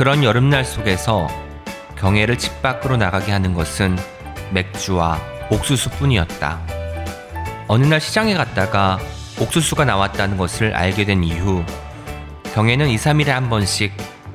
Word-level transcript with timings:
그런 0.00 0.24
여름날 0.24 0.64
속에서 0.64 1.28
경애를 1.98 2.38
집 2.38 2.62
밖으로 2.62 2.96
나가게 2.96 3.32
하는 3.32 3.52
것은 3.52 3.98
맥주와 4.50 5.20
옥수수뿐이었다. 5.50 6.58
어느 7.68 7.84
날 7.84 8.00
시장에 8.00 8.32
갔다가 8.32 8.98
옥수수가 9.38 9.84
나왔다는 9.84 10.38
것을 10.38 10.74
알게 10.74 11.04
된 11.04 11.22
이후 11.22 11.62
경애는 12.54 12.88
2, 12.88 12.96
3일에 12.96 13.26
한 13.26 13.50
번씩 13.50 13.92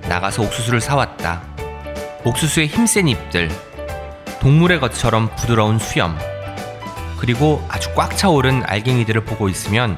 나가서 0.08 0.44
옥수수를 0.44 0.82
사왔다. 0.82 1.42
옥수수의 2.26 2.68
힘센 2.68 3.08
잎들, 3.08 3.50
동물의 4.42 4.80
것처럼 4.80 5.32
부드러운 5.36 5.80
수염, 5.80 6.16
그리고 7.18 7.66
아주 7.70 7.92
꽉 7.96 8.16
차오른 8.16 8.62
알갱이들을 8.68 9.26
보고 9.26 9.50
있으면 9.50 9.98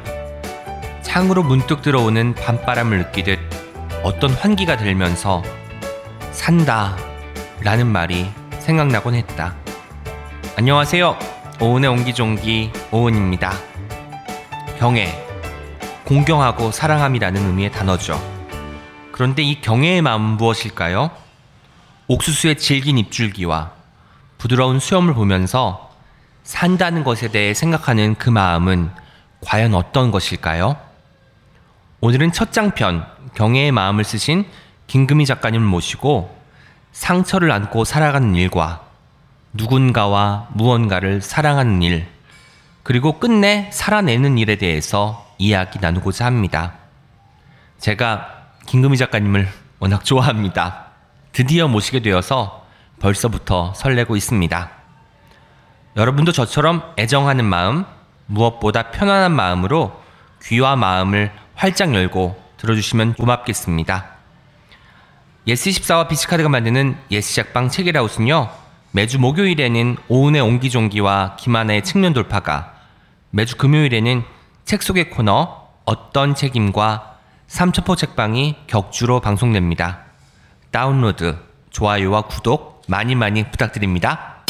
창으로 1.01 1.43
문득 1.43 1.81
들어오는 1.81 2.35
밤바람을 2.35 2.99
느끼듯 2.99 3.37
어떤 4.03 4.31
환기가 4.31 4.77
들면서 4.77 5.43
산다 6.37 6.95
라는 7.61 7.87
말이 7.87 8.29
생각나곤 8.59 9.15
했다. 9.15 9.55
안녕하세요. 10.55 11.17
오은의 11.59 11.89
옹기종기 11.89 12.71
오은입니다. 12.91 13.51
경애, 14.77 15.11
공경하고 16.05 16.71
사랑함이라는 16.71 17.43
의미의 17.47 17.71
단어죠. 17.71 18.21
그런데 19.11 19.41
이 19.41 19.59
경애의 19.61 20.03
마음은 20.03 20.37
무엇일까요? 20.37 21.09
옥수수의 22.07 22.59
질긴 22.59 22.99
잎줄기와 22.99 23.71
부드러운 24.37 24.79
수염을 24.79 25.15
보면서 25.15 25.91
산다는 26.43 27.03
것에 27.03 27.29
대해 27.29 27.55
생각하는 27.55 28.15
그 28.15 28.29
마음은 28.29 28.91
과연 29.41 29.73
어떤 29.73 30.11
것일까요? 30.11 30.77
오늘은 31.99 32.31
첫 32.31 32.53
장편 32.53 33.05
경애의 33.33 33.71
마음을 33.71 34.03
쓰신 34.03 34.45
김금희 34.87 35.25
작가님을 35.25 35.65
모시고 35.65 36.35
상처를 36.91 37.51
안고 37.51 37.83
살아가는 37.83 38.33
일과 38.35 38.81
누군가와 39.53 40.47
무언가를 40.53 41.21
사랑하는 41.21 41.81
일, 41.81 42.07
그리고 42.83 43.19
끝내 43.19 43.69
살아내는 43.71 44.37
일에 44.37 44.55
대해서 44.55 45.27
이야기 45.37 45.79
나누고자 45.79 46.25
합니다. 46.25 46.75
제가 47.79 48.45
김금희 48.65 48.97
작가님을 48.97 49.47
워낙 49.79 50.03
좋아합니다. 50.05 50.85
드디어 51.33 51.67
모시게 51.67 52.01
되어서 52.01 52.65
벌써부터 52.99 53.73
설레고 53.75 54.15
있습니다. 54.15 54.71
여러분도 55.97 56.31
저처럼 56.31 56.93
애정하는 56.97 57.45
마음, 57.45 57.85
무엇보다 58.25 58.91
편안한 58.91 59.33
마음으로 59.33 60.01
귀와 60.43 60.75
마음을 60.75 61.31
활짝 61.55 61.93
열고 61.93 62.41
들어주시면 62.57 63.15
고맙겠습니다. 63.15 64.16
예스24와 65.47 66.09
비씨카드가 66.09 66.49
만드는 66.49 66.97
예스책방 67.09 67.69
책읽아웃은요, 67.69 68.49
매주 68.91 69.17
목요일에는 69.19 69.95
오은의 70.09 70.41
옹기종기와 70.41 71.37
김하나의 71.39 71.83
측면 71.85 72.13
돌파가, 72.13 72.73
매주 73.29 73.55
금요일에는 73.55 74.23
책 74.65 74.83
속의 74.83 75.09
코너 75.11 75.69
어떤 75.85 76.35
책임과 76.35 77.15
삼천포 77.47 77.95
책방이 77.95 78.55
격주로 78.67 79.21
방송됩니다. 79.21 79.99
다운로드, 80.71 81.37
좋아요와 81.69 82.23
구독 82.23 82.81
많이 82.87 83.15
많이 83.15 83.49
부탁드립니다. 83.49 84.43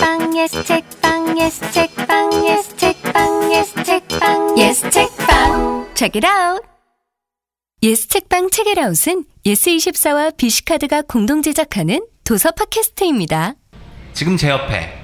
빵 0.00 0.36
예스 0.36 0.64
책빵 0.64 1.38
예스 1.38 1.70
책빵 1.70 2.46
예스 2.48 2.76
책빵 2.76 3.52
예스 3.52 3.82
책빵 3.84 4.58
예스 4.58 4.90
책빵 4.90 5.88
Check 5.94 6.16
it 6.16 6.26
out. 6.26 6.77
예스 7.80 8.08
책빵 8.08 8.50
책읽아웃은 8.50 9.24
예스24와 9.46 10.36
비씨카드가 10.36 11.02
공동 11.02 11.42
제작하는 11.42 12.00
도서 12.24 12.50
팟캐스트입니다. 12.50 13.54
지금 14.14 14.36
제 14.36 14.48
옆에 14.50 15.00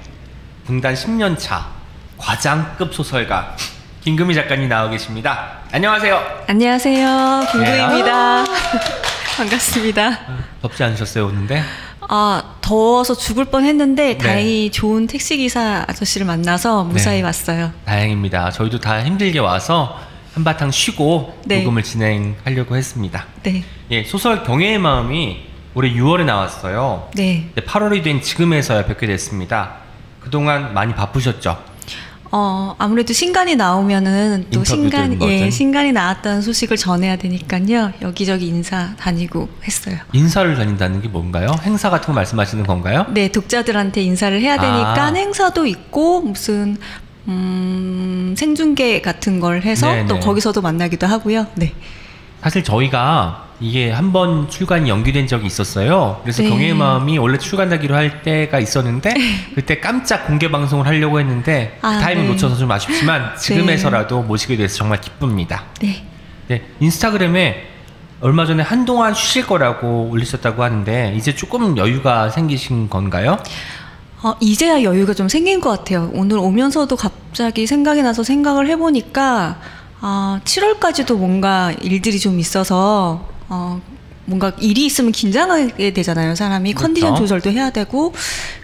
등단 0.65 0.93
10년 0.93 1.39
차 1.39 1.69
과장급 2.17 2.93
소설가 2.93 3.55
김금희 4.01 4.35
작가님 4.35 4.67
나와 4.67 4.89
계십니다. 4.89 5.59
안녕하세요. 5.71 6.43
안녕하세요. 6.47 7.47
김구입니다. 7.53 8.43
반갑습니다. 9.37 10.19
덥지 10.61 10.83
않으셨어요 10.83 11.27
오는데? 11.27 11.63
아, 12.01 12.55
더워서 12.59 13.15
죽을 13.15 13.45
뻔 13.45 13.63
했는데 13.63 14.09
네. 14.13 14.17
다행히 14.17 14.69
좋은 14.69 15.07
택시 15.07 15.37
기사 15.37 15.85
아저씨를 15.87 16.27
만나서 16.27 16.83
무사히 16.83 17.17
네. 17.19 17.23
왔어요. 17.23 17.71
다행입니다. 17.85 18.51
저희도 18.51 18.79
다 18.81 19.01
힘들게 19.01 19.39
와서 19.39 19.97
한바탕 20.35 20.69
쉬고 20.69 21.33
네. 21.45 21.59
녹음을 21.59 21.81
진행하려고 21.81 22.75
했습니다. 22.75 23.25
네. 23.43 23.63
예, 23.89 24.03
소설 24.03 24.43
경애의 24.43 24.79
마음이 24.79 25.45
올해 25.73 25.93
6월에 25.93 26.25
나왔어요. 26.25 27.09
네. 27.15 27.49
근데 27.55 27.65
8월이 27.65 28.03
된 28.03 28.21
지금에서야 28.21 28.85
뵙게 28.85 29.07
됐습니다. 29.07 29.77
그동안 30.19 30.73
많이 30.73 30.93
바쁘셨죠? 30.93 31.57
어, 32.31 32.75
아무래도 32.79 33.13
신간이 33.13 33.55
나오면은 33.55 34.47
또 34.51 34.65
신간. 34.65 35.21
예, 35.21 35.49
신간이 35.49 35.93
나왔다는 35.93 36.41
소식을 36.41 36.75
전해야 36.75 37.15
되니까요. 37.15 37.93
여기저기 38.01 38.47
인사 38.47 38.93
다니고 38.97 39.47
했어요. 39.63 39.97
인사를 40.11 40.53
다닌다는 40.55 41.01
게 41.01 41.07
뭔가요? 41.07 41.47
행사 41.61 41.89
같은 41.89 42.07
거 42.07 42.13
말씀하시는 42.13 42.65
건가요? 42.65 43.05
네, 43.11 43.29
독자들한테 43.29 44.01
인사를 44.01 44.41
해야 44.41 44.57
되니까 44.57 45.05
아. 45.05 45.13
행사도 45.13 45.65
있고 45.65 46.21
무슨 46.21 46.75
음, 47.27 48.35
생중계 48.37 49.01
같은 49.01 49.39
걸 49.39 49.61
해서 49.63 49.87
네네. 49.91 50.07
또 50.07 50.19
거기서도 50.19 50.61
만나기도 50.61 51.07
하고요. 51.07 51.47
네. 51.55 51.73
사실 52.41 52.63
저희가 52.63 53.43
이게 53.59 53.89
한 53.91 54.11
번 54.11 54.49
출간이 54.49 54.89
연기된 54.89 55.27
적이 55.27 55.47
있었어요. 55.47 56.19
그래서 56.23 56.43
네. 56.43 56.49
경애의 56.49 56.73
마음이 56.75 57.17
원래 57.17 57.37
출간하기로 57.37 57.95
할 57.95 58.21
때가 58.21 58.59
있었는데 58.59 59.13
그때 59.55 59.79
깜짝 59.79 60.27
공개 60.27 60.51
방송을 60.51 60.85
하려고 60.85 61.19
했는데 61.19 61.77
그 61.81 61.87
아, 61.87 61.99
타이밍 61.99 62.25
네. 62.25 62.29
놓쳐서 62.31 62.57
좀 62.57 62.69
아쉽지만 62.71 63.35
지금에서라도 63.39 64.21
모시게 64.23 64.57
돼서 64.57 64.77
정말 64.77 64.99
기쁩니다. 65.01 65.63
네. 65.81 66.03
네, 66.47 66.61
인스타그램에 66.79 67.69
얼마 68.21 68.45
전에 68.45 68.61
한동안 68.61 69.13
쉬실 69.13 69.47
거라고 69.47 70.09
올리셨다고 70.11 70.63
하는데 70.63 71.13
이제 71.17 71.33
조금 71.33 71.77
여유가 71.77 72.29
생기신 72.29 72.89
건가요? 72.89 73.37
어, 74.25 74.35
이제야 74.39 74.81
여유가 74.81 75.13
좀 75.13 75.29
생긴 75.29 75.61
것 75.61 75.69
같아요. 75.69 76.09
오늘 76.15 76.39
오면서도 76.39 76.95
갑자기 76.95 77.67
생각이 77.67 78.01
나서 78.01 78.23
생각을 78.23 78.67
해보니까 78.69 79.59
아, 80.01 80.39
7월까지도 80.43 81.15
뭔가 81.15 81.71
일들이 81.83 82.19
좀 82.19 82.39
있어서 82.39 83.29
어, 83.47 83.79
뭔가 84.25 84.51
일이 84.59 84.83
있으면 84.87 85.11
긴장하게 85.11 85.93
되잖아요. 85.93 86.33
사람이 86.33 86.73
그렇죠. 86.73 86.87
컨디션 86.87 87.15
조절도 87.15 87.51
해야 87.51 87.69
되고 87.69 88.13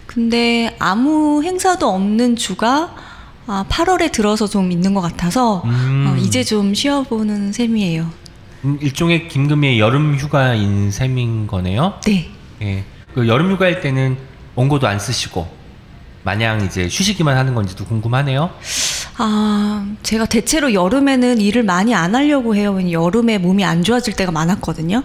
근데 0.08 0.76
아무 0.80 1.44
행사도 1.44 1.88
없는 1.88 2.38
주가 2.38 2.96
아, 3.46 3.64
8월에 3.70 4.12
들어서 4.12 4.48
좀 4.48 4.72
있는 4.72 4.96
것 4.96 5.02
같아서 5.02 5.62
음. 5.66 6.08
어, 6.08 6.18
이제 6.18 6.44
좀 6.44 6.74
쉬어보는 6.74 7.52
셈이에요. 7.52 8.10
음, 8.66 8.80
일종의 8.82 9.28
김금희의 9.28 9.80
여름 9.80 10.16
휴가인 10.16 10.90
셈인 10.90 11.46
거네요. 11.46 12.00
네. 12.08 12.32
예. 12.64 12.84
그 13.14 13.28
여름 13.28 13.52
휴가일 13.52 13.82
때는 13.82 14.31
원고도 14.56 14.88
안 14.88 15.00
쓰시고 15.00 15.48
마냥 16.24 16.64
이제 16.66 16.88
쉬시기만 16.88 17.36
하는 17.38 17.56
건지도 17.56 17.86
궁금하네요. 17.86 18.52
아, 19.18 19.86
제가 20.04 20.26
대체로 20.26 20.74
여름에는 20.74 21.42
일을 21.42 21.64
많이 21.64 21.94
안 21.94 22.16
하려고 22.16 22.56
해요. 22.56 22.78
여름에 22.92 23.38
몸이 23.38 23.66
안 23.66 23.84
좋아질 23.84 24.16
때가 24.16 24.32
많았거든요. 24.32 25.04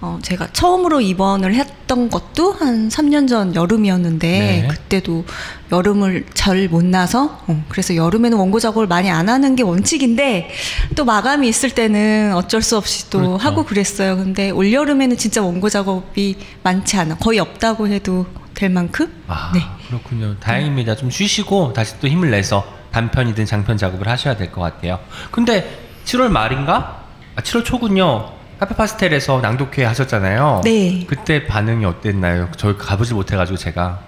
어, 0.00 0.18
제가 0.22 0.48
처음으로 0.52 1.00
입원을 1.00 1.54
했던 1.54 2.10
것도 2.10 2.52
한 2.52 2.88
3년 2.88 3.28
전 3.28 3.54
여름이었는데, 3.54 4.28
네. 4.28 4.68
그때도 4.68 5.24
여름을 5.72 6.26
잘 6.34 6.68
못 6.68 6.84
나서, 6.84 7.40
어, 7.46 7.64
그래서 7.68 7.94
여름에는 7.96 8.36
원고 8.36 8.58
작업을 8.58 8.86
많이 8.86 9.10
안 9.10 9.28
하는 9.28 9.56
게 9.56 9.62
원칙인데, 9.62 10.50
또 10.94 11.04
마감이 11.04 11.48
있을 11.48 11.70
때는 11.70 12.34
어쩔 12.34 12.60
수 12.60 12.76
없이 12.76 13.08
또 13.08 13.18
그렇죠. 13.18 13.36
하고 13.36 13.64
그랬어요. 13.64 14.16
근데 14.16 14.50
올 14.50 14.72
여름에는 14.72 15.16
진짜 15.16 15.42
원고 15.42 15.70
작업이 15.70 16.36
많지 16.62 16.96
않아. 16.98 17.16
거의 17.16 17.38
없다고 17.38 17.88
해도 17.88 18.26
될 18.54 18.70
만큼? 18.70 19.12
아, 19.28 19.50
네. 19.54 19.60
그렇군요. 19.88 20.36
다행입니다. 20.38 20.96
좀 20.96 21.10
쉬시고 21.10 21.72
다시 21.72 21.98
또 22.00 22.08
힘을 22.08 22.30
내서 22.30 22.64
단편이든 22.92 23.46
장편 23.46 23.76
작업을 23.76 24.08
하셔야 24.08 24.36
될 24.36 24.52
것 24.52 24.60
같아요. 24.60 24.98
근데 25.30 25.78
7월 26.04 26.28
말인가? 26.28 27.02
아, 27.36 27.40
7월 27.42 27.64
초군요. 27.64 28.30
카페 28.58 28.74
파스텔에서 28.76 29.40
낭독회 29.40 29.84
하셨잖아요. 29.84 30.60
네. 30.64 31.04
그때 31.08 31.46
반응이 31.46 31.84
어땠나요? 31.84 32.48
저희 32.56 32.78
가보질 32.78 33.14
못해가지고 33.16 33.58
제가 33.58 33.98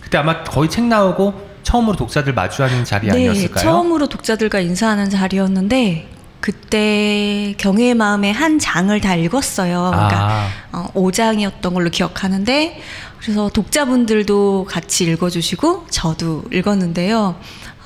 그때 0.00 0.18
아마 0.18 0.42
거의 0.42 0.68
책 0.68 0.84
나오고 0.84 1.50
처음으로 1.62 1.96
독자들 1.96 2.34
마주하는 2.34 2.84
자리 2.84 3.08
아니었을까요? 3.10 3.54
네, 3.54 3.62
처음으로 3.62 4.08
독자들과 4.08 4.58
인사하는 4.60 5.08
자리였는데 5.10 6.08
그때 6.40 7.54
경애의 7.56 7.94
마음의 7.94 8.32
한 8.32 8.58
장을 8.58 9.00
다 9.00 9.14
읽었어요. 9.14 9.90
그러니까 9.94 10.18
아, 10.28 10.48
어, 10.72 10.90
5장이었던 10.94 11.72
걸로 11.72 11.88
기억하는데 11.88 12.80
그래서 13.22 13.48
독자분들도 13.50 14.66
같이 14.68 15.04
읽어주시고 15.04 15.86
저도 15.90 16.44
읽었는데요. 16.52 17.36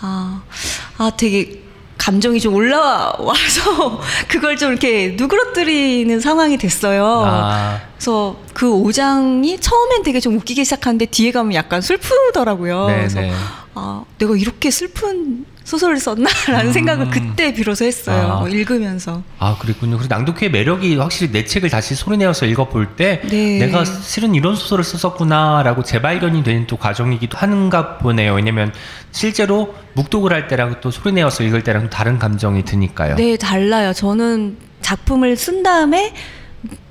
아, 0.00 0.43
아 0.97 1.11
되게 1.17 1.62
감정이 1.99 2.41
좀 2.41 2.55
올라와서 2.55 4.00
그걸 4.29 4.56
좀 4.56 4.71
이렇게 4.71 5.15
누그러뜨리는 5.19 6.21
상황이 6.21 6.56
됐어요. 6.56 7.05
아. 7.27 7.81
그래서 7.97 8.37
그 8.55 8.67
5장이 8.67 9.61
처음엔 9.61 10.03
되게 10.03 10.21
좀 10.21 10.37
웃기기 10.37 10.65
시작하는데 10.65 11.06
뒤에 11.06 11.33
가면 11.33 11.55
약간 11.55 11.81
슬프더라고요. 11.81 12.87
네네. 12.87 12.99
그래서 12.99 13.21
네. 13.21 13.32
아, 13.75 14.05
내가 14.19 14.37
이렇게 14.37 14.71
슬픈 14.71 15.44
소설을 15.67 15.99
썼나라는 15.99 16.69
음. 16.69 16.73
생각을 16.73 17.11
그때 17.11 17.53
비로소 17.53 17.85
했어요. 17.85 18.35
아. 18.35 18.39
뭐 18.39 18.49
읽으면서. 18.49 19.25
아, 19.41 19.57
그랬군요. 19.59 19.97
그래서 19.97 20.15
낭독회의 20.15 20.53
매력이 20.53 20.95
확실히 20.95 21.33
내 21.33 21.45
책을 21.45 21.71
다시 21.71 21.97
소리내어서 21.97 22.47
읽어볼 22.47 22.95
때 22.95 23.21
네. 23.29 23.59
내가 23.59 23.85
실은 23.85 24.37
이런 24.37 24.55
소설을 24.55 24.85
썼었구나라고 24.85 25.83
재발견이 25.83 26.45
되는 26.45 26.69
또 26.69 26.77
과정이기도 26.77 27.37
하는가 27.37 27.99
보네요. 27.99 28.35
왜냐면 28.35 28.73
실제로 29.11 29.75
묵독을 29.95 30.33
할 30.33 30.47
때랑 30.47 30.77
또 30.81 30.93
소리내어서 30.93 31.43
읽을 31.43 31.65
때랑 31.65 31.91
다른 31.91 32.21
감정이 32.21 32.65
드니까요. 32.65 33.17
네, 33.17 33.37
달라요. 33.37 33.93
저는 33.93 34.59
작품을 34.83 35.37
쓴 35.37 35.65
다음에 35.65 36.15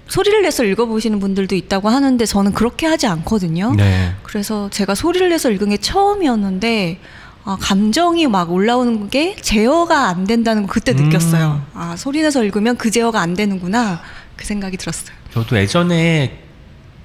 소리를 0.10 0.42
내서 0.42 0.66
읽어보시는 0.66 1.22
분들도 1.22 1.56
있다고 1.56 1.88
하는데 1.88 2.26
저는 2.26 2.52
그렇게 2.52 2.88
하지 2.88 3.08
않거든요. 3.08 3.74
네. 3.74 4.12
그래서 4.24 4.70
제가 4.70 4.96
소리를 4.96 5.30
내서 5.30 5.50
읽은 5.50 5.70
게 5.70 5.78
처음이었는데 5.78 7.00
아, 7.46 7.56
감정이 7.62 8.28
막 8.28 8.52
올라오는 8.52 9.10
게 9.10 9.36
제어가 9.36 10.08
안 10.10 10.26
된다는 10.26 10.64
거 10.64 10.74
그때 10.74 10.94
음. 10.94 10.98
느꼈어요. 10.98 11.62
아, 11.76 11.96
소리 11.96 12.22
내서 12.24 12.44
읽으면 12.44 12.76
그 12.76 12.90
제어가 12.90 13.22
안 13.22 13.36
되는구나. 13.36 14.02
그 14.36 14.46
생각이 14.46 14.78
들었어요. 14.78 15.16
저도 15.32 15.56
예전에 15.58 16.40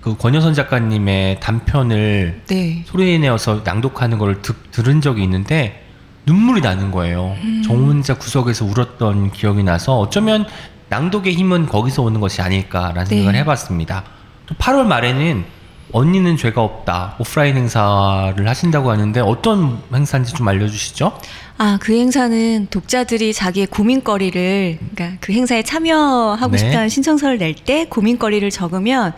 그 0.01 0.17
권여선 0.17 0.55
작가님의 0.55 1.41
단편을 1.41 2.43
네. 2.47 2.83
소리 2.87 3.19
내어서 3.19 3.61
낭독하는 3.63 4.17
걸 4.17 4.41
듣, 4.41 4.73
들은 4.73 5.03
적이 5.03 5.25
있는데 5.25 5.85
눈물이 6.25 6.63
나는 6.63 6.91
거예요. 6.91 7.37
음. 7.43 7.63
저 7.65 7.75
혼자 7.75 8.15
구석에서 8.15 8.65
울었던 8.65 9.33
기억이 9.33 9.63
나서 9.63 9.99
어쩌면 9.99 10.47
낭독의 10.89 11.35
힘은 11.35 11.67
거기서 11.67 12.03
오는 12.03 12.19
것이 12.19 12.41
아닐까라는 12.41 13.05
네. 13.05 13.17
생각을 13.17 13.35
해봤습니다. 13.41 14.05
또 14.47 14.55
8월 14.55 14.87
말에는 14.87 15.45
언니는 15.93 16.37
죄가 16.37 16.63
없다 16.63 17.17
오프라인 17.19 17.57
행사를 17.57 18.49
하신다고 18.49 18.91
하는데 18.91 19.21
어떤 19.21 19.83
행사인지 19.93 20.35
좀 20.35 20.47
알려주시죠? 20.49 21.13
아, 21.59 21.79
그 21.81 21.93
행사는 21.93 22.69
독자들이 22.71 23.35
자기의 23.35 23.67
고민거리를, 23.67 24.79
그러니까 24.95 25.19
그 25.21 25.33
행사에 25.33 25.63
참여하고 25.63 26.53
네. 26.53 26.59
싶다는 26.59 26.89
신청서를 26.89 27.39
낼 27.39 27.55
때 27.55 27.85
고민거리를 27.87 28.49
적으면, 28.51 29.13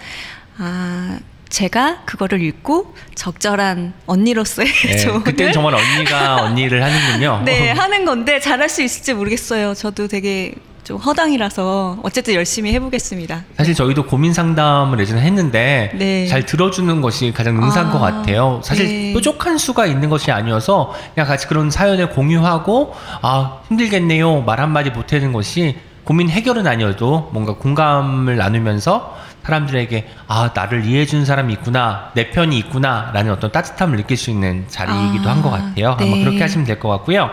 아, 0.58 1.18
제가 1.48 2.02
그거를 2.06 2.42
읽고 2.42 2.94
적절한 3.14 3.92
언니로서의 4.06 4.66
네, 4.68 4.96
조언을 4.98 5.22
그때는 5.22 5.52
정말 5.52 5.74
언니가 5.74 6.36
언니를 6.42 6.82
하는군요. 6.82 7.42
네, 7.44 7.70
하는 7.76 8.04
건데 8.06 8.40
잘할 8.40 8.68
수 8.70 8.82
있을지 8.82 9.12
모르겠어요. 9.14 9.74
저도 9.74 10.08
되게 10.08 10.54
좀 10.84 10.96
허당이라서 10.96 11.98
어쨌든 12.02 12.34
열심히 12.34 12.72
해보겠습니다. 12.72 13.44
사실 13.56 13.72
저희도 13.74 14.06
고민 14.06 14.32
상담을 14.32 14.98
예전에 14.98 15.20
했는데 15.22 15.92
네. 15.94 16.26
잘 16.26 16.44
들어주는 16.44 17.00
것이 17.00 17.32
가장 17.32 17.54
능사한 17.54 17.90
아, 17.90 17.92
것 17.92 18.00
같아요. 18.00 18.60
사실 18.64 18.86
네. 18.86 19.12
뾰족한 19.12 19.58
수가 19.58 19.86
있는 19.86 20.08
것이 20.10 20.32
아니어서 20.32 20.92
그냥 21.14 21.28
같이 21.28 21.46
그런 21.46 21.70
사연을 21.70 22.10
공유하고 22.10 22.94
아 23.22 23.60
힘들겠네요 23.68 24.42
말 24.42 24.58
한마디 24.60 24.92
보태는 24.92 25.32
것이 25.32 25.76
고민 26.02 26.28
해결은 26.28 26.66
아니어도 26.66 27.30
뭔가 27.32 27.54
공감을 27.54 28.36
나누면서 28.36 29.16
사람들에게 29.44 30.08
아 30.26 30.50
나를 30.52 30.84
이해해 30.84 31.06
주는 31.06 31.24
사람이 31.24 31.52
있구나 31.52 32.10
내 32.14 32.30
편이 32.30 32.58
있구나라는 32.58 33.30
어떤 33.30 33.52
따뜻함을 33.52 33.96
느낄 33.98 34.16
수 34.16 34.30
있는 34.30 34.64
자리이기도 34.68 35.28
아, 35.28 35.32
한것 35.34 35.52
같아요. 35.52 35.96
네. 35.96 36.04
한번 36.04 36.24
그렇게 36.24 36.40
하시면 36.40 36.66
될 36.66 36.80
것 36.80 36.88
같고요. 36.88 37.30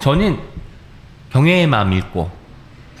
저는 0.00 0.38
경외의 1.32 1.66
마음 1.66 1.94
읽고 1.94 2.36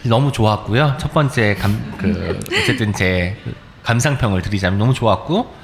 너무 0.04 0.32
좋았고요. 0.32 0.96
첫 0.98 1.12
번째 1.12 1.54
감, 1.56 1.94
그, 1.98 2.40
어쨌든 2.52 2.92
제 2.92 3.36
감상평을 3.82 4.42
드리자면 4.42 4.78
너무 4.78 4.94
좋았고, 4.94 5.54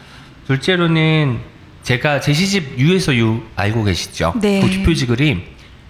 둘째로는 0.46 1.40
제가 1.82 2.20
제 2.20 2.32
시집 2.32 2.78
유에서 2.78 3.14
유 3.16 3.42
알고 3.56 3.84
계시죠? 3.84 4.34
네. 4.40 4.60
그 4.60 4.68
뒷표지 4.68 5.06
그림, 5.06 5.42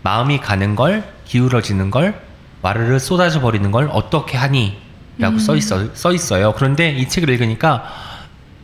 마음이 0.03 0.41
가는 0.41 0.75
걸, 0.75 1.05
기울어지는 1.25 1.91
걸, 1.91 2.21
와르르 2.63 2.99
쏟아져 2.99 3.41
버리는 3.41 3.71
걸 3.71 3.89
어떻게 3.93 4.37
하니? 4.37 4.77
라고 5.19 5.37
음. 5.37 5.39
써, 5.39 5.55
있어, 5.55 5.95
써 5.95 6.13
있어요. 6.13 6.53
그런데 6.57 6.91
이 6.91 7.09
책을 7.09 7.29
읽으니까 7.31 7.85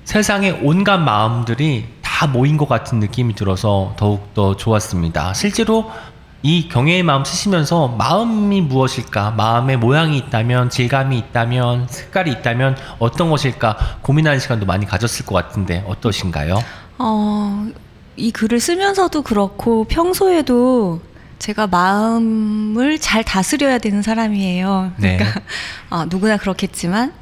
세상의 0.05 0.61
온갖 0.63 0.99
마음들이 0.99 1.87
다 2.03 2.27
모인 2.27 2.57
것 2.57 2.69
같은 2.69 2.99
느낌이 2.99 3.35
들어서 3.35 3.95
더욱 3.97 4.35
더 4.35 4.57
좋았습니다. 4.57 5.33
실제로 5.35 5.91
이 6.43 6.69
경애의 6.69 7.03
마음 7.03 7.25
쓰시면서 7.25 7.89
마음이 7.89 8.63
무엇일까, 8.63 9.33
마음의 9.33 9.77
모양이 9.77 10.17
있다면, 10.17 10.71
질감이 10.71 11.19
있다면, 11.19 11.87
색깔이 11.89 12.31
있다면 12.33 12.77
어떤 12.99 13.29
것일까 13.29 13.99
고민하는 14.01 14.39
시간도 14.39 14.65
많이 14.65 14.87
가졌을 14.87 15.27
것 15.27 15.35
같은데 15.35 15.85
어떠신가요? 15.87 16.59
어, 16.99 17.69
이 18.17 18.31
글을 18.31 18.59
쓰면서도 18.59 19.23
그렇고 19.23 19.85
평소에도 19.85 21.03
제가 21.39 21.67
마음을 21.67 22.99
잘 22.99 23.23
다스려야 23.23 23.79
되는 23.79 24.01
사람이에요. 24.03 24.93
네. 24.97 25.17
그러니까 25.17 25.41
네. 25.41 25.47
어, 25.91 26.05
누구나 26.07 26.39
그렇겠지만, 26.39 27.13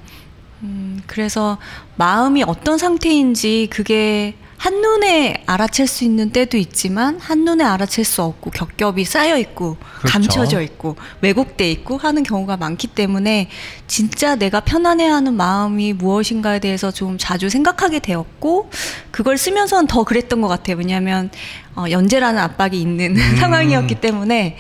음, 0.62 1.03
그래서 1.06 1.59
마음이 1.97 2.44
어떤 2.44 2.79
상태인지 2.79 3.69
그게 3.71 4.37
한눈에 4.58 5.44
알아챌 5.46 5.87
수 5.87 6.05
있는 6.05 6.31
때도 6.31 6.56
있지만 6.56 7.19
한눈에 7.20 7.62
알아챌 7.64 8.02
수 8.02 8.22
없고 8.22 8.50
겹겹이 8.50 9.05
쌓여 9.05 9.38
있고 9.38 9.76
그렇죠. 9.99 10.12
감춰져 10.12 10.60
있고 10.62 10.96
왜곡돼 11.20 11.70
있고 11.70 11.96
하는 11.96 12.25
경우가 12.25 12.56
많기 12.56 12.88
때문에 12.88 13.49
진짜 13.87 14.34
내가 14.34 14.60
편안해하는 14.60 15.34
마음이 15.34 15.93
무엇인가에 15.93 16.58
대해서 16.58 16.90
좀 16.90 17.19
자주 17.19 17.49
생각하게 17.49 18.00
되었고 18.00 18.70
그걸 19.12 19.38
쓰면서는 19.38 19.87
더 19.87 20.02
그랬던 20.02 20.40
것 20.40 20.49
같아요. 20.49 20.76
왜냐하면 20.76 21.31
어, 21.76 21.84
연재라는 21.88 22.40
압박이 22.40 22.81
있는 22.81 23.14
음. 23.16 23.37
상황이었기 23.37 23.94
때문에 23.96 24.56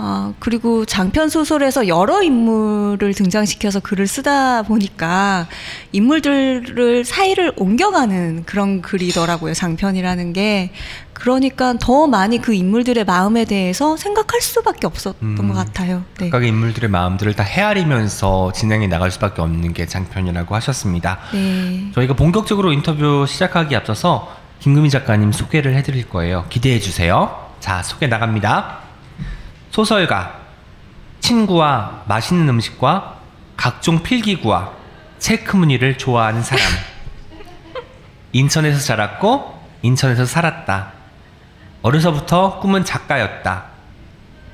어, 0.00 0.32
그리고 0.38 0.84
장편 0.84 1.28
소설에서 1.28 1.88
여러 1.88 2.22
인물을 2.22 3.14
등장시켜서 3.14 3.80
글을 3.80 4.06
쓰다 4.06 4.62
보니까 4.62 5.48
인물들을 5.90 7.04
사이를 7.04 7.52
옮겨가는 7.56 8.44
그런 8.46 8.80
글이더라고요. 8.80 9.54
장편이라는 9.54 10.32
게. 10.32 10.70
그러니까 11.14 11.74
더 11.80 12.06
많이 12.06 12.40
그 12.40 12.54
인물들의 12.54 13.04
마음에 13.04 13.44
대해서 13.44 13.96
생각할 13.96 14.40
수밖에 14.40 14.86
없었던 14.86 15.16
음, 15.20 15.48
것 15.48 15.52
같아요. 15.52 16.04
네. 16.18 16.26
각각의 16.26 16.50
인물들의 16.50 16.88
마음들을 16.88 17.34
다 17.34 17.42
헤아리면서 17.42 18.52
진행해 18.52 18.86
나갈 18.86 19.10
수밖에 19.10 19.42
없는 19.42 19.72
게 19.72 19.86
장편이라고 19.86 20.54
하셨습니다. 20.54 21.18
네. 21.32 21.90
저희가 21.92 22.14
본격적으로 22.14 22.72
인터뷰 22.72 23.26
시작하기 23.26 23.74
앞서서 23.74 24.32
김금희 24.60 24.90
작가님 24.90 25.32
소개를 25.32 25.74
해드릴 25.74 26.08
거예요. 26.08 26.44
기대해 26.50 26.78
주세요. 26.78 27.48
자, 27.58 27.82
소개 27.82 28.06
나갑니다. 28.06 28.87
소설가, 29.78 30.40
친구와 31.20 32.02
맛있는 32.08 32.48
음식과 32.48 33.20
각종 33.56 34.02
필기구와 34.02 34.72
체크무늬를 35.20 35.98
좋아하는 35.98 36.42
사람. 36.42 36.64
인천에서 38.32 38.80
자랐고 38.80 39.56
인천에서 39.82 40.26
살았다. 40.26 40.94
어려서부터 41.82 42.58
꿈은 42.58 42.84
작가였다. 42.84 43.66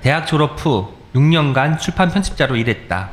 대학 0.03 0.27
졸업 0.27 0.63
후 0.63 0.93
6년간 1.15 1.79
출판 1.79 2.11
편집자로 2.11 2.57
일했다. 2.57 3.09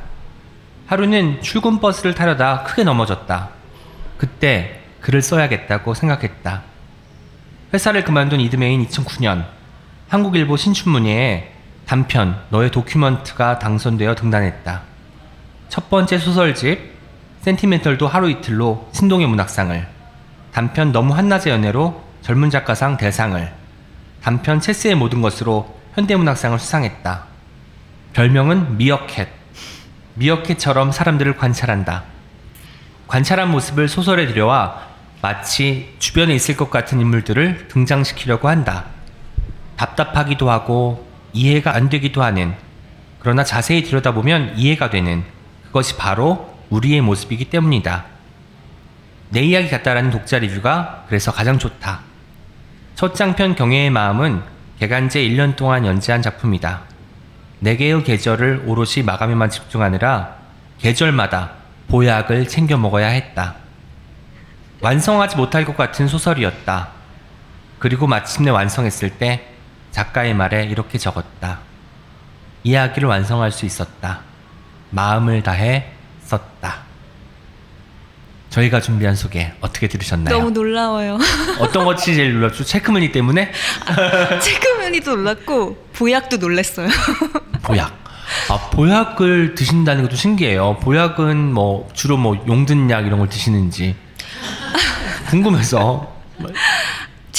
하루는 0.88 1.42
출근 1.42 1.80
버스를 1.80 2.14
타려다 2.14 2.64
크게 2.64 2.84
넘어졌다. 2.84 3.52
그때 4.18 4.82
글을 5.00 5.22
써야겠다고 5.22 5.94
생각했다. 5.94 6.62
회사를 7.74 8.04
그만둔 8.04 8.42
이듬해인 8.42 8.86
2009년 8.86 9.46
한국일보 10.10 10.58
신춘문예에 10.58 11.61
단편 11.92 12.42
너의 12.52 12.72
도큐먼트가 12.72 13.60
당선되어 13.60 14.16
등단했다. 14.16 14.82
첫 15.68 15.90
번째 15.90 16.20
소설집 16.20 16.94
센티멘털도 17.42 18.08
하루 18.08 18.30
이틀로 18.30 18.90
신동의 18.94 19.28
문학상을 19.28 19.88
단편 20.54 20.94
너무 20.94 21.14
한낮의 21.14 21.48
연애로 21.48 22.02
젊은 22.22 22.50
작가상 22.50 22.96
대상을 22.96 23.54
단편 24.24 24.62
체스의 24.62 24.96
모든 24.96 25.22
것으로 25.22 25.78
현대문학상을 25.96 26.58
수상했다. 26.60 27.26
별명은 28.14 28.78
미어캣. 28.78 29.28
미어캣처럼 30.14 30.94
사람들을 30.94 31.36
관찰한다. 31.36 32.04
관찰한 33.10 33.52
모습을 33.52 33.90
소설에 33.90 34.28
들여와 34.28 34.88
마치 35.22 35.94
주변에 36.00 36.34
있을 36.36 36.56
것 36.56 36.70
같은 36.70 37.02
인물들을 37.02 37.68
등장시키려고 37.68 38.48
한다. 38.48 38.86
답답하기도 39.76 40.50
하고 40.50 41.11
이해가 41.34 41.76
안 41.76 41.90
되기도 41.90 42.24
하는 42.24 42.54
그러나 43.20 43.44
자세히 43.44 43.84
들여다보면 43.84 44.58
이해가 44.58 44.90
되는 44.90 45.24
그것이 45.68 45.96
바로 45.96 46.58
우리의 46.70 47.02
모습이기 47.02 47.46
때문이다. 47.46 48.06
내 49.30 49.42
이야기 49.42 49.70
같다라는 49.70 50.12
독자 50.12 50.40
리뷰가 50.40 51.06
그래서 51.08 51.32
가장 51.32 51.60
좋다. 51.60 52.00
첫 52.96 53.16
장편 53.16 53.56
경애의 53.56 53.90
마음은 53.90 54.42
개간제 54.80 55.22
1년 55.22 55.56
동안 55.56 55.86
연재한 55.86 56.22
작품이다. 56.22 56.82
네 57.60 57.78
개의 57.78 58.04
계절을 58.04 58.64
오롯이 58.66 59.04
마감에만 59.06 59.50
집중하느라 59.50 60.36
계절마다 60.80 61.52
보약을 61.88 62.48
챙겨 62.48 62.78
먹어야 62.78 63.08
했다. 63.08 63.56
완성하지 64.82 65.38
못할 65.38 65.64
것 65.64 65.78
같은 65.78 66.08
소설이었다. 66.08 66.90
그리고 67.78 68.08
마침내 68.08 68.50
완성했을 68.50 69.12
때 69.12 69.51
작가의 69.92 70.34
말에 70.34 70.66
이렇게 70.66 70.98
적었다. 70.98 71.60
이야기를 72.64 73.08
완성할 73.08 73.52
수 73.52 73.66
있었다. 73.66 74.22
마음을 74.92 75.44
다해 75.44 75.92
썼다. 76.24 76.82
저희가 78.50 78.82
준비한 78.82 79.16
소개 79.16 79.54
어떻게 79.62 79.88
들으셨나요? 79.88 80.38
너무 80.38 80.52
놀라워요. 80.52 81.18
어떤 81.60 81.86
것이 81.86 82.14
제일 82.14 82.34
놀랐죠? 82.34 82.66
체크무늬 82.66 83.12
때문에? 83.14 83.52
체크무늬도 84.42 85.16
놀랐고 85.16 85.88
보약도 85.94 86.38
놀랐어요. 86.38 86.90
보약. 87.64 87.98
아, 88.50 88.70
보약을 88.72 89.56
드신다는 89.56 90.04
것도 90.04 90.16
신기해요. 90.16 90.78
보약은 90.82 91.54
뭐 91.54 91.90
주로 91.94 92.18
뭐 92.18 92.44
용든약 92.48 93.06
이런 93.08 93.20
걸 93.20 93.30
드시는지 93.30 93.96
궁금해서. 95.30 96.12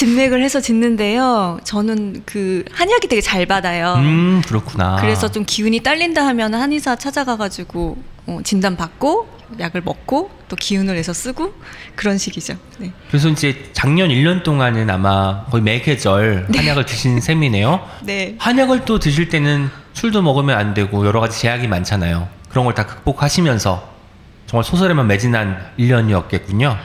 진맥을 0.07 0.43
해서 0.43 0.61
짓는데요. 0.61 1.61
저는 1.63 2.25
그 2.27 2.65
한약이 2.73 3.07
되게 3.07 3.21
잘 3.21 3.47
받아요. 3.47 3.95
음, 3.99 4.43
그렇구나. 4.45 4.97
그래서 5.01 5.31
좀 5.31 5.45
기운이 5.47 5.79
딸린다 5.81 6.27
하면 6.27 6.55
한의사 6.55 6.97
찾아가가지고 6.97 7.97
어, 8.27 8.41
진단 8.43 8.77
받고 8.77 9.29
약을 9.61 9.83
먹고 9.83 10.31
또 10.49 10.57
기운을 10.57 10.97
내서 10.97 11.13
쓰고 11.13 11.55
그런 11.95 12.19
식이죠. 12.19 12.55
네. 12.79 12.91
그래서 13.11 13.29
이제 13.29 13.71
작년 13.75 14.09
1년 14.09 14.43
동안은 14.43 14.91
아마 14.91 15.45
거의 15.51 15.63
매계절 15.63 16.49
한약을 16.53 16.85
드신 16.85 17.21
셈이네요. 17.21 17.89
네. 18.03 18.35
한약을 18.39 18.85
또 18.85 18.99
드실 18.99 19.29
때는 19.29 19.71
술도 19.93 20.21
먹으면 20.23 20.59
안 20.59 20.75
되고 20.75 21.07
여러 21.07 21.21
가지 21.21 21.39
제약이 21.41 21.69
많잖아요. 21.69 22.29
그런 22.49 22.65
걸 22.65 22.75
다 22.75 22.87
극복하시면서 22.87 23.89
정말 24.49 24.65
소설에만 24.65 25.07
매진한 25.07 25.65
1년이었겠군요. 25.79 26.77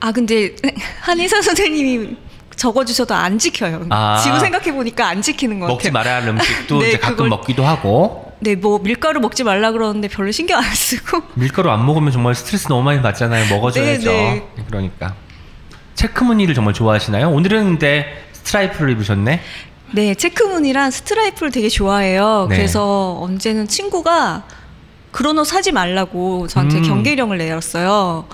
아 0.00 0.12
근데 0.12 0.54
한의사 1.00 1.40
선생님이 1.40 2.16
적어주셔도 2.56 3.14
안 3.14 3.38
지켜요. 3.38 3.86
아. 3.90 4.20
지금 4.22 4.38
생각해 4.38 4.72
보니까 4.72 5.08
안 5.08 5.22
지키는 5.22 5.60
것 5.60 5.66
먹지 5.66 5.88
같아요. 5.88 5.92
말아야 5.92 6.22
할 6.22 6.28
음식도 6.28 6.78
네, 6.80 6.88
이제 6.88 6.98
가끔 6.98 7.16
그걸- 7.16 7.28
먹기도 7.30 7.64
하고 7.64 8.32
네, 8.40 8.54
뭐 8.56 8.78
밀가루 8.78 9.20
먹지 9.20 9.42
말라 9.44 9.72
그러는데 9.72 10.08
별로 10.08 10.30
신경 10.30 10.58
안 10.62 10.74
쓰고. 10.74 11.22
밀가루 11.34 11.70
안 11.70 11.84
먹으면 11.86 12.12
정말 12.12 12.34
스트레스 12.34 12.68
너무 12.68 12.82
많이 12.82 13.00
받잖아요. 13.00 13.48
먹어줘야죠. 13.54 14.10
네, 14.10 14.46
그러니까 14.66 15.14
체크무늬를 15.94 16.54
정말 16.54 16.74
좋아하시나요? 16.74 17.30
오늘은 17.30 17.64
근데 17.64 18.24
스트라이프를 18.32 18.90
입으셨네. 18.92 19.40
네, 19.92 20.14
체크무늬랑 20.14 20.90
스트라이프를 20.90 21.52
되게 21.52 21.68
좋아해요. 21.68 22.46
네. 22.50 22.56
그래서 22.56 23.16
언제는 23.20 23.68
친구가 23.68 24.42
그런 25.12 25.38
옷 25.38 25.44
사지 25.44 25.70
말라고 25.70 26.48
저한테 26.48 26.78
음. 26.78 26.82
경계령을 26.82 27.38
내렸어요. 27.38 28.26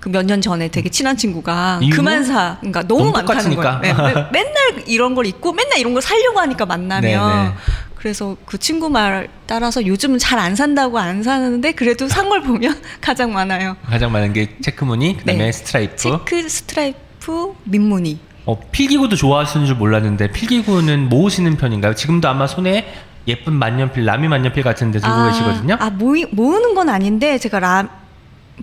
그 0.00 0.08
몇 0.10 0.24
년 0.24 0.40
전에 0.40 0.68
되게 0.68 0.88
친한 0.88 1.16
친구가 1.16 1.80
이유는? 1.82 1.96
그만 1.96 2.24
사. 2.24 2.56
그러니까 2.60 2.82
너무, 2.86 3.10
너무 3.10 3.12
많다는. 3.12 3.56
거예요. 3.56 3.78
네, 3.82 3.92
매- 3.92 4.14
맨날 4.32 4.54
이런 4.86 5.14
걸 5.14 5.26
입고 5.26 5.52
맨날 5.52 5.78
이런 5.78 5.92
걸 5.92 6.02
사려고 6.02 6.38
하니까 6.40 6.66
만나면 6.66 7.02
네, 7.30 7.48
네. 7.48 7.54
그래서 7.96 8.36
그 8.46 8.58
친구 8.58 8.88
말 8.88 9.28
따라서 9.46 9.84
요즘은 9.84 10.18
잘 10.20 10.38
안 10.38 10.54
산다고 10.54 10.98
안 11.00 11.22
사는데 11.24 11.72
그래도 11.72 12.06
산 12.08 12.28
걸 12.28 12.42
보면 12.42 12.80
가장 13.00 13.32
많아요. 13.32 13.76
가장 13.86 14.12
많은 14.12 14.32
게 14.32 14.56
체크무늬, 14.62 15.16
그다음에 15.18 15.46
네. 15.46 15.52
스트라이프. 15.52 15.96
체크 15.96 16.48
스트라이프 16.48 17.54
민무늬. 17.64 18.18
어, 18.46 18.58
필기구도 18.70 19.16
좋아하시는 19.16 19.66
줄 19.66 19.74
몰랐는데 19.76 20.30
필기구는 20.30 21.08
모으시는 21.08 21.56
편인가요? 21.56 21.94
지금도 21.94 22.28
아마 22.28 22.46
손에 22.46 22.86
예쁜 23.26 23.52
만년필, 23.52 24.04
라미 24.06 24.28
만년필 24.28 24.62
같은 24.62 24.90
데 24.90 25.00
들고 25.00 25.26
계시거든요. 25.26 25.76
아 25.80 25.90
모이, 25.90 26.24
모으는 26.30 26.74
건 26.74 26.88
아닌데 26.88 27.36
제가 27.38 27.58
라 27.60 27.88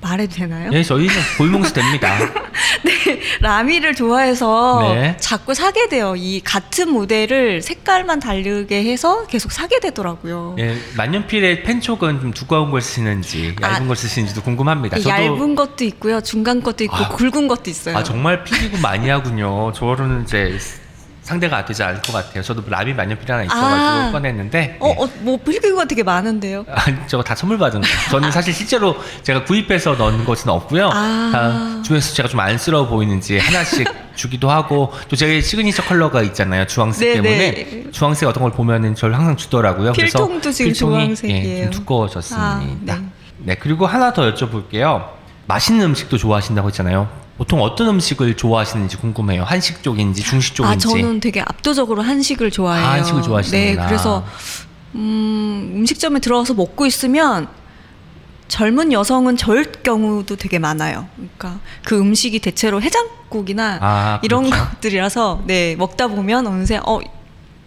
말해도 0.01 0.35
되나요? 0.35 0.69
예, 0.73 0.83
저희는 0.83 1.13
골뭉스 1.37 1.73
됩니다. 1.73 2.17
네, 2.83 3.19
라미를 3.41 3.95
좋아해서 3.95 4.93
네. 4.93 5.17
자꾸 5.19 5.53
사게 5.53 5.87
돼요. 5.87 6.15
이 6.17 6.41
같은 6.41 6.89
모델을 6.91 7.61
색깔만 7.61 8.19
다르게 8.19 8.83
해서 8.83 9.25
계속 9.27 9.51
사게 9.51 9.79
되더라고요. 9.79 10.55
예, 10.59 10.77
만년필의 10.95 11.63
펜촉은 11.63 12.21
좀 12.21 12.31
두꺼운 12.31 12.71
걸 12.71 12.81
쓰시는지 12.81 13.55
얇은 13.61 13.85
아, 13.85 13.87
걸 13.87 13.95
쓰시는지도 13.95 14.41
궁금합니다. 14.41 14.97
이 14.97 15.01
저도 15.01 15.15
얇은 15.15 15.55
것도 15.55 15.83
있고요, 15.85 16.21
중간 16.21 16.61
것도 16.61 16.83
있고 16.85 16.95
아, 16.95 17.09
굵은 17.09 17.47
것도 17.47 17.69
있어요. 17.69 17.97
아 17.97 18.03
정말 18.03 18.43
필기구 18.43 18.79
많이 18.79 19.09
하군요. 19.09 19.71
저는 19.73 20.23
이제 20.23 20.57
상대가 21.25 21.65
되지 21.65 21.81
않을 21.81 22.01
것 22.03 22.13
같아요. 22.13 22.43
저도 22.43 22.61
라미 22.69 22.93
만년필 22.93 23.29
하나 23.31 23.43
있어가지고 23.43 23.73
아. 23.73 24.11
꺼냈는데 24.11 24.77
어, 24.79 24.89
어, 24.91 25.09
뭐 25.21 25.37
필기구가 25.37 25.85
되게 25.85 26.03
많은데요. 26.03 26.65
아니, 26.69 26.95
저거 27.07 27.23
다 27.23 27.33
선물 27.33 27.57
받은 27.57 27.81
거. 27.81 27.87
저는 28.11 28.29
사실 28.31 28.53
실제로 28.53 28.95
제가 29.23 29.43
구입해서 29.43 29.95
넣은 29.95 30.23
것은 30.23 30.51
없고요. 30.51 30.91
아. 30.93 31.29
다 31.33 31.81
중에서 31.81 32.13
제가 32.13 32.29
좀 32.29 32.39
안쓰러워 32.39 32.87
보이는지 32.87 33.39
하나씩 33.39 33.87
주기도 34.13 34.51
하고 34.51 34.93
또 35.09 35.15
제가 35.15 35.41
시그니처 35.41 35.83
컬러가 35.85 36.21
있잖아요. 36.21 36.67
주황색 36.67 37.07
네, 37.07 37.13
때문에 37.15 37.51
네. 37.51 37.91
주황색 37.91 38.29
어떤 38.29 38.43
걸 38.43 38.51
보면은 38.51 38.93
저를 38.93 39.17
항상 39.17 39.35
주더라고요. 39.35 39.93
그래서 39.93 40.19
필통도 40.19 40.51
지금 40.51 40.71
필통이, 40.71 40.93
주황색이에요. 40.93 41.57
예, 41.57 41.63
좀 41.63 41.71
두꺼워졌습니다. 41.71 42.93
아, 42.93 42.99
네. 42.99 43.05
네. 43.39 43.55
그리고 43.55 43.87
하나 43.87 44.13
더 44.13 44.31
여쭤볼게요. 44.31 45.09
맛있는 45.47 45.87
음식도 45.87 46.19
좋아하신다고 46.19 46.67
했잖아요. 46.67 47.24
보통 47.37 47.61
어떤 47.61 47.89
음식을 47.89 48.37
좋아하시는지 48.37 48.97
궁금해요. 48.97 49.43
한식 49.43 49.83
쪽인지 49.83 50.23
중식 50.23 50.53
아, 50.61 50.77
쪽인지. 50.77 50.87
저는 50.87 51.19
되게 51.19 51.41
압도적으로 51.41 52.01
한식을 52.01 52.51
좋아해요. 52.51 52.85
아, 52.85 52.91
한식을 52.93 53.21
좋아하시는구나. 53.23 53.81
네, 53.81 53.87
그래서 53.87 54.25
음, 54.95 55.73
음식점에 55.77 56.19
들어가서 56.19 56.53
먹고 56.53 56.85
있으면 56.85 57.47
젊은 58.47 58.93
여성은 58.93 59.37
저일 59.37 59.71
경우도 59.71 60.37
되게 60.37 60.59
많아요. 60.59 61.07
그러니까 61.15 61.59
그 61.83 61.99
음식이 61.99 62.39
대체로 62.39 62.81
해장국이나 62.81 63.79
아, 63.81 64.19
이런 64.23 64.49
그렇죠. 64.49 64.65
것들이라서 64.69 65.43
네 65.45 65.75
먹다 65.75 66.07
보면 66.07 66.47
어느새 66.47 66.79
어 66.85 66.99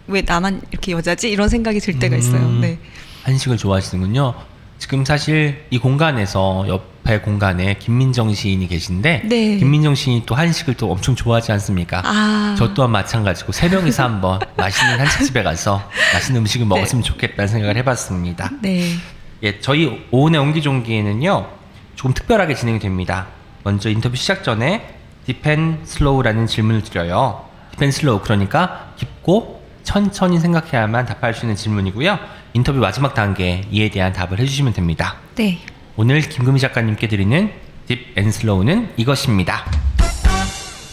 왜 0.09 0.23
나만 0.23 0.61
이렇게 0.71 0.91
여자지 0.91 1.29
이런 1.29 1.49
생각이 1.49 1.79
들 1.79 1.99
때가 1.99 2.17
있어요. 2.17 2.41
음, 2.41 2.61
네. 2.61 2.79
한식을 3.23 3.57
좋아하시는군요. 3.57 4.33
지금 4.79 5.03
사실 5.03 5.65
이 5.69 5.77
공간에서 5.77 6.65
옆에 6.67 7.19
공간에 7.19 7.75
김민정 7.75 8.33
시인이 8.33 8.65
계신데 8.69 9.23
네. 9.25 9.57
김민정 9.57 9.93
시인이 9.93 10.23
또 10.25 10.35
한식을 10.35 10.75
또 10.75 10.89
엄청 10.91 11.15
좋아하지 11.15 11.51
않습니까? 11.51 12.01
아. 12.05 12.55
저 12.57 12.73
또한 12.73 12.89
마찬가지고 12.91 13.51
세 13.51 13.67
명이서 13.67 14.03
한번 14.03 14.39
맛있는 14.55 14.99
한식집에 14.99 15.43
가서 15.43 15.83
맛있는 16.13 16.41
음식을 16.41 16.65
먹었으면 16.65 17.03
좋겠다는 17.03 17.49
생각을 17.49 17.75
해봤습니다. 17.77 18.51
네. 18.61 18.95
예, 19.43 19.59
저희 19.59 20.07
오은의 20.11 20.39
옹기종기에는요 20.39 21.47
조금 21.95 22.13
특별하게 22.13 22.55
진행이 22.55 22.79
됩니다. 22.79 23.27
먼저 23.63 23.89
인터뷰 23.89 24.15
시작 24.15 24.45
전에 24.45 24.95
deep 25.25 25.57
and 25.57 25.81
slow라는 25.83 26.47
질문을 26.47 26.83
드려요. 26.83 27.45
deep 27.77 27.85
and 27.85 27.91
slow 27.91 28.21
그러니까 28.21 28.93
깊고 28.95 29.61
천천히 29.83 30.39
생각해야만 30.39 31.05
답할 31.05 31.33
수 31.33 31.45
있는 31.45 31.55
질문이고요. 31.55 32.19
인터뷰 32.53 32.79
마지막 32.79 33.13
단계 33.13 33.61
이에 33.71 33.89
대한 33.89 34.11
답을 34.13 34.39
해주시면 34.39 34.73
됩니다. 34.73 35.17
네. 35.35 35.59
오늘 35.95 36.21
김금희 36.21 36.59
작가님께 36.59 37.07
드리는 37.07 37.51
deep 37.87 38.13
and 38.15 38.31
slow는 38.31 38.93
이것입니다. 38.97 39.65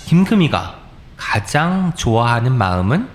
김금희가 0.07 0.81
가장 1.17 1.93
좋아하는 1.95 2.55
마음은 2.57 3.09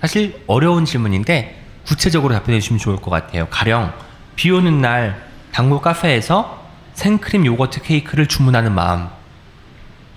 사실 0.00 0.42
어려운 0.46 0.84
질문인데 0.84 1.62
구체적으로 1.86 2.34
답변해 2.34 2.60
주시면 2.60 2.78
좋을 2.78 2.96
것 2.96 3.10
같아요. 3.10 3.48
가령 3.48 3.92
비 4.36 4.50
오는 4.50 4.80
날 4.80 5.28
단골 5.52 5.80
카페에서 5.80 6.62
생크림 6.94 7.46
요거트 7.46 7.82
케이크를 7.82 8.26
주문하는 8.26 8.72
마음. 8.72 9.08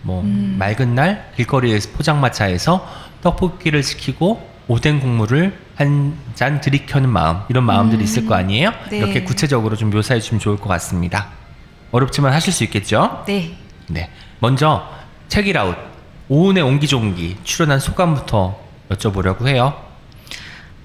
뭐 0.02 0.22
맑은 0.24 0.94
날 0.94 1.32
길거리에서 1.36 1.90
포장마차에서 1.92 2.88
떡볶이를 3.22 3.82
시키고 3.82 4.48
오뎅 4.68 5.00
국물을 5.00 5.58
한 5.76 6.16
잔 6.36 6.60
들이켜는 6.60 7.10
마음 7.10 7.40
이런 7.50 7.64
마음들이 7.64 8.04
있을 8.04 8.26
거 8.26 8.36
아니에요? 8.36 8.72
네. 8.92 8.98
이렇게 8.98 9.24
구체적으로 9.24 9.78
좀 9.78 9.90
묘사해 9.90 10.20
주시면 10.20 10.40
좋을 10.42 10.58
것 10.58 10.68
같습니다. 10.68 11.30
어렵지만 11.92 12.34
하실 12.34 12.52
수 12.52 12.64
있겠죠? 12.66 13.24
네. 13.26 13.56
네. 13.88 14.10
먼저 14.40 14.86
책이라웃 15.30 15.78
오은의 16.28 16.62
옹기종기 16.64 17.38
출연한 17.46 17.80
소감부터 17.80 18.60
여쭤보려고 18.90 19.48
해요. 19.48 19.74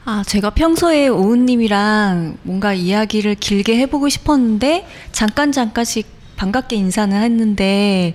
아, 0.04 0.22
제가 0.24 0.50
평소에 0.50 1.08
오은님이랑 1.08 2.38
뭔가 2.42 2.72
이야기를 2.72 3.34
길게 3.36 3.76
해보고 3.78 4.08
싶었는데, 4.08 4.86
잠깐 5.12 5.52
잠깐씩 5.52 6.06
반갑게 6.36 6.76
인사는 6.76 7.20
했는데, 7.22 8.14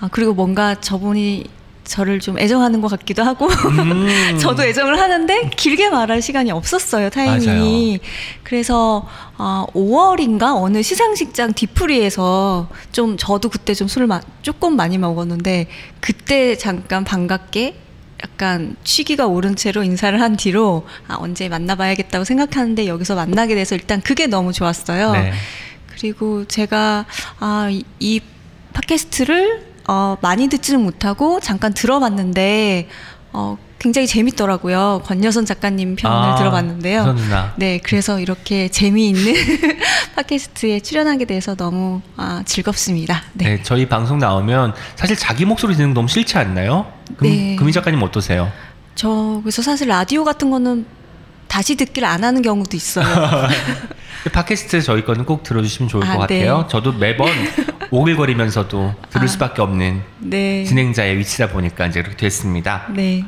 아, 0.00 0.08
그리고 0.10 0.34
뭔가 0.34 0.74
저분이 0.80 1.46
저를 1.92 2.20
좀 2.20 2.38
애정하는 2.38 2.80
것 2.80 2.88
같기도 2.88 3.22
하고, 3.22 3.46
음. 3.48 4.38
저도 4.40 4.64
애정을 4.64 4.98
하는데, 4.98 5.50
길게 5.50 5.90
말할 5.90 6.22
시간이 6.22 6.50
없었어요, 6.50 7.10
타이밍이. 7.10 8.00
그래서, 8.42 9.06
아, 9.36 9.66
5월인가? 9.74 10.54
어느 10.56 10.82
시상식장 10.82 11.52
뒤풀이에서 11.52 12.68
좀, 12.92 13.18
저도 13.18 13.50
그때 13.50 13.74
좀 13.74 13.88
술을 13.88 14.06
마, 14.06 14.22
조금 14.40 14.74
많이 14.74 14.96
먹었는데, 14.96 15.66
그때 16.00 16.56
잠깐 16.56 17.04
반갑게 17.04 17.76
약간 18.24 18.74
취기가 18.84 19.26
오른 19.26 19.54
채로 19.54 19.82
인사를 19.82 20.18
한 20.18 20.36
뒤로 20.36 20.86
아, 21.08 21.16
언제 21.18 21.50
만나봐야겠다고 21.50 22.24
생각하는데 22.24 22.86
여기서 22.86 23.16
만나게 23.16 23.56
돼서 23.56 23.74
일단 23.74 24.00
그게 24.00 24.28
너무 24.28 24.52
좋았어요. 24.52 25.10
네. 25.10 25.32
그리고 25.88 26.44
제가 26.44 27.04
아, 27.40 27.68
이, 27.68 27.82
이 27.98 28.20
팟캐스트를 28.74 29.71
어, 29.88 30.16
많이 30.20 30.48
듣지는 30.48 30.82
못하고 30.82 31.40
잠깐 31.40 31.72
들어봤는데 31.74 32.88
어, 33.32 33.56
굉장히 33.82 34.06
재밌더라고요. 34.06 35.02
권여선 35.04 35.44
작가님 35.44 35.96
편을 35.96 36.16
아, 36.16 36.34
들어봤는데요. 36.36 37.16
네, 37.56 37.80
그래서 37.82 38.20
이렇게 38.20 38.68
재미있는 38.68 39.34
팟캐스트에 40.14 40.80
출연하게 40.80 41.24
돼서 41.24 41.56
너무 41.56 42.00
아, 42.16 42.42
즐겁습니다. 42.44 43.22
네. 43.32 43.56
네. 43.56 43.62
저희 43.64 43.88
방송 43.88 44.18
나오면 44.18 44.74
사실 44.94 45.16
자기 45.16 45.44
목소리 45.44 45.74
듣는 45.74 45.90
거 45.90 45.94
너무 45.94 46.06
싫지 46.06 46.38
않나요? 46.38 46.92
금, 47.16 47.28
네. 47.28 47.56
금희 47.56 47.72
작가님 47.72 48.00
어떠세요? 48.02 48.52
저 48.94 49.40
그래서 49.42 49.62
사실 49.62 49.88
라디오 49.88 50.22
같은 50.22 50.50
거는 50.50 50.86
다시 51.48 51.74
듣기를 51.74 52.06
안 52.06 52.22
하는 52.22 52.40
경우도 52.40 52.76
있어요. 52.76 53.04
팟캐스트 54.30 54.82
저희 54.82 55.04
거는 55.04 55.24
꼭 55.24 55.42
들어주시면 55.42 55.88
좋을 55.88 56.04
아, 56.04 56.16
것 56.16 56.26
네. 56.26 56.44
같아요. 56.44 56.66
저도 56.68 56.92
매번 56.92 57.28
오글거리면서도 57.90 58.94
들을 59.10 59.24
아, 59.24 59.26
수밖에 59.26 59.62
없는 59.62 60.02
네. 60.18 60.64
진행자의 60.64 61.18
위치다 61.18 61.48
보니까 61.48 61.86
이제 61.86 62.02
그렇게 62.02 62.26
됐습니다. 62.26 62.86
네. 62.90 63.24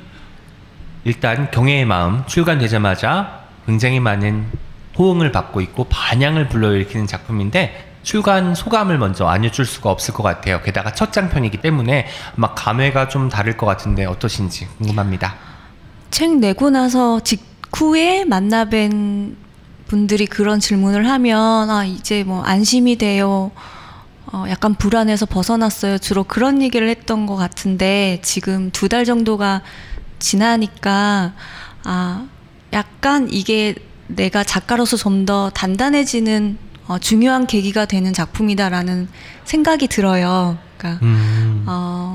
일단 1.05 1.51
경애의 1.51 1.85
마음 1.85 2.25
출간되자마자 2.27 3.45
굉장히 3.67 4.01
많은 4.01 4.47
호응을 4.99 5.33
받고 5.33 5.61
있고 5.61 5.85
반향을 5.85 6.49
불러일으키는 6.49 7.07
작품인데 7.07 7.93
출간 8.03 8.55
소감을 8.55 8.99
먼저 8.99 9.27
안 9.27 9.45
여쭐 9.45 9.65
수가 9.65 9.91
없을 9.91 10.15
것 10.15 10.23
같아요. 10.23 10.61
게다가 10.63 10.93
첫 10.93 11.13
장편이기 11.13 11.59
때문에 11.59 12.07
아마 12.37 12.55
감회가 12.55 13.09
좀 13.09 13.29
다를 13.29 13.57
것 13.57 13.67
같은데 13.67 14.05
어떠신지 14.05 14.69
궁금합니다. 14.79 15.35
책 16.11 16.37
내고 16.39 16.71
나서 16.71 17.21
직후에 17.21 18.25
만나뵌 18.25 19.35
분들이 19.89 20.27
그런 20.27 20.61
질문을 20.61 21.09
하면 21.09 21.71
아 21.71 21.85
이제 21.85 22.25
뭐 22.25 22.43
안심이 22.43 22.97
돼요. 22.97 23.51
어, 24.33 24.45
약간 24.49 24.75
불안해서 24.75 25.27
벗어났어요. 25.27 25.99
주로 25.99 26.25
그런 26.25 26.61
얘기를 26.63 26.89
했던 26.89 27.27
것 27.27 27.37
같은데 27.37 28.21
지금 28.23 28.71
두 28.73 28.89
달 28.89 29.05
정도가 29.05 29.63
지나니까 30.19 31.35
아 31.85 32.27
약간 32.73 33.29
이게 33.31 33.75
내가 34.09 34.43
작가로서 34.45 34.97
좀 34.97 35.25
더 35.27 35.51
단단해지는 35.51 36.59
어, 36.87 36.99
중요한 36.99 37.47
계기가 37.47 37.87
되는 37.87 38.13
작품이다라는 38.13 39.09
생각이 39.45 39.89
들어요. 39.89 40.59
그러니까 40.77 41.05
음. 41.07 41.65
어, 41.67 42.14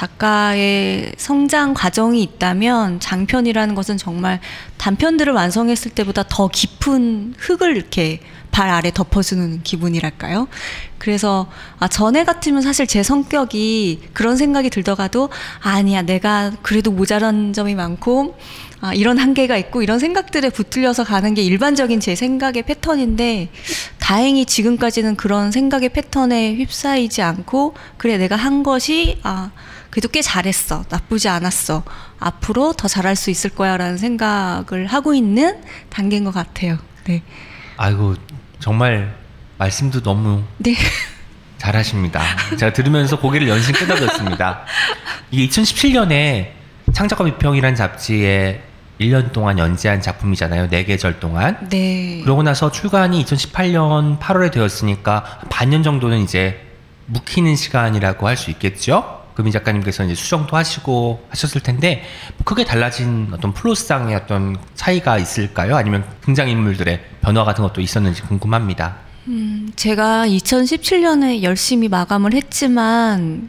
작가의 0.00 1.12
성장 1.18 1.74
과정이 1.74 2.22
있다면 2.22 3.00
장편이라는 3.00 3.74
것은 3.74 3.98
정말 3.98 4.40
단편들을 4.78 5.30
완성했을 5.34 5.90
때보다 5.90 6.24
더 6.26 6.48
깊은 6.48 7.34
흙을 7.36 7.76
이렇게 7.76 8.20
발 8.50 8.70
아래 8.70 8.90
덮어주는 8.92 9.62
기분이랄까요? 9.62 10.48
그래서 10.96 11.50
아, 11.78 11.86
전에 11.86 12.24
같으면 12.24 12.62
사실 12.62 12.86
제 12.86 13.02
성격이 13.02 14.08
그런 14.14 14.38
생각이 14.38 14.70
들더라도 14.70 15.28
아니야 15.60 16.00
내가 16.00 16.52
그래도 16.62 16.90
모자란 16.90 17.52
점이 17.52 17.74
많고 17.74 18.38
아, 18.80 18.94
이런 18.94 19.18
한계가 19.18 19.58
있고 19.58 19.82
이런 19.82 19.98
생각들에 19.98 20.48
붙들려서 20.48 21.04
가는 21.04 21.34
게 21.34 21.42
일반적인 21.42 22.00
제 22.00 22.14
생각의 22.14 22.62
패턴인데 22.62 23.50
다행히 23.98 24.46
지금까지는 24.46 25.16
그런 25.16 25.52
생각의 25.52 25.90
패턴에 25.90 26.54
휩싸이지 26.54 27.20
않고 27.20 27.74
그래 27.98 28.16
내가 28.16 28.36
한 28.36 28.62
것이 28.62 29.18
아 29.22 29.50
그래도 29.90 30.08
꽤 30.08 30.22
잘했어. 30.22 30.84
나쁘지 30.88 31.28
않았어. 31.28 31.82
앞으로 32.18 32.72
더 32.74 32.86
잘할 32.88 33.16
수 33.16 33.30
있을 33.30 33.50
거야 33.50 33.76
라는 33.76 33.98
생각을 33.98 34.86
하고 34.86 35.14
있는 35.14 35.60
단계인 35.88 36.24
것 36.24 36.32
같아요. 36.32 36.78
네. 37.04 37.22
아이고, 37.76 38.14
정말 38.60 39.16
말씀도 39.58 40.02
너무 40.02 40.42
네. 40.58 40.76
잘하십니다. 41.58 42.22
제가 42.56 42.72
들으면서 42.72 43.18
고개를 43.18 43.48
연신 43.48 43.74
끄덕였습니다. 43.74 44.64
이게 45.30 45.46
2017년에 45.48 46.50
창작과 46.92 47.24
비평이란 47.24 47.74
잡지에 47.74 48.62
1년 49.00 49.32
동안 49.32 49.58
연재한 49.58 50.00
작품이잖아요. 50.02 50.68
4계절 50.68 51.20
동안. 51.20 51.56
네. 51.70 52.20
그러고 52.22 52.42
나서 52.42 52.70
출간이 52.70 53.24
2018년 53.24 54.18
8월에 54.18 54.52
되었으니까 54.52 55.40
반년 55.50 55.82
정도는 55.82 56.18
이제 56.20 56.60
묵히는 57.06 57.56
시간이라고 57.56 58.28
할 58.28 58.36
수 58.36 58.50
있겠죠? 58.50 59.19
금희 59.40 59.52
작가님께서 59.52 60.04
이제 60.04 60.14
수정도 60.14 60.56
하시고 60.56 61.24
하셨을 61.30 61.62
텐데 61.62 62.04
뭐 62.36 62.44
크게 62.44 62.64
달라진 62.64 63.28
어떤 63.32 63.54
플로상의 63.54 64.14
어떤 64.14 64.58
차이가 64.74 65.16
있을까요? 65.16 65.76
아니면 65.76 66.04
등장인물들의 66.22 67.00
변화 67.22 67.44
같은 67.44 67.64
것도 67.64 67.80
있었는지 67.80 68.20
궁금합니다. 68.22 68.96
음, 69.28 69.70
제가 69.76 70.26
2017년에 70.26 71.42
열심히 71.42 71.88
마감을 71.88 72.34
했지만 72.34 73.48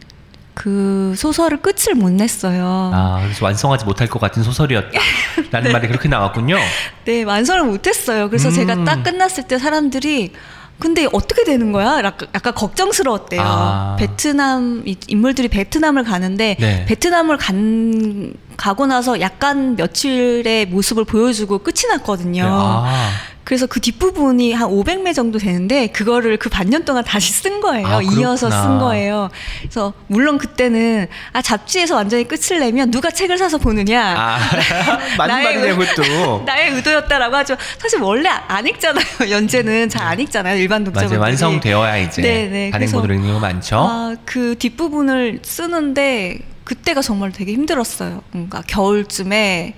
그 0.54 1.14
소설을 1.16 1.60
끝을 1.60 1.94
못 1.94 2.10
냈어요. 2.10 2.90
아, 2.94 3.20
그래서 3.22 3.44
완성하지 3.44 3.84
못할 3.84 4.06
것 4.08 4.18
같은 4.18 4.42
소설이었다. 4.42 4.90
라는 5.50 5.68
네. 5.68 5.72
말이 5.72 5.88
그렇게 5.88 6.08
나왔군요. 6.08 6.56
네, 7.04 7.22
완성을 7.22 7.64
못했어요. 7.64 8.28
그래서 8.28 8.48
음. 8.48 8.54
제가 8.54 8.84
딱 8.84 9.02
끝났을 9.02 9.44
때 9.44 9.58
사람들이 9.58 10.32
근데 10.82 11.06
어떻게 11.12 11.44
되는 11.44 11.70
거야? 11.70 12.02
약간, 12.02 12.26
약간 12.34 12.54
걱정스러웠대요. 12.54 13.40
아. 13.40 13.96
베트남 14.00 14.82
인물들이 15.06 15.46
베트남을 15.46 16.02
가는데 16.02 16.56
네. 16.58 16.84
베트남을 16.86 17.36
간 17.36 18.34
가고 18.56 18.86
나서 18.86 19.20
약간 19.20 19.76
며칠의 19.76 20.66
모습을 20.66 21.04
보여주고 21.04 21.60
끝이 21.60 21.86
났거든요. 21.88 22.42
네. 22.42 22.50
아. 22.50 23.10
그래서 23.44 23.66
그 23.66 23.80
뒷부분이 23.80 24.52
한 24.52 24.68
500매 24.68 25.14
정도 25.14 25.38
되는데 25.38 25.88
그거를 25.88 26.36
그 26.36 26.48
반년 26.48 26.84
동안 26.84 27.02
다시 27.02 27.32
쓴 27.32 27.60
거예요. 27.60 27.86
아, 27.86 28.00
이어서 28.02 28.50
쓴 28.50 28.78
거예요. 28.78 29.30
그래서 29.60 29.92
물론 30.06 30.38
그때는 30.38 31.08
아 31.32 31.42
잡지에서 31.42 31.96
완전히 31.96 32.28
끝을 32.28 32.60
내면 32.60 32.90
누가 32.92 33.10
책을 33.10 33.38
사서 33.38 33.58
보느냐. 33.58 34.14
아, 34.16 34.38
맞는 35.18 35.42
말이네요, 35.42 35.76
그것도. 35.76 36.44
나의 36.46 36.70
의도였다라고 36.74 37.34
하죠. 37.36 37.56
사실 37.78 38.00
원래 38.00 38.28
안 38.28 38.66
읽잖아요. 38.66 39.04
연재는 39.30 39.88
잘 39.88 40.02
안 40.02 40.20
읽잖아요. 40.20 40.58
일반 40.58 40.84
독자분들이. 40.84 41.18
맞아요. 41.18 41.30
완성되어야 41.30 41.96
이제 41.98 42.20
네네. 42.20 42.70
단행본으로 42.72 43.14
읽는 43.14 43.32
거 43.34 43.38
많죠. 43.40 43.76
아, 43.76 44.14
그 44.24 44.56
뒷부분을 44.58 45.40
쓰는데 45.42 46.38
그때가 46.64 47.00
정말 47.02 47.32
되게 47.32 47.52
힘들었어요. 47.52 48.22
그러니까 48.30 48.62
겨울쯤에 48.66 49.74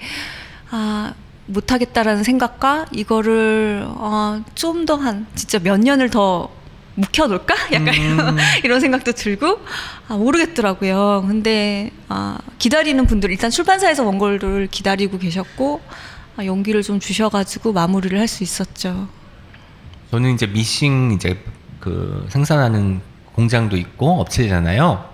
아 0.70 1.12
못하겠다라는 1.46 2.22
생각과 2.24 2.86
이거를 2.92 3.84
어, 3.88 4.42
좀 4.54 4.86
더 4.86 4.96
한 4.96 5.26
진짜 5.34 5.58
몇 5.58 5.78
년을 5.78 6.10
더 6.10 6.48
묵혀둘까? 6.96 7.54
약간 7.72 7.88
음. 7.94 8.36
이런 8.62 8.80
생각도 8.80 9.12
들고 9.12 9.60
아, 10.08 10.14
모르겠더라고요. 10.16 11.24
근데 11.26 11.90
아, 12.08 12.38
기다리는 12.58 13.04
분들 13.06 13.30
일단 13.30 13.50
출판사에서 13.50 14.04
원고를 14.04 14.68
기다리고 14.70 15.18
계셨고 15.18 15.80
아, 16.36 16.44
용기를 16.44 16.82
좀 16.82 17.00
주셔가지고 17.00 17.72
마무리를 17.72 18.18
할 18.18 18.28
수 18.28 18.42
있었죠. 18.42 19.08
저는 20.10 20.34
이제 20.34 20.46
미싱 20.46 21.12
이제 21.12 21.38
그 21.80 22.26
생산하는 22.30 23.00
공장도 23.34 23.76
있고 23.76 24.20
업체잖아요. 24.20 25.04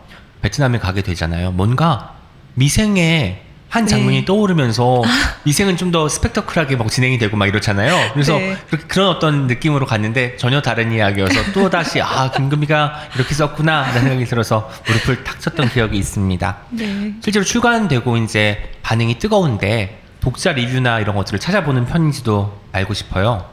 베트남에 0.43 0.79
가게 0.79 1.03
되잖아요. 1.03 1.53
뭔가 1.53 2.14
미생의 2.55 3.43
한 3.70 3.87
장면이 3.87 4.18
네. 4.18 4.24
떠오르면서 4.24 5.02
미생은 5.44 5.76
좀 5.76 5.90
더 5.90 6.09
스펙터클하게 6.09 6.76
막 6.76 6.88
진행이 6.88 7.18
되고 7.18 7.37
막 7.37 7.46
이렇잖아요. 7.46 8.12
그래서 8.12 8.38
네. 8.38 8.56
그런 8.87 9.09
어떤 9.09 9.46
느낌으로 9.48 9.87
갔는데 9.87 10.37
전혀 10.37 10.61
다른 10.62 10.92
이야기여서 10.92 11.52
또 11.52 11.68
다시 11.68 12.00
아 12.00 12.30
김금희가 12.30 13.09
이렇게 13.16 13.35
썼구나 13.35 13.83
라는 13.87 14.00
생각이 14.02 14.24
들어서 14.26 14.70
무릎을 14.87 15.24
탁 15.24 15.40
쳤던 15.40 15.70
기억이 15.70 15.98
있습니다. 15.98 16.56
네. 16.70 17.14
실제로 17.20 17.44
출간되고 17.44 18.16
이제 18.18 18.70
반응이 18.83 19.18
뜨거운데 19.18 20.00
독자 20.20 20.52
리뷰나 20.52 21.00
이런 21.00 21.16
것들을 21.16 21.40
찾아보는 21.40 21.87
편인지도 21.87 22.61
알고 22.70 22.94
싶어요. 22.94 23.48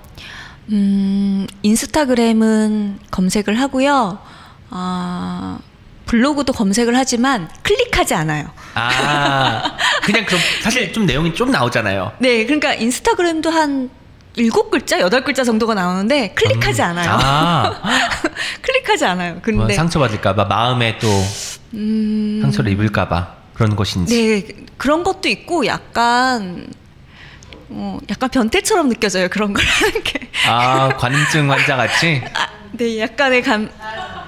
음 0.71 1.47
인스타그램은 1.63 2.99
검색을 3.09 3.59
하고요. 3.59 4.19
아 4.69 5.57
블로그도 6.07 6.53
검색을 6.53 6.95
하지만 6.95 7.49
클릭하지 7.61 8.15
않아요. 8.15 8.49
아, 8.73 9.77
그냥 10.03 10.25
그럼 10.25 10.41
사실 10.61 10.91
좀 10.91 11.05
내용이 11.05 11.33
좀 11.33 11.51
나오잖아요. 11.51 12.13
네, 12.19 12.45
그러니까 12.45 12.73
인스타그램도 12.73 13.49
한 13.49 13.89
일곱 14.35 14.71
글자, 14.71 14.99
여덟 14.99 15.23
글자 15.23 15.43
정도가 15.43 15.73
나오는데 15.73 16.33
클릭하지 16.35 16.81
음, 16.81 16.87
않아요. 16.87 17.09
아. 17.11 17.81
클릭하지 18.61 19.05
않아요. 19.05 19.39
근데 19.41 19.57
뭐 19.57 19.69
상처받을까봐 19.69 20.45
마음에 20.45 20.97
또 20.99 21.07
음... 21.73 22.39
상처를 22.41 22.71
입을까봐 22.71 23.35
그런 23.53 23.75
것인지. 23.75 24.15
네, 24.15 24.65
그런 24.77 25.03
것도 25.03 25.27
있고 25.27 25.65
약간 25.65 26.67
어, 27.69 27.97
약간 28.09 28.29
변태처럼 28.29 28.89
느껴져요. 28.89 29.27
그런 29.27 29.53
걸 29.53 29.65
하는 29.65 30.03
게. 30.03 30.29
아, 30.47 30.89
관증 30.95 31.51
환자 31.51 31.75
같이. 31.75 32.21
아, 32.33 32.47
네, 32.71 32.99
약간의 32.99 33.41
감. 33.41 33.69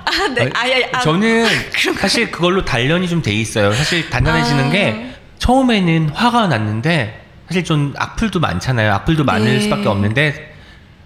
아, 0.09 0.27
네. 0.33 0.49
아, 0.53 0.59
아, 0.59 0.97
아, 0.97 1.01
저는 1.01 1.45
사실 1.99 2.31
그걸로 2.31 2.65
단련이 2.65 3.07
좀 3.07 3.21
돼 3.21 3.31
있어요. 3.33 3.71
사실 3.73 4.09
단단해지는 4.09 4.65
아. 4.65 4.69
게 4.69 5.15
처음에는 5.37 6.09
화가 6.09 6.47
났는데 6.47 7.25
사실 7.47 7.63
좀 7.63 7.93
악플도 7.97 8.39
많잖아요. 8.39 8.93
악플도 8.93 9.23
많을 9.23 9.45
네. 9.45 9.59
수밖에 9.59 9.87
없는데 9.87 10.55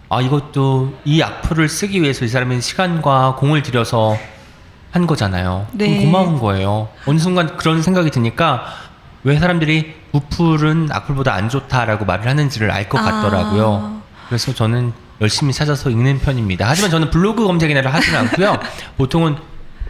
아 0.10 0.22
이것도 0.22 1.00
이 1.06 1.22
악플을 1.22 1.70
쓰기 1.70 2.02
위해서 2.02 2.24
이 2.26 2.28
사람은 2.28 2.62
시간과 2.62 3.36
공을 3.38 3.64
들여서 3.64 4.18
한 4.92 5.08
거잖아요. 5.08 5.68
네. 5.74 5.86
좀 5.86 6.06
고마운 6.06 6.40
거예요. 6.40 6.90
어느 7.06 7.18
순간 7.20 7.58
그런 7.58 7.82
생각이 7.82 8.12
드니까 8.12 8.66
왜 9.24 9.40
사람들이 9.40 9.96
우플은 10.12 10.90
악플보다 10.92 11.34
안 11.34 11.50
좋다라고 11.50 12.06
말을 12.06 12.28
하는지를 12.28 12.70
알것 12.70 13.02
아. 13.02 13.04
같더라고요. 13.04 14.02
그래서 14.28 14.54
저는 14.54 14.94
열심히 15.22 15.54
찾아서 15.54 15.90
읽는 15.90 16.20
편입니다. 16.20 16.68
하지만 16.68 16.92
저는 16.92 17.10
블로그 17.12 17.46
검색이나를 17.46 17.94
하지는 17.94 18.20
않고요. 18.20 18.60
보통은 18.98 19.36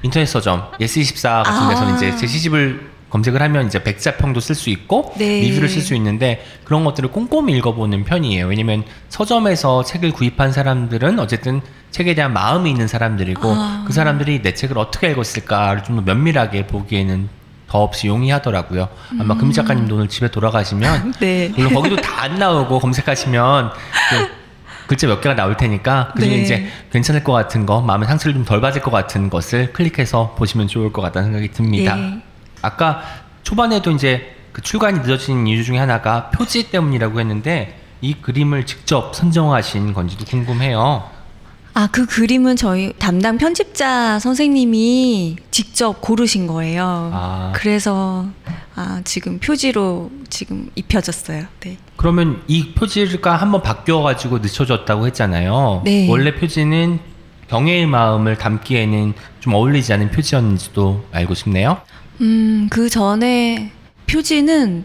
인터넷 0.03 0.25
서점 0.25 0.71
예스24 0.79 1.43
같은 1.43 1.69
데서는 1.69 1.93
아. 1.93 1.95
이제 1.95 2.15
제 2.17 2.27
시집을 2.27 2.91
검색을 3.09 3.41
하면 3.43 3.67
이제 3.67 3.83
백자평도 3.83 4.39
쓸 4.39 4.55
수 4.55 4.69
있고 4.71 5.13
네. 5.17 5.41
리뷰를 5.41 5.69
쓸 5.69 5.81
수 5.81 5.93
있는데 5.95 6.43
그런 6.63 6.83
것들을 6.83 7.11
꼼꼼히 7.11 7.53
읽어보는 7.57 8.05
편이에요. 8.05 8.47
왜냐면 8.47 8.83
서점에서 9.09 9.83
책을 9.83 10.11
구입한 10.11 10.51
사람들은 10.51 11.19
어쨌든 11.19 11.61
책에 11.91 12.15
대한 12.15 12.33
마음이 12.33 12.69
있는 12.71 12.87
사람들이고 12.87 13.53
아. 13.55 13.83
그 13.87 13.93
사람들이 13.93 14.41
내 14.41 14.53
책을 14.55 14.77
어떻게 14.79 15.11
읽었을까를 15.11 15.83
좀 15.83 15.95
더 15.97 16.01
면밀하게 16.01 16.65
보기에는 16.67 17.29
더없이 17.69 18.07
용이하더라고요. 18.07 18.87
아마 19.19 19.35
금희 19.35 19.53
작가님도 19.53 19.95
오늘 19.95 20.07
집에 20.09 20.29
돌아가시면 20.29 21.13
네. 21.21 21.51
물론 21.55 21.73
거기도 21.75 21.95
다 21.97 22.23
안 22.23 22.35
나오고 22.39 22.79
검색하시면 22.79 23.71
그 24.09 24.42
글자 24.87 25.07
몇 25.07 25.21
개가 25.21 25.35
나올 25.35 25.55
테니까 25.57 26.11
그중에 26.15 26.35
네. 26.35 26.41
이제 26.41 26.67
괜찮을 26.91 27.23
것 27.23 27.31
같은 27.33 27.65
거 27.65 27.81
마음의 27.81 28.07
상처를 28.07 28.33
좀 28.33 28.45
덜 28.45 28.61
받을 28.61 28.81
것 28.81 28.91
같은 28.91 29.29
것을 29.29 29.71
클릭해서 29.73 30.35
보시면 30.37 30.67
좋을 30.67 30.91
것 30.91 31.01
같다는 31.01 31.27
생각이 31.29 31.51
듭니다. 31.51 31.95
네. 31.95 32.21
아까 32.61 33.01
초반에도 33.43 33.91
이제 33.91 34.35
그 34.51 34.61
출간이 34.61 34.99
늦어진 34.99 35.47
이유 35.47 35.63
중에 35.63 35.77
하나가 35.77 36.29
표지 36.29 36.69
때문이라고 36.69 37.19
했는데 37.19 37.79
이 38.01 38.13
그림을 38.15 38.65
직접 38.65 39.15
선정하신 39.15 39.93
건지도 39.93 40.25
궁금해요. 40.25 41.09
아, 41.75 41.87
그 41.91 42.05
그림은 42.05 42.55
저희 42.55 42.93
담당 42.99 43.37
편집자 43.39 44.19
선생님이 44.19 45.37
직접 45.49 46.01
고르신 46.01 46.45
거예요. 46.45 47.09
아. 47.13 47.51
그래서 47.55 48.27
아, 48.75 49.01
지금 49.05 49.39
표지로 49.39 50.11
지금 50.29 50.69
입혀졌어요. 50.75 51.45
네. 51.61 51.77
그러면 52.03 52.41
이 52.49 52.73
표지가 52.73 53.37
한번 53.37 53.61
바뀌어가지고 53.61 54.39
늦춰졌다고 54.39 55.07
했잖아요. 55.07 55.83
네. 55.85 56.09
원래 56.09 56.35
표지는 56.35 56.99
경애의 57.47 57.85
마음을 57.85 58.37
담기에는 58.37 59.13
좀 59.39 59.53
어울리지 59.53 59.93
않은 59.93 60.11
표지였는지도 60.11 61.05
알고 61.13 61.33
싶네요. 61.33 61.77
음, 62.19 62.67
그 62.69 62.89
전에 62.89 63.71
표지는 64.05 64.83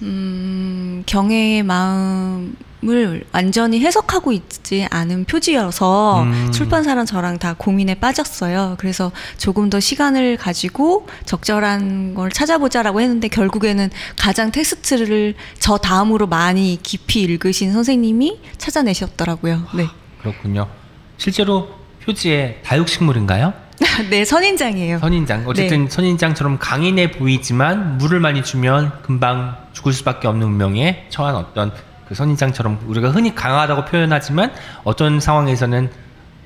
음, 0.00 1.02
경애의 1.04 1.64
마음 1.64 2.56
을 2.86 3.24
완전히 3.32 3.80
해석하고 3.80 4.32
있지 4.32 4.86
않은 4.90 5.24
표지여서 5.24 6.22
음. 6.22 6.52
출판사랑 6.52 7.06
저랑 7.06 7.38
다 7.38 7.54
고민에 7.56 7.94
빠졌어요. 7.94 8.76
그래서 8.78 9.10
조금 9.38 9.70
더 9.70 9.80
시간을 9.80 10.36
가지고 10.36 11.06
적절한 11.24 12.14
걸 12.14 12.30
찾아보자라고 12.30 13.00
했는데 13.00 13.28
결국에는 13.28 13.90
가장 14.18 14.50
텍스트를 14.50 15.34
저 15.58 15.78
다음으로 15.78 16.26
많이 16.26 16.78
깊이 16.82 17.22
읽으신 17.22 17.72
선생님이 17.72 18.40
찾아내셨더라고요. 18.58 19.62
네. 19.74 19.86
그렇군요. 20.20 20.68
실제로 21.16 21.68
표지에 22.04 22.60
다육식물인가요? 22.64 23.52
네, 24.10 24.24
선인장이에요. 24.24 24.98
선인장. 24.98 25.44
어쨌든 25.46 25.88
선인장처럼 25.88 26.58
강인해 26.58 27.10
보이지만 27.12 27.98
물을 27.98 28.20
많이 28.20 28.44
주면 28.44 28.92
금방 29.02 29.56
죽을 29.72 29.92
수밖에 29.92 30.28
없는 30.28 30.46
운명에 30.46 31.06
처한 31.10 31.34
어떤 31.34 31.72
그 32.14 32.18
선인장처럼 32.18 32.78
우리가 32.86 33.10
흔히 33.10 33.34
강하다고 33.34 33.86
표현하지만 33.86 34.52
어떤 34.84 35.18
상황에서는 35.18 35.90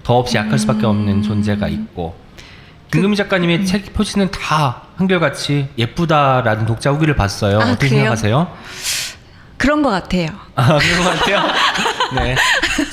더없이 0.03 0.39
약할 0.39 0.59
수밖에 0.59 0.81
음. 0.81 0.87
없는 0.87 1.23
존재가 1.23 1.69
있고 1.69 2.17
그 2.91 2.99
김금희 2.99 3.17
작가님의 3.17 3.67
책 3.67 3.93
표지는 3.93 4.31
다 4.31 4.85
한결같이 4.97 5.69
예쁘다라는 5.77 6.65
독자 6.65 6.91
후기를 6.91 7.15
봤어요. 7.15 7.61
아, 7.61 7.65
어떻게 7.65 7.89
그래요? 7.89 8.17
생각하세요? 8.17 8.57
그런 9.59 9.83
것 9.83 9.91
같아요. 9.91 10.29
아, 10.55 10.79
그런 10.79 11.05
것 11.05 11.19
같아요. 11.19 11.43
네. 12.17 12.37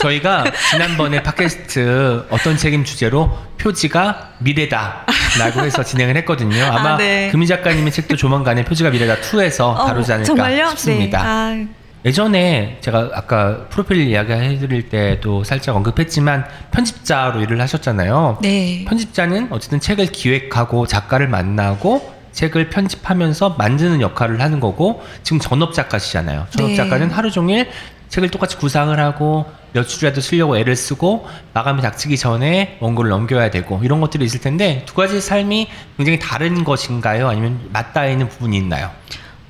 저희가 0.02 0.44
지난번에 0.72 1.24
팟캐스트 1.24 2.26
어떤 2.30 2.58
책임 2.58 2.84
주제로 2.84 3.38
표지가 3.58 4.32
미래다. 4.40 5.06
라고 5.40 5.62
해서 5.62 5.82
진행을 5.86 6.18
했거든요. 6.18 6.66
아마 6.66 6.96
아, 6.96 6.98
네. 6.98 7.30
금희 7.32 7.48
작가님의 7.48 7.94
책도 7.94 8.18
조만간에 8.18 8.66
표지가 8.66 8.90
미래다 8.90 9.22
2에서 9.22 9.86
다루지 9.88 10.12
어, 10.12 10.16
않을까 10.16 10.26
정말요? 10.26 10.70
싶습니다. 10.72 11.24
네. 11.54 11.68
아, 11.70 11.85
예전에 12.06 12.78
제가 12.82 13.10
아까 13.14 13.66
프로필 13.70 13.98
이야기 13.98 14.32
해드릴 14.32 14.90
때도 14.90 15.44
살짝 15.44 15.76
언급했지만 15.76 16.46
편집자로 16.70 17.42
일을 17.42 17.60
하셨잖아요. 17.60 18.38
네. 18.44 18.86
편집자는 18.88 19.48
어쨌든 19.50 19.80
책을 19.80 20.08
기획하고 20.08 20.86
작가를 20.86 21.28
만나고 21.28 22.14
책을 22.32 22.70
편집하면서 22.70 23.56
만드는 23.58 24.02
역할을 24.02 24.40
하는 24.40 24.60
거고 24.60 25.02
지금 25.24 25.40
전업 25.40 25.74
작가시잖아요. 25.74 26.46
전업 26.52 26.70
네. 26.70 26.76
작가는 26.76 27.10
하루 27.10 27.32
종일 27.32 27.70
책을 28.10 28.30
똑같이 28.30 28.56
구상을 28.58 28.98
하고 29.00 29.46
몇 29.74 29.88
줄이라도 29.88 30.22
쓰려고 30.22 30.58
애를 30.58 30.76
쓰고 30.76 31.28
마감이 31.54 31.82
닥치기 31.82 32.18
전에 32.18 32.78
원고를 32.82 33.10
넘겨야 33.10 33.50
되고 33.50 33.82
이런 33.84 34.00
것들이 34.00 34.24
있을 34.26 34.42
텐데 34.42 34.84
두 34.86 34.94
가지 34.94 35.20
삶이 35.20 35.70
굉장히 35.98 36.20
다른 36.20 36.64
것인가요? 36.64 37.28
아니면 37.28 37.68
맞닿아 37.74 38.06
있는 38.06 38.30
부분이 38.30 38.56
있나요? 38.58 38.92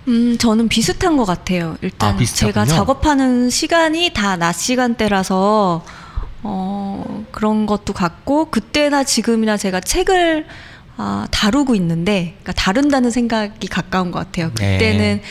음, 0.08 0.38
저는 0.38 0.68
비슷한 0.70 1.18
것 1.18 1.26
같아요. 1.26 1.78
일단 1.82 2.16
아. 2.16 2.24
제가 2.24 2.66
작업하는 2.66 3.50
시간이 3.50 4.12
다 4.14 4.38
낮 4.38 4.54
시간대라서 4.54 5.84
어, 6.44 7.26
그런 7.32 7.66
것도 7.66 7.94
같고 7.94 8.46
그때나 8.52 9.04
지금이나 9.04 9.58
제가 9.58 9.80
책을 9.80 10.46
아, 10.98 11.28
다루고 11.32 11.74
있는데 11.76 12.36
그러니까 12.42 12.54
다룬다는 12.54 13.10
생각이 13.10 13.68
가까운 13.68 14.12
것 14.12 14.20
같아요. 14.20 14.52
네. 14.56 14.74
그때는 14.78 15.22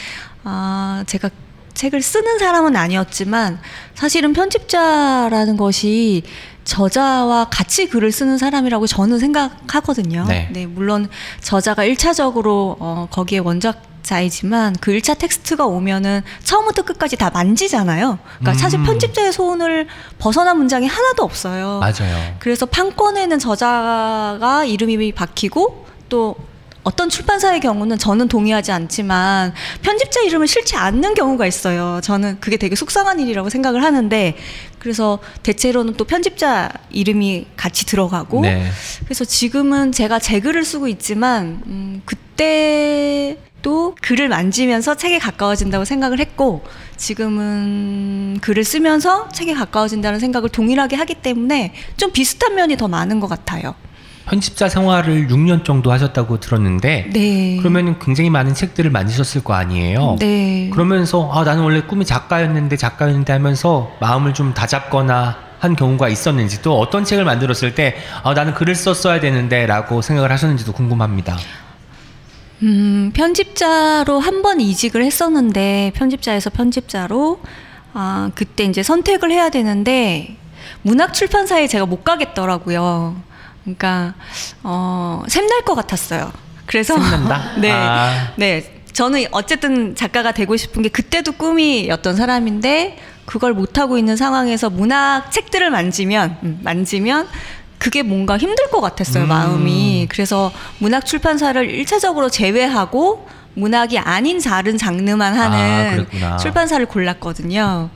아, 0.43 1.05
제가 1.07 1.31
책을 1.75 2.03
쓰는 2.03 2.39
사람은 2.39 2.77
아니었지만 2.77 3.61
사실은 3.95 4.33
편집자라는 4.33 5.57
것이 5.57 6.23
저자와 6.65 7.49
같이 7.51 7.89
글을 7.89 8.11
쓰는 8.11 8.39
사람이라고 8.39 8.87
저는 8.87 9.19
생각하거든요. 9.19 10.25
네. 10.27 10.67
물론 10.67 11.09
저자가 11.41 11.85
1차적으로 11.85 12.77
어, 12.81 13.09
거기에 13.11 13.39
원작 13.39 13.83
자이지만 14.05 14.77
그 14.81 14.93
1차 14.93 15.19
텍스트가 15.19 15.67
오면은 15.67 16.23
처음부터 16.45 16.83
끝까지 16.83 17.17
다 17.17 17.31
만지잖아요. 17.31 18.19
그러니까 18.39 18.63
사실 18.63 18.79
음. 18.79 18.85
편집자의 18.85 19.33
손을 19.33 19.89
벗어난 20.19 20.57
문장이 20.59 20.87
하나도 20.87 21.25
없어요. 21.25 21.81
맞아요. 21.81 22.37
그래서 22.39 22.67
판권에는 22.67 23.39
저자가 23.39 24.65
이름이 24.67 25.13
박히고 25.13 25.87
또 26.09 26.37
어떤 26.85 27.09
출판사의 27.09 27.61
경우는 27.61 27.99
저는 27.99 28.29
동의하지 28.29 28.71
않지만 28.71 29.55
편집자 29.81 30.21
이름을 30.21 30.47
실지 30.47 30.77
않는 30.77 31.15
경우가 31.15 31.47
있어요. 31.47 32.01
저는 32.03 32.39
그게 32.41 32.59
되게 32.59 32.77
속상한 32.77 33.19
일이라고 33.21 33.49
생각을 33.49 33.83
하는데 33.83 34.37
그래서 34.79 35.19
대체로는 35.43 35.95
또 35.95 36.05
편집자 36.05 36.71
이름이 36.91 37.47
같이 37.57 37.87
들어가고 37.87 38.43
네. 38.43 38.71
그래서 39.05 39.25
지금은 39.25 39.93
제가 39.93 40.19
제 40.19 40.41
글을 40.41 40.63
쓰고 40.63 40.89
있지만 40.89 41.63
음, 41.67 42.03
그때 42.05 43.39
도 43.65 43.95
글을 44.03 44.29
만지면서 44.29 44.95
책에 44.95 45.19
가까워진다고 45.19 45.87
생각을 45.87 46.21
했고 46.21 46.63
지금은 46.99 48.39
글을 48.43 48.63
쓰면서 48.63 49.29
책에 49.31 49.55
가까워진다는 49.55 50.21
생각을 50.21 50.51
동일하게 50.51 50.97
하기 50.97 51.15
때문에 51.15 51.73
좀 51.97 52.13
비슷한 52.13 52.55
면이 52.55 52.77
더 52.77 52.89
많은 52.89 53.21
것 53.21 53.27
같아요. 53.27 53.75
편집자 54.27 54.69
생활을 54.69 55.29
6년 55.29 55.65
정도 55.65 55.93
하셨다고 55.93 56.41
들었는데 56.41 57.11
네. 57.13 57.57
그러면 57.59 57.99
굉장히 57.99 58.29
많은 58.31 58.53
책들을 58.55 58.91
만드셨을 58.91 59.43
거 59.43 59.55
아니에요. 59.55 60.17
네. 60.21 60.69
그러면서 60.71 61.31
아 61.33 61.45
나는 61.45 61.63
원래 61.63 61.81
꿈이 61.83 62.05
작가였는데 62.05 62.77
작가였는데 62.77 63.33
하면서 63.33 63.91
마음을 64.01 64.35
좀 64.35 64.53
다잡거나 64.53 65.39
한 65.59 65.75
경우가 65.75 66.11
있었는지 66.11 66.61
또 66.61 66.79
어떤 66.79 67.05
책을 67.07 67.25
만들었을 67.25 67.75
때 67.75 67.97
아 68.23 68.35
나는 68.35 68.53
글을 68.53 68.75
썼어야 68.75 69.21
되는데라고 69.21 70.03
생각을 70.03 70.31
하셨는지도 70.33 70.73
궁금합니다. 70.73 71.39
음, 72.65 73.11
편집자로 73.15 74.21
한 74.21 74.43
번 74.43 74.61
이직을 74.61 75.05
했었는데 75.05 75.93
편집자에서 75.95 76.51
편집자로 76.51 77.41
아, 77.95 78.31
그때 78.35 78.65
이제 78.65 78.83
선택을 78.83 79.31
해야 79.31 79.49
되는데 79.49 80.37
문학 80.83 81.15
출판사에 81.15 81.67
제가 81.67 81.87
못 81.87 82.05
가겠더라고요. 82.05 83.17
그러니까 83.63 84.15
어, 84.63 85.23
샘날 85.29 85.63
것 85.63 85.75
같았어요. 85.75 86.31
그래서 86.67 86.95
샘난다? 86.95 87.53
네. 87.61 87.71
아. 87.73 88.33
네. 88.37 88.83
저는 88.93 89.25
어쨌든 89.33 89.95
작가가 89.95 90.33
되고 90.33 90.57
싶은 90.57 90.83
게 90.83 90.89
그때도 90.89 91.33
꿈이었던 91.33 92.17
사람인데 92.17 92.99
그걸 93.25 93.53
못 93.55 93.79
하고 93.79 93.97
있는 93.99 94.17
상황에서 94.17 94.69
문학 94.71 95.33
책들을 95.33 95.71
만지면 95.71 96.37
음, 96.43 96.61
만지면 96.63 97.27
그게 97.85 98.03
뭔가 98.03 98.39
힘들 98.39 98.71
것 98.71 98.81
같았어요 98.81 99.25
음. 99.25 99.29
마음이 99.29 100.07
그래서 100.09 100.51
문학 100.79 101.05
출판사를 101.05 101.71
일차적으로 101.71 102.31
제외하고 102.31 103.29
문학이 103.53 103.99
아닌 103.99 104.41
다른 104.41 104.79
장르만 104.79 105.39
아, 105.39 105.43
하는 105.51 106.07
그랬구나. 106.07 106.39
출판사를 106.39 106.85
골랐거든요. 106.87 107.91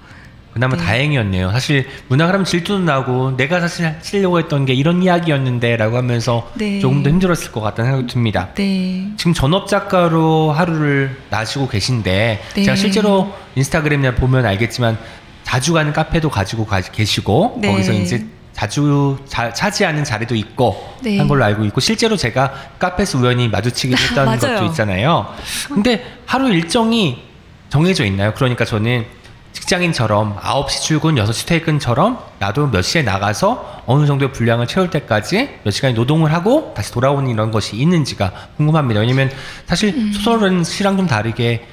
그나마 0.52 0.76
네. 0.76 0.84
다행이었네요. 0.84 1.50
사실 1.52 1.86
문학을 2.08 2.34
하면 2.34 2.44
질투도 2.44 2.80
나고 2.80 3.36
내가 3.36 3.60
사실 3.60 3.94
쓰려고 4.02 4.38
했던 4.38 4.66
게 4.66 4.74
이런 4.74 5.02
이야기였는데라고 5.02 5.96
하면서 5.96 6.50
네. 6.54 6.80
조금 6.80 7.02
더 7.02 7.08
힘들었을 7.08 7.50
것 7.50 7.62
같다는 7.62 7.90
생각이 7.90 8.12
듭니다. 8.12 8.50
네. 8.56 9.08
지금 9.16 9.32
전업 9.32 9.68
작가로 9.68 10.52
하루를 10.52 11.16
나시고 11.30 11.68
계신데 11.68 12.42
네. 12.54 12.62
제가 12.62 12.76
실제로 12.76 13.32
인스타그램이나 13.56 14.16
보면 14.16 14.44
알겠지만 14.44 14.98
자주 15.44 15.72
가는 15.72 15.94
카페도 15.94 16.28
가지고 16.28 16.66
가, 16.66 16.80
계시고 16.82 17.58
네. 17.62 17.72
거기서 17.72 17.92
이제 17.94 18.26
자주 18.68 19.16
자- 19.28 19.52
차지하는 19.52 20.02
자리도 20.02 20.34
있고 20.34 20.96
네. 21.00 21.16
한 21.16 21.28
걸로 21.28 21.44
알고 21.44 21.64
있고 21.66 21.78
실제로 21.80 22.16
제가 22.16 22.52
카페에서 22.80 23.18
우연히 23.18 23.46
마주치기도 23.46 23.96
했던. 24.02 24.36
것도 24.36 24.64
있잖아요. 24.66 25.28
근데 25.72 26.04
하루 26.26 26.48
일정이 26.50 27.22
정해져 27.70 28.04
있나요? 28.04 28.34
그러니까 28.34 28.64
저는 28.64 29.06
직장인처럼 29.52 30.36
9시 30.38 30.82
출근, 30.82 31.14
6시 31.14 31.46
퇴근처럼 31.46 32.18
나도 32.40 32.66
몇 32.68 32.82
시에 32.82 33.02
나가서 33.02 33.82
어느 33.86 34.06
정도의 34.06 34.32
분량을 34.32 34.66
채울 34.66 34.90
때까지 34.90 35.60
몇 35.62 35.70
시간 35.70 35.94
노동을 35.94 36.32
하고 36.32 36.72
다시 36.76 36.90
돌아오는 36.90 37.30
이런 37.30 37.52
것이 37.52 37.76
있는지가 37.76 38.32
궁금합니다. 38.56 39.00
왜냐면 39.00 39.30
사실 39.66 39.94
음. 39.94 40.12
소설은 40.12 40.64
시랑 40.64 40.96
좀 40.96 41.06
다르게 41.06 41.64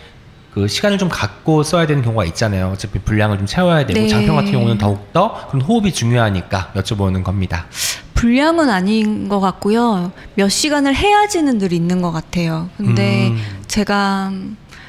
그 0.55 0.69
시간을 0.69 0.97
좀 0.97 1.09
갖고 1.09 1.63
써야 1.63 1.85
되는 1.85 2.01
경우가 2.01 2.23
있잖아요. 2.27 2.69
어차피 2.69 2.97
분량을 2.99 3.37
좀 3.37 3.45
채워야 3.45 3.85
되고 3.85 3.99
네. 3.99 4.07
장편 4.07 4.37
같은 4.37 4.53
경우는 4.53 4.77
더욱 4.77 5.11
더 5.11 5.47
그런 5.49 5.61
호흡이 5.61 5.91
중요하니까 5.93 6.71
여쭤보는 6.77 7.25
겁니다. 7.25 7.65
분량은 8.13 8.69
아닌 8.69 9.27
것 9.27 9.41
같고요. 9.41 10.13
몇 10.35 10.47
시간을 10.47 10.95
해야지는 10.95 11.57
늘 11.57 11.73
있는 11.73 12.01
것 12.01 12.13
같아요. 12.13 12.69
근데 12.77 13.27
음. 13.31 13.65
제가 13.67 14.31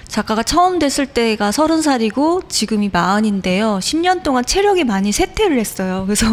작가가 0.07 0.45
처음 0.45 0.79
됐을 0.79 1.05
때가 1.05 1.51
서른 1.51 1.83
살이고 1.83 2.43
지금이 2.49 2.91
마흔인데요. 2.93 3.81
10년 3.83 4.23
동안 4.23 4.45
체력이 4.47 4.85
많이 4.85 5.11
쇠퇴를 5.11 5.59
했어요. 5.59 6.05
그래서 6.07 6.27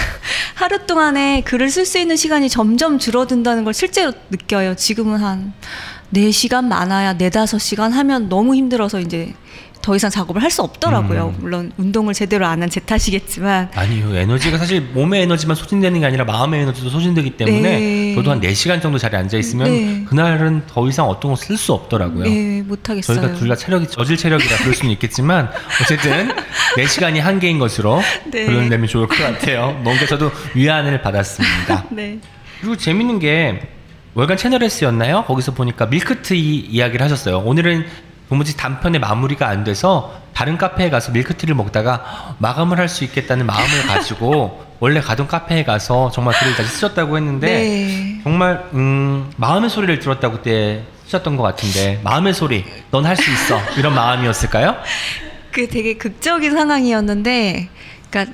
하루 0.56 0.86
동안에 0.86 1.42
글을 1.42 1.68
쓸 1.68 1.84
수 1.84 1.98
있는 1.98 2.16
시간이 2.16 2.48
점점 2.48 2.98
줄어든다는 2.98 3.64
걸 3.64 3.74
실제로 3.74 4.12
느껴요. 4.30 4.74
지금은 4.74 5.18
한 5.18 5.52
4시간 6.14 6.64
많아야 6.66 7.14
4, 7.14 7.28
5시간 7.30 7.90
하면 7.92 8.28
너무 8.28 8.54
힘들어서 8.54 9.00
이제 9.00 9.32
더 9.82 9.96
이상 9.96 10.10
작업을 10.10 10.42
할 10.42 10.50
수 10.50 10.60
없더라고요. 10.60 11.28
음. 11.32 11.36
물론 11.40 11.72
운동을 11.78 12.12
제대로 12.12 12.44
안 12.46 12.60
한 12.60 12.68
제 12.68 12.80
탓이겠지만 12.80 13.70
아니요. 13.74 14.14
에너지가 14.14 14.58
사실 14.58 14.82
몸의 14.82 15.22
에너지만 15.22 15.56
소진되는 15.56 16.00
게 16.00 16.04
아니라 16.06 16.24
마음의 16.26 16.60
에너지도 16.62 16.90
소진되기 16.90 17.30
때문에 17.38 17.60
네. 17.80 18.14
저도 18.14 18.30
한 18.32 18.40
4시간 18.42 18.82
정도 18.82 18.98
자리에 18.98 19.18
앉아 19.20 19.38
있으면 19.38 19.70
네. 19.70 20.04
그날은 20.06 20.64
더 20.66 20.86
이상 20.86 21.06
어떤 21.08 21.30
거쓸수 21.30 21.72
없더라고요. 21.72 22.24
네, 22.24 22.60
못 22.62 22.90
하겠어요. 22.90 23.20
저희가 23.22 23.34
둘 23.38 23.48
다 23.48 23.56
체력이 23.56 23.86
저질 23.88 24.18
체력이라 24.18 24.56
그럴 24.58 24.74
수는 24.74 24.92
있겠지만 24.92 25.50
어쨌든 25.82 26.30
4시간이 26.76 27.20
한계인 27.20 27.58
것으로 27.58 28.02
네. 28.30 28.44
표현되면 28.44 28.86
좋을 28.86 29.06
것 29.08 29.16
같아요. 29.16 29.80
뭔가 29.82 30.04
저도 30.04 30.30
위안을 30.54 31.00
받았습니다. 31.00 31.86
네. 31.90 32.18
그리고 32.60 32.76
재밌는 32.76 33.18
게 33.18 33.62
월간 34.14 34.36
채널 34.36 34.62
S였나요? 34.64 35.24
거기서 35.24 35.54
보니까 35.54 35.86
밀크티 35.86 36.36
이야기를 36.38 37.02
하셨어요. 37.04 37.38
오늘은 37.38 37.86
도무지 38.28 38.56
단편의 38.56 39.00
마무리가 39.00 39.48
안 39.48 39.64
돼서 39.64 40.20
다른 40.34 40.56
카페에 40.56 40.90
가서 40.90 41.12
밀크티를 41.12 41.54
먹다가 41.54 42.34
마감을 42.38 42.78
할 42.78 42.88
수 42.88 43.04
있겠다는 43.04 43.46
마음을 43.46 43.86
가지고 43.86 44.64
원래 44.80 45.00
가던 45.00 45.26
카페에 45.26 45.64
가서 45.64 46.10
정말 46.10 46.34
글을 46.38 46.54
다시 46.56 46.68
쓰셨다고 46.70 47.16
했는데 47.16 47.46
네. 47.46 48.20
정말 48.24 48.64
음, 48.72 49.30
마음의 49.36 49.68
소리를 49.70 49.98
들었다고 50.00 50.38
그때 50.38 50.84
쓰셨던 51.06 51.36
것 51.36 51.42
같은데 51.42 52.00
마음의 52.02 52.34
소리 52.34 52.64
넌 52.90 53.04
할 53.04 53.16
수 53.16 53.30
있어 53.30 53.60
이런 53.76 53.94
마음이었을까요? 53.94 54.76
그 55.52 55.68
되게 55.68 55.94
극적인 55.94 56.52
상황이었는데, 56.52 57.68
그러니까 58.08 58.32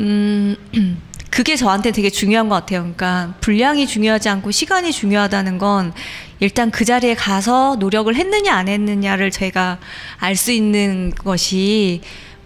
음 0.00 0.56
그게 1.32 1.56
저한테 1.56 1.92
되게 1.92 2.10
중요한 2.10 2.50
것 2.50 2.54
같아요. 2.56 2.80
그러니까 2.80 3.32
분량이 3.40 3.86
중요하지 3.86 4.28
않고 4.28 4.50
시간이 4.50 4.92
중요하다는 4.92 5.56
건 5.56 5.94
일단 6.40 6.70
그 6.70 6.84
자리에 6.84 7.14
가서 7.14 7.76
노력을 7.80 8.14
했느냐 8.14 8.54
안 8.54 8.68
했느냐를 8.68 9.30
제가 9.30 9.78
알 10.18 10.36
수 10.36 10.52
있는 10.52 11.10
것이 11.10 12.02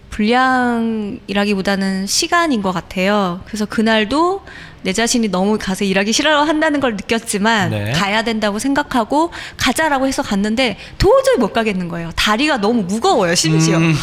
분량이라기보다는 0.09 2.07
시간인 2.07 2.61
것 2.61 2.71
같아요. 2.71 3.41
그래서 3.45 3.65
그날도 3.65 4.41
내 4.87 4.93
자신이 4.93 5.27
너무 5.27 5.57
가서 5.59 5.83
일하기 5.83 6.13
싫어한다는 6.13 6.79
걸 6.79 6.93
느꼈지만 6.93 7.71
네. 7.71 7.91
가야 7.91 8.23
된다고 8.23 8.57
생각하고 8.57 9.33
가자라고 9.57 10.07
해서 10.07 10.21
갔는데 10.21 10.77
도저히 10.97 11.35
못 11.35 11.51
가겠는 11.51 11.89
거예요. 11.89 12.11
다리가 12.15 12.61
너무 12.61 12.83
무거워요, 12.83 13.35
심지어. 13.35 13.79
음. 13.79 13.93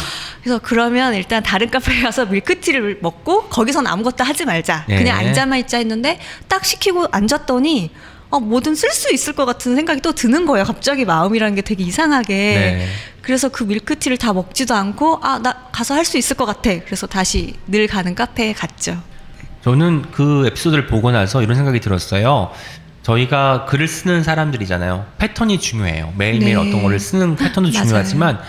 그래서 0.43 0.59
그러면 0.61 1.15
일단 1.15 1.41
다른 1.41 1.71
카페에 1.71 2.03
가서 2.03 2.27
밀크티를 2.27 2.99
먹고 3.01 3.45
거기선 3.49 3.87
아무것도 3.87 4.23
하지 4.23 4.45
말자. 4.45 4.85
네. 4.87 4.97
그냥 4.99 5.17
앉아만 5.17 5.57
있자 5.61 5.79
했는데 5.79 6.19
딱 6.47 6.63
시키고 6.63 7.07
앉았더니 7.09 7.89
어, 8.29 8.39
뭐든 8.39 8.75
쓸 8.75 8.91
수 8.91 9.11
있을 9.11 9.33
것 9.33 9.45
같은 9.45 9.75
생각이 9.75 10.01
또 10.01 10.11
드는 10.11 10.45
거예요. 10.45 10.65
갑자기 10.65 11.03
마음이라는 11.03 11.55
게 11.55 11.61
되게 11.63 11.83
이상하게. 11.83 12.33
네. 12.35 12.87
그래서 13.23 13.49
그 13.49 13.63
밀크티를 13.63 14.17
다 14.17 14.33
먹지도 14.33 14.75
않고 14.75 15.17
아, 15.23 15.39
나 15.41 15.51
가서 15.71 15.95
할 15.95 16.05
수 16.05 16.19
있을 16.19 16.35
것 16.37 16.45
같아. 16.45 16.69
그래서 16.85 17.07
다시 17.07 17.55
늘 17.65 17.87
가는 17.87 18.13
카페에 18.13 18.53
갔죠. 18.53 19.01
저는 19.69 20.03
그 20.11 20.45
에피소드를 20.45 20.85
보고 20.85 21.09
나서 21.09 21.41
이런 21.41 21.55
생각이 21.55 21.79
들었어요. 21.79 22.51
저희가 23.01 23.65
글을 23.65 23.87
쓰는 23.87 24.21
사람들이잖아요. 24.21 25.07
패턴이 25.17 25.59
중요해요. 25.59 26.13
매일매일 26.17 26.53
네. 26.53 26.61
어떤 26.61 26.83
거를 26.83 26.99
쓰는 26.99 27.35
패턴도. 27.35 27.71
중요하지만 27.71 28.39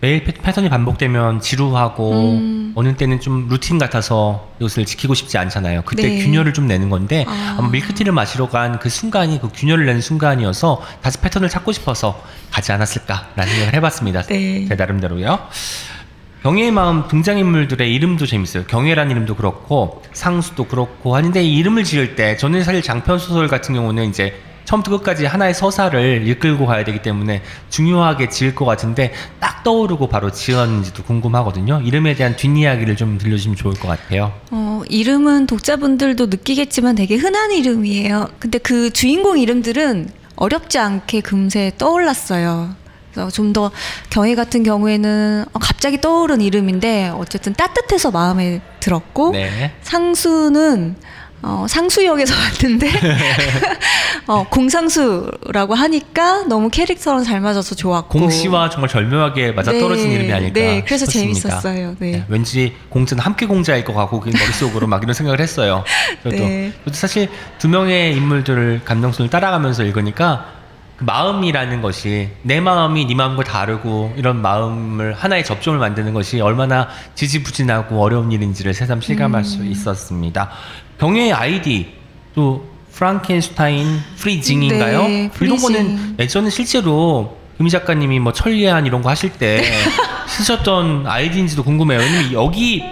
매일 0.00 0.24
패- 0.24 0.32
패턴이 0.32 0.68
반복되면 0.68 1.40
지루하고 1.40 2.32
음. 2.32 2.72
어느 2.74 2.96
때는 2.96 3.20
좀 3.20 3.46
루틴 3.48 3.78
같아서 3.78 4.48
이것을 4.58 4.86
지키고 4.86 5.14
싶지 5.14 5.38
않잖아요. 5.38 5.82
그때 5.84 6.08
네. 6.08 6.24
균열을 6.24 6.52
좀 6.52 6.66
내는 6.66 6.90
건데 6.90 7.24
아. 7.28 7.54
아마 7.58 7.68
밀크티를 7.68 8.12
마시러 8.12 8.48
간 8.48 8.80
그 8.80 8.88
순간이 8.88 9.40
그 9.40 9.50
균열을 9.54 9.86
내는 9.86 10.00
순간이어서 10.00 10.82
다시 11.00 11.18
패턴을 11.18 11.48
찾고 11.48 11.70
싶어서 11.70 12.20
가지 12.50 12.72
않았을까라는 12.72 13.52
생각을 13.52 13.74
해봤습니다. 13.74 14.22
네. 14.22 14.66
제 14.66 14.74
나름대로요. 14.74 15.38
경애의 16.42 16.70
마음 16.70 17.06
등장인물들의 17.06 17.92
이름도 17.94 18.24
재밌어요. 18.26 18.64
경애란 18.64 19.10
이름도 19.10 19.36
그렇고 19.36 20.02
상수도 20.12 20.64
그렇고 20.64 21.14
하는데 21.14 21.42
이 21.42 21.56
이름을 21.58 21.84
지을 21.84 22.16
때 22.16 22.36
저는 22.38 22.64
사실 22.64 22.80
장편 22.82 23.18
소설 23.18 23.46
같은 23.46 23.74
경우는 23.74 24.08
이제 24.08 24.34
처음부터 24.64 24.98
끝까지 24.98 25.26
하나의 25.26 25.52
서사를 25.52 26.26
이끌고 26.26 26.64
가야 26.64 26.84
되기 26.84 27.02
때문에 27.02 27.42
중요하게 27.68 28.28
지을 28.28 28.54
것 28.54 28.64
같은데 28.64 29.12
딱 29.38 29.64
떠오르고 29.64 30.08
바로 30.08 30.30
지었는지도 30.30 31.02
궁금하거든요. 31.02 31.82
이름에 31.84 32.14
대한 32.14 32.36
뒷이야기를 32.36 32.96
좀 32.96 33.18
들려주시면 33.18 33.56
좋을 33.56 33.74
것 33.74 33.88
같아요. 33.88 34.32
어, 34.50 34.82
이름은 34.88 35.46
독자분들도 35.46 36.26
느끼겠지만 36.26 36.94
되게 36.94 37.16
흔한 37.16 37.50
이름이에요. 37.52 38.28
근데 38.38 38.58
그 38.58 38.90
주인공 38.90 39.38
이름들은 39.38 40.08
어렵지 40.36 40.78
않게 40.78 41.20
금세 41.20 41.72
떠올랐어요. 41.76 42.79
그래서 43.12 43.30
좀 43.30 43.50
더 43.52 43.70
경혜 44.10 44.34
같은 44.34 44.62
경우에는 44.62 45.44
어, 45.52 45.58
갑자기 45.58 46.00
떠오른 46.00 46.40
이름인데 46.40 47.08
어쨌든 47.16 47.52
따뜻해서 47.54 48.10
마음에 48.10 48.60
들었고 48.78 49.32
네. 49.32 49.72
상수는 49.82 50.96
어, 51.42 51.66
상수역에서 51.68 52.34
왔는데 52.34 52.90
어, 54.28 54.44
공상수라고 54.50 55.74
하니까 55.74 56.44
너무 56.44 56.68
캐릭터랑 56.68 57.24
잘 57.24 57.40
맞아서 57.40 57.74
좋았고 57.74 58.18
공씨와 58.18 58.68
정말 58.70 58.88
절묘하게 58.90 59.52
맞아 59.52 59.72
네, 59.72 59.80
떨어진 59.80 60.10
이름이 60.12 60.32
아닐까 60.32 60.60
네, 60.60 60.84
그래서 60.84 61.06
싶었습니다. 61.06 61.40
재밌었어요. 61.48 61.96
네. 61.98 62.24
왠지 62.28 62.74
공자는 62.90 63.24
함께 63.24 63.46
공자일 63.46 63.84
것 63.84 63.94
같고 63.94 64.20
그 64.20 64.28
머릿속으로 64.28 64.86
막 64.86 65.02
이런 65.02 65.14
생각을 65.14 65.40
했어요. 65.40 65.82
저도, 66.22 66.36
네. 66.36 66.72
저도 66.84 66.94
사실 66.94 67.28
두 67.58 67.68
명의 67.68 68.14
인물들을 68.14 68.82
감정선을 68.84 69.30
따라가면서 69.30 69.84
읽으니까 69.84 70.44
그 70.44 70.59
마음이라는 71.00 71.82
것이 71.82 72.28
내 72.42 72.60
마음이 72.60 73.06
네 73.06 73.14
마음과 73.14 73.44
다르고 73.44 74.14
이런 74.16 74.42
마음을 74.42 75.14
하나의 75.14 75.44
접점을 75.44 75.78
만드는 75.78 76.12
것이 76.12 76.40
얼마나 76.40 76.88
지지부진하고 77.14 78.00
어려운 78.02 78.30
일인지를 78.32 78.74
새삼 78.74 79.00
실감할 79.00 79.40
음. 79.40 79.44
수 79.44 79.64
있었습니다. 79.64 80.50
경애의 80.98 81.32
아이디 81.32 81.94
또 82.34 82.68
프랑켄슈타인 82.92 84.00
freezing인가요? 84.18 85.02
네, 85.02 85.18
이런 85.18 85.30
freezing. 85.30 85.58
거는 85.58 86.16
예전에 86.18 86.50
실제로 86.50 87.38
금희 87.56 87.70
작가님이 87.70 88.20
뭐 88.20 88.32
천리안 88.32 88.86
이런 88.86 89.02
거 89.02 89.08
하실 89.08 89.32
때 89.32 89.62
쓰셨던 90.28 91.06
아이디인지도 91.06 91.62
궁금해요. 91.64 92.00
왜냐면 92.00 92.32
여기 92.32 92.84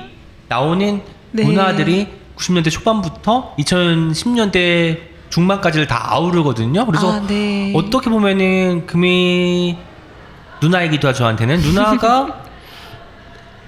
나오는 0.48 1.02
네. 1.32 1.44
문화들이 1.44 2.08
90년대 2.36 2.70
초반부터 2.70 3.54
2010년대 3.58 5.07
중반까지를 5.30 5.86
다 5.86 6.12
아우르거든요. 6.12 6.86
그래서 6.86 7.12
아, 7.12 7.26
네. 7.26 7.72
어떻게 7.74 8.10
보면은 8.10 8.86
금희 8.86 9.76
누나이기도 10.60 11.08
하죠 11.08 11.18
저한테는 11.18 11.60
누나가 11.60 12.42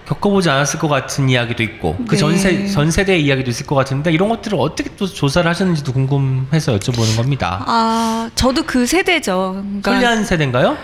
겪어보지 0.06 0.50
않았을 0.50 0.80
것 0.80 0.88
같은 0.88 1.28
이야기도 1.28 1.62
있고 1.62 1.96
그 2.08 2.14
네. 2.14 2.16
전세 2.16 2.66
전 2.66 2.90
세대의 2.90 3.24
이야기도 3.24 3.50
있을 3.50 3.64
것 3.64 3.76
같은데 3.76 4.10
이런 4.10 4.28
것들을 4.28 4.58
어떻게 4.58 4.90
또 4.96 5.06
조사를 5.06 5.48
하셨는지도 5.48 5.92
궁금해서 5.92 6.76
여쭤보는 6.76 7.16
겁니다. 7.16 7.62
아, 7.66 8.28
저도 8.34 8.64
그 8.64 8.86
세대죠. 8.86 9.62
그러니까 9.62 9.92
선리한 9.92 10.24
세대인가요? 10.24 10.76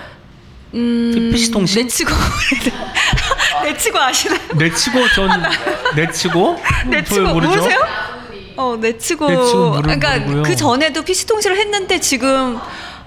음, 0.75 1.31
PC통신? 1.33 1.85
내치고 1.85 2.11
내치고 3.65 3.99
아시나요? 3.99 4.41
내치고 4.57 5.09
전 5.15 5.43
내치고 5.97 6.61
내치고 6.87 7.27
저 7.27 7.33
모르죠? 7.33 7.57
모르세요? 7.57 7.81
어, 8.57 8.77
내치고. 8.81 9.29
내치고 9.29 9.71
모르- 9.71 9.83
그러니까 9.83 10.19
모르고요. 10.19 10.43
그 10.43 10.57
전에도 10.57 11.03
PC 11.03 11.27
통신을 11.27 11.57
했는데 11.59 12.01
지금 12.01 12.59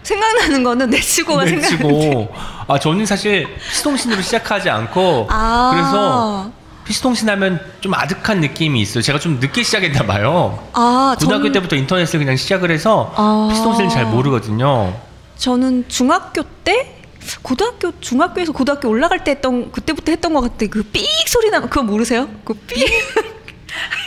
생각나는 0.04 0.64
거는 0.64 0.90
내치고가 0.90 1.46
생각나는데. 1.46 1.88
내치고 1.94 2.34
아 2.68 2.80
저는 2.80 3.06
사실 3.06 3.48
피스통신으로 3.70 4.22
시작하지 4.22 4.70
않고 4.70 5.28
아. 5.30 5.72
그래서 5.74 6.52
피스통신 6.86 7.30
하면 7.30 7.60
좀 7.82 7.94
아득한 7.94 8.40
느낌이 8.42 8.82
있어요. 8.82 9.02
제가 9.04 9.20
좀 9.20 9.40
늦게 9.40 9.62
시작했나 9.64 10.04
봐요. 10.06 10.68
아, 10.74 11.16
고등학교 11.20 11.44
전, 11.46 11.52
때부터 11.54 11.76
인터넷을 11.76 12.20
그냥 12.20 12.36
시작을 12.36 12.72
해서 12.72 13.14
아. 13.16 13.48
피스통신을 13.52 13.90
잘 13.90 14.06
모르거든요. 14.06 14.96
저는 15.38 15.86
중학교 15.88 16.42
때 16.64 16.96
고등학교 17.44 17.92
중학교에서 18.00 18.52
고등학교 18.54 18.90
올라갈 18.90 19.24
때 19.24 19.32
했던 19.32 19.72
그때부터 19.72 20.12
했던 20.12 20.34
것 20.34 20.42
같아. 20.42 20.66
그 20.66 20.84
삑 20.92 21.06
소리 21.28 21.50
나 21.52 21.60
그거 21.60 21.84
모르세요? 21.84 22.28
그 22.44 22.54
삑. 22.56 22.88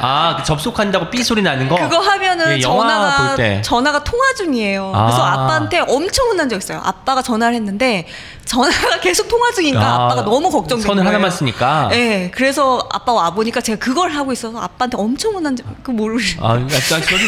아, 0.00 0.36
그 0.36 0.44
접속한다고 0.44 1.10
삐 1.10 1.22
소리 1.22 1.42
나는 1.42 1.68
거. 1.68 1.76
그거 1.76 1.98
하면은 1.98 2.56
예, 2.56 2.60
전화가. 2.60 3.36
전화가 3.62 4.04
통화 4.04 4.24
중이에요. 4.36 4.92
아. 4.94 5.06
그래서 5.06 5.22
아빠한테 5.22 5.80
엄청 5.80 6.28
혼난 6.28 6.48
적 6.48 6.56
있어요. 6.56 6.80
아빠가 6.84 7.22
전화를 7.22 7.54
했는데 7.54 8.06
전화가 8.46 9.00
계속 9.02 9.28
통화 9.28 9.50
중이니까 9.52 9.80
아, 9.80 10.08
빠가 10.08 10.24
너무 10.24 10.50
걱정된 10.50 10.86
선을 10.86 11.02
거예요. 11.02 11.08
하나만 11.08 11.30
쓰니까. 11.30 11.88
네, 11.90 12.30
그래서 12.32 12.88
아빠 12.92 13.12
와 13.12 13.30
보니까 13.30 13.60
제가 13.60 13.78
그걸 13.78 14.10
하고 14.10 14.32
있어서 14.32 14.58
아빠한테 14.58 14.96
엄청 14.96 15.34
혼난 15.34 15.54
적. 15.54 15.66
그 15.82 15.90
모르. 15.90 16.16
아, 16.40 16.54
약간 16.54 17.02
저는 17.02 17.24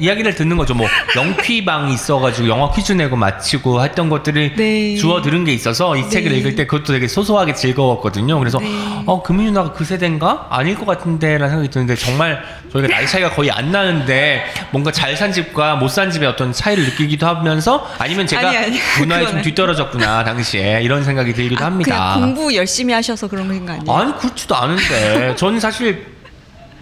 이야기를 0.00 0.34
듣는 0.34 0.56
거죠. 0.56 0.74
뭐 0.74 0.88
영퀴방 1.14 1.90
있어가지고 1.90 2.48
영화 2.48 2.70
퀴즈 2.72 2.92
내고 2.92 3.16
마치고 3.16 3.84
했던 3.84 4.08
것들을 4.08 4.56
네. 4.56 4.96
주워 4.96 5.22
들은 5.22 5.44
게 5.44 5.52
있어서 5.52 5.96
이 5.96 6.02
네. 6.02 6.08
책을 6.08 6.32
읽을 6.32 6.56
때 6.56 6.66
그것도 6.66 6.92
되게 6.92 7.06
소소하게 7.06 7.54
즐거웠거든요. 7.54 8.38
그래서 8.38 8.58
네. 8.58 9.02
어 9.06 9.22
금희 9.22 9.44
누나가 9.44 9.72
그 9.72 9.84
세대인가 9.84 10.46
아닐 10.50 10.74
것 10.74 10.86
같은데라는 10.86 11.48
생각이 11.50 11.70
드는데 11.70 11.94
정말 11.96 12.42
저희가 12.72 12.88
나이 12.88 13.06
차이가 13.06 13.30
거의 13.30 13.50
안 13.50 13.70
나는데 13.70 14.44
뭔가 14.70 14.90
잘 14.90 15.12
산 15.16 15.30
집과 15.32 15.76
못 15.76 15.88
산 15.90 16.10
집의 16.10 16.26
어떤 16.28 16.52
차이를 16.52 16.84
느끼기도 16.84 17.26
하면서 17.26 17.86
아니면 17.98 18.26
제가 18.26 18.48
아니, 18.48 18.56
아니, 18.56 18.78
문화에 18.98 19.18
좀 19.20 19.26
그거는. 19.26 19.42
뒤떨어졌구나 19.42 20.24
당시에 20.24 20.80
이런 20.82 21.04
생각이 21.04 21.34
들기도 21.34 21.62
아, 21.62 21.66
합니다. 21.66 22.14
공부 22.14 22.54
열심히 22.54 22.94
하셔서 22.94 23.28
그런 23.28 23.46
거 23.66 23.72
아니에요? 23.72 23.92
아니 23.98 24.16
그렇지도 24.18 24.56
않은데 24.56 25.36
저는 25.36 25.60
사실 25.60 26.06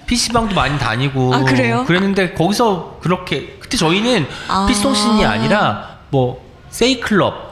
PC방도 0.07 0.55
많이 0.55 0.79
다니고 0.79 1.35
아, 1.35 1.43
그래요? 1.43 1.85
그랬는데 1.87 2.35
거기서 2.35 2.99
그렇게 3.03 3.57
그때 3.59 3.77
저희는 3.77 4.27
아. 4.49 4.67
피스통신이 4.69 5.25
아니라 5.25 5.99
뭐 6.11 6.45
세이클럽 6.71 7.51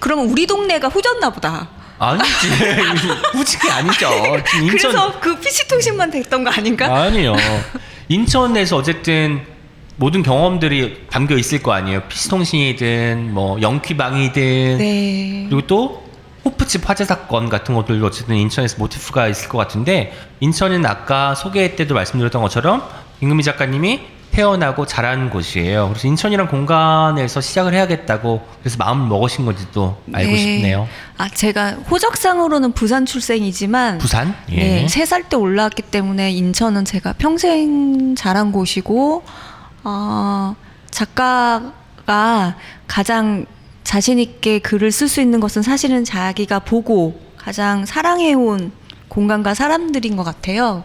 그러면 0.00 0.26
우리 0.26 0.46
동네가 0.48 0.88
후졌나 0.88 1.30
보다. 1.30 1.68
아니지 2.02 2.48
후직이 3.32 3.70
아니죠 3.70 4.10
인천 4.60 4.70
그래서 4.70 5.20
그 5.20 5.38
PC 5.38 5.68
통신만 5.68 6.10
됐던 6.10 6.42
거 6.42 6.50
아닌가? 6.50 6.86
아니요 6.94 7.36
인천에서 8.08 8.76
어쨌든 8.76 9.42
모든 9.96 10.22
경험들이 10.22 11.06
담겨 11.10 11.36
있을 11.36 11.62
거 11.62 11.72
아니에요 11.72 12.02
피스통신이든 12.08 13.32
뭐 13.32 13.60
영퀴방이든 13.60 14.78
네. 14.78 15.46
그리고 15.48 15.66
또 15.66 16.02
호프집 16.44 16.88
화재 16.88 17.04
사건 17.04 17.48
같은 17.48 17.74
것들도 17.74 18.04
어쨌든 18.04 18.36
인천에서 18.36 18.76
모티프가 18.78 19.28
있을 19.28 19.48
것 19.48 19.58
같은데 19.58 20.12
인천은 20.40 20.84
아까 20.84 21.36
소개 21.36 21.76
때도 21.76 21.94
말씀드렸던 21.94 22.42
것처럼 22.42 22.82
김금희 23.20 23.44
작가님이 23.44 24.00
태어나고 24.32 24.86
자란 24.86 25.28
곳이에요. 25.30 25.88
그래서 25.90 26.08
인천이란 26.08 26.48
공간에서 26.48 27.40
시작을 27.40 27.74
해야겠다고 27.74 28.40
그래서 28.60 28.78
마음을 28.78 29.06
먹으신 29.06 29.44
건지도 29.44 29.98
알고 30.12 30.30
네. 30.30 30.36
싶네요. 30.38 30.88
아 31.18 31.28
제가 31.28 31.72
호적상으로는 31.90 32.72
부산 32.72 33.04
출생이지만 33.06 33.98
부산? 33.98 34.34
예. 34.50 34.56
네, 34.56 34.88
세 34.88 35.04
살 35.04 35.24
때 35.28 35.36
올라왔기 35.36 35.82
때문에 35.82 36.30
인천은 36.32 36.84
제가 36.86 37.12
평생 37.18 38.14
자란 38.16 38.50
곳이고, 38.52 39.22
어, 39.84 40.56
작가가 40.90 42.56
가장 42.86 43.44
자신 43.84 44.18
있게 44.18 44.58
글을 44.60 44.90
쓸 44.92 45.08
수 45.08 45.20
있는 45.20 45.40
것은 45.40 45.62
사실은 45.62 46.04
자기가 46.04 46.60
보고 46.60 47.20
가장 47.36 47.84
사랑해온 47.84 48.72
공간과 49.12 49.52
사람들인 49.52 50.16
것 50.16 50.24
같아요. 50.24 50.84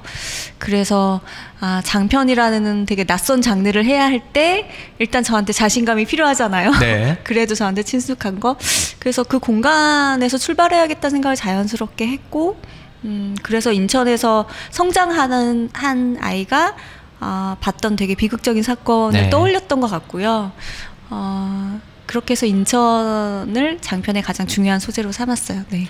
그래서, 0.58 1.22
아, 1.62 1.82
장편이라는 1.86 2.86
되게 2.86 3.06
낯선 3.06 3.42
장르를 3.42 3.86
해야 3.86 4.04
할 4.04 4.20
때, 4.34 4.70
일단 5.00 5.24
저한테 5.24 5.54
자신감이 5.54 6.04
필요하잖아요. 6.04 6.72
네. 6.80 7.18
그래도 7.24 7.56
저한테 7.56 7.84
친숙한 7.84 8.42
거. 8.42 8.58
그래서 9.00 9.24
그 9.24 9.40
공간에서 9.40 10.38
출발해야겠다 10.38 11.10
생각을 11.10 11.38
자연스럽게 11.38 12.06
했고, 12.06 12.60
음, 13.06 13.34
그래서 13.44 13.72
인천에서 13.72 14.46
성장하는 14.72 15.70
한 15.72 16.18
아이가 16.20 16.76
아, 17.22 17.56
봤던 17.62 17.96
되게 17.96 18.14
비극적인 18.14 18.62
사건을 18.62 19.22
네. 19.22 19.30
떠올렸던 19.30 19.80
것 19.80 19.90
같고요. 19.90 20.52
어, 21.10 21.80
그렇게 22.06 22.34
해서 22.34 22.46
인천을 22.46 23.78
장편의 23.80 24.22
가장 24.22 24.48
중요한 24.48 24.82
소재로 24.82 25.14
삼았어요. 25.14 25.64
네. 25.70 25.88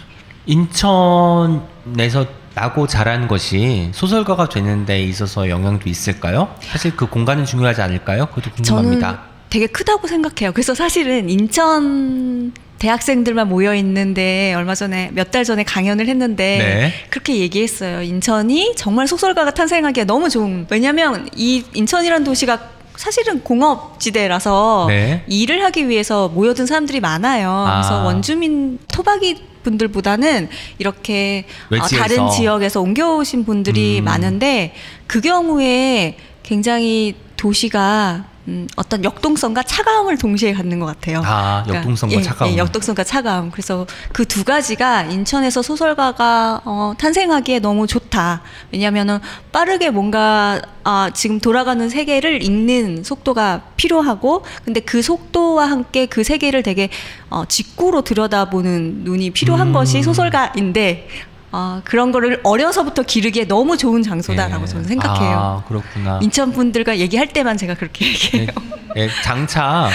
인천에서 0.48 2.26
나고 2.56 2.88
자란 2.88 3.28
것이 3.28 3.90
소설가가 3.94 4.50
되는 4.50 4.86
데 4.86 5.02
있어서 5.04 5.48
영향도 5.50 5.90
있을까요? 5.90 6.56
사실 6.62 6.96
그 6.96 7.08
공간은 7.08 7.46
중요하지 7.46 7.82
않을까요? 7.82 8.26
그것도 8.28 8.56
저는 8.64 8.82
궁금합니다. 8.84 9.22
되게 9.50 9.68
크다고 9.68 10.08
생각해요. 10.08 10.52
그래서 10.54 10.74
사실은 10.74 11.30
인천 11.30 12.52
대학생들만 12.80 13.48
모여 13.48 13.74
있는데 13.76 14.54
얼마 14.56 14.76
전에 14.76 15.12
몇 15.14 15.32
달 15.32 15.44
전에 15.46 15.64
강연을 15.64 16.08
했는데 16.08 16.58
네. 16.58 16.94
그렇게 17.10 17.38
얘기했어요. 17.38 18.02
인천이 18.02 18.74
정말 18.76 19.08
소설가가 19.08 19.52
탄생하기에 19.52 20.04
너무 20.06 20.30
좋은. 20.30 20.66
왜냐하면 20.70 21.30
이 21.36 21.64
인천이라는 21.74 22.24
도시가 22.24 22.60
사실은 22.96 23.44
공업지대라서 23.44 24.86
네. 24.90 25.24
일을 25.28 25.64
하기 25.66 25.88
위해서 25.90 26.28
모여든 26.30 26.66
사람들이 26.66 27.00
많아요. 27.00 27.68
그래서 27.72 28.02
아. 28.02 28.04
원주민 28.06 28.80
토박이 28.92 29.44
분들보다는 29.68 30.48
이렇게 30.80 31.46
어, 31.66 31.76
외지에서. 31.76 31.98
다른 31.98 32.30
지역에서 32.32 32.82
옮겨오신 32.82 33.44
분들이 33.44 34.00
음. 34.00 34.06
많은데 34.06 34.74
그 35.08 35.20
경우에 35.20 36.16
굉장히 36.44 37.16
도시가 37.36 38.26
음, 38.48 38.68
어떤 38.78 39.04
역동성과 39.04 39.64
차가움을 39.64 40.18
동시에 40.18 40.54
갖는 40.54 40.80
것 40.80 40.86
같아요. 40.86 41.22
아, 41.26 41.66
역동성과 41.68 42.16
예, 42.16 42.22
차가움. 42.22 42.54
예, 42.54 42.58
역동성과 42.58 43.04
차가움. 43.04 43.52
그래서 43.52 43.86
그 44.14 44.28
두 44.38 44.44
가지가 44.44 45.04
인천에서 45.06 45.64
소설가가 45.64 46.62
어, 46.64 46.94
탄생하기에 47.00 47.58
너무 47.58 47.88
좋다. 47.88 48.44
왜냐하면은 48.72 49.18
빠르게 49.52 49.90
뭔가 49.90 50.62
아, 50.84 51.10
지금 51.12 51.40
돌아가는 51.40 51.90
세계를 51.90 52.44
읽는 52.44 53.04
속도가 53.04 53.64
필요하고, 53.78 54.44
근데 54.64 54.80
그 54.80 55.02
속도와 55.02 55.72
함께 55.72 56.06
그 56.06 56.24
세계를 56.24 56.62
되게 56.62 56.90
어, 57.32 57.46
직구로 57.46 58.04
들여다보는 58.04 59.04
눈이 59.06 59.32
필요한 59.32 59.70
음. 59.70 59.74
것이 59.74 60.04
소설가인데. 60.04 61.08
어, 61.52 61.82
그런 61.84 62.12
거를 62.12 62.40
어려서부터 62.44 63.04
기르기에 63.04 63.46
너무 63.46 63.78
좋은 63.78 64.04
장소다라고 64.04 64.64
예. 64.64 64.68
저는 64.68 64.84
생각해요. 64.86 65.38
아, 65.38 65.64
그렇구나. 65.68 66.20
인천 66.22 66.52
분들과 66.52 66.98
얘기할 66.98 67.28
때만 67.28 67.58
제가 67.58 67.76
그렇게 67.76 68.08
얘기해요. 68.08 68.50
예, 68.98 69.04
예, 69.04 69.10
장차 69.24 69.90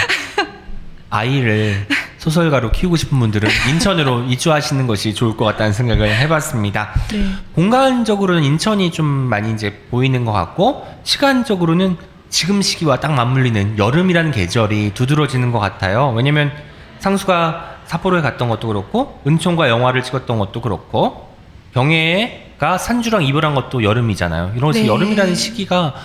아이를 1.09 1.85
소설가로 2.17 2.71
키우고 2.71 2.95
싶은 2.95 3.19
분들은 3.19 3.49
인천으로 3.69 4.23
이주하시는 4.31 4.87
것이 4.87 5.13
좋을 5.13 5.37
것 5.37 5.45
같다는 5.45 5.73
생각을 5.73 6.15
해봤습니다. 6.19 6.89
네. 7.11 7.25
공간적으로는 7.53 8.43
인천이 8.43 8.91
좀 8.91 9.05
많이 9.05 9.51
이제 9.51 9.81
보이는 9.91 10.25
것 10.25 10.31
같고 10.31 10.87
시간적으로는 11.03 11.97
지금 12.29 12.63
시기와 12.63 12.99
딱 12.99 13.13
맞물리는 13.13 13.77
여름이라는 13.77 14.31
계절이 14.31 14.93
두드러지는 14.95 15.51
것 15.51 15.59
같아요. 15.59 16.13
왜냐면 16.15 16.51
상수가 16.97 17.73
삿포로에 17.85 18.21
갔던 18.21 18.49
것도 18.49 18.69
그렇고 18.69 19.21
은총과 19.27 19.69
영화를 19.69 20.01
찍었던 20.01 20.39
것도 20.39 20.61
그렇고 20.61 21.32
경혜가 21.73 22.77
산주랑 22.77 23.23
이별한 23.23 23.55
것도 23.55 23.83
여름이잖아요. 23.83 24.53
이런 24.55 24.71
것이 24.71 24.81
네. 24.83 24.87
여름이라는 24.87 25.35
시기가 25.35 25.95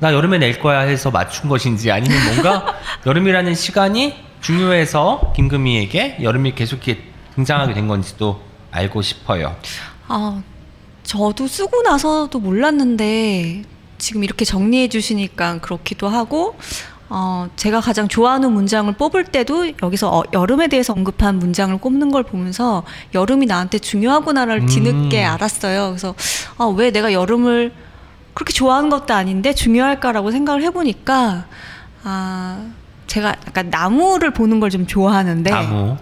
나 0.00 0.12
여름에 0.12 0.38
낼 0.38 0.60
거야 0.60 0.80
해서 0.80 1.10
맞춘 1.10 1.48
것인지 1.48 1.90
아니면 1.90 2.16
뭔가 2.26 2.74
여름이라는 3.06 3.54
시간이 3.54 4.14
중요해서 4.40 5.32
김금희에게 5.34 6.18
여름이 6.22 6.54
계속 6.54 6.86
이렇게 6.86 7.02
등장하게 7.34 7.74
된 7.74 7.88
건지도 7.88 8.40
알고 8.70 9.02
싶어요. 9.02 9.56
아, 10.06 10.42
저도 11.02 11.46
쓰고 11.46 11.82
나서도 11.82 12.38
몰랐는데 12.38 13.62
지금 13.98 14.24
이렇게 14.24 14.44
정리해 14.44 14.88
주시니까 14.88 15.58
그렇기도 15.60 16.08
하고 16.08 16.56
어, 17.10 17.48
제가 17.56 17.80
가장 17.80 18.06
좋아하는 18.08 18.52
문장을 18.52 18.92
뽑을 18.92 19.24
때도 19.24 19.72
여기서 19.82 20.10
어, 20.10 20.22
여름에 20.32 20.68
대해서 20.68 20.92
언급한 20.92 21.38
문장을 21.38 21.76
꼽는 21.78 22.10
걸 22.10 22.22
보면서 22.22 22.82
여름이 23.14 23.46
나한테 23.46 23.78
중요하구나를 23.78 24.62
음. 24.62 24.66
뒤늦게 24.66 25.24
알았어요. 25.24 25.88
그래서 25.88 26.14
아, 26.58 26.66
왜 26.66 26.90
내가 26.90 27.12
여름을 27.12 27.72
그렇게 28.34 28.52
좋아하는 28.52 28.90
것도 28.90 29.14
아닌데 29.14 29.52
중요할까라고 29.54 30.30
생각을 30.30 30.62
해보니까 30.64 31.46
아, 32.04 32.66
제가 33.06 33.28
약간 33.46 33.70
나무를 33.70 34.32
보는 34.32 34.60
걸 34.60 34.70
좀 34.70 34.86
좋아하는데 34.86 35.50
나무. 35.50 35.96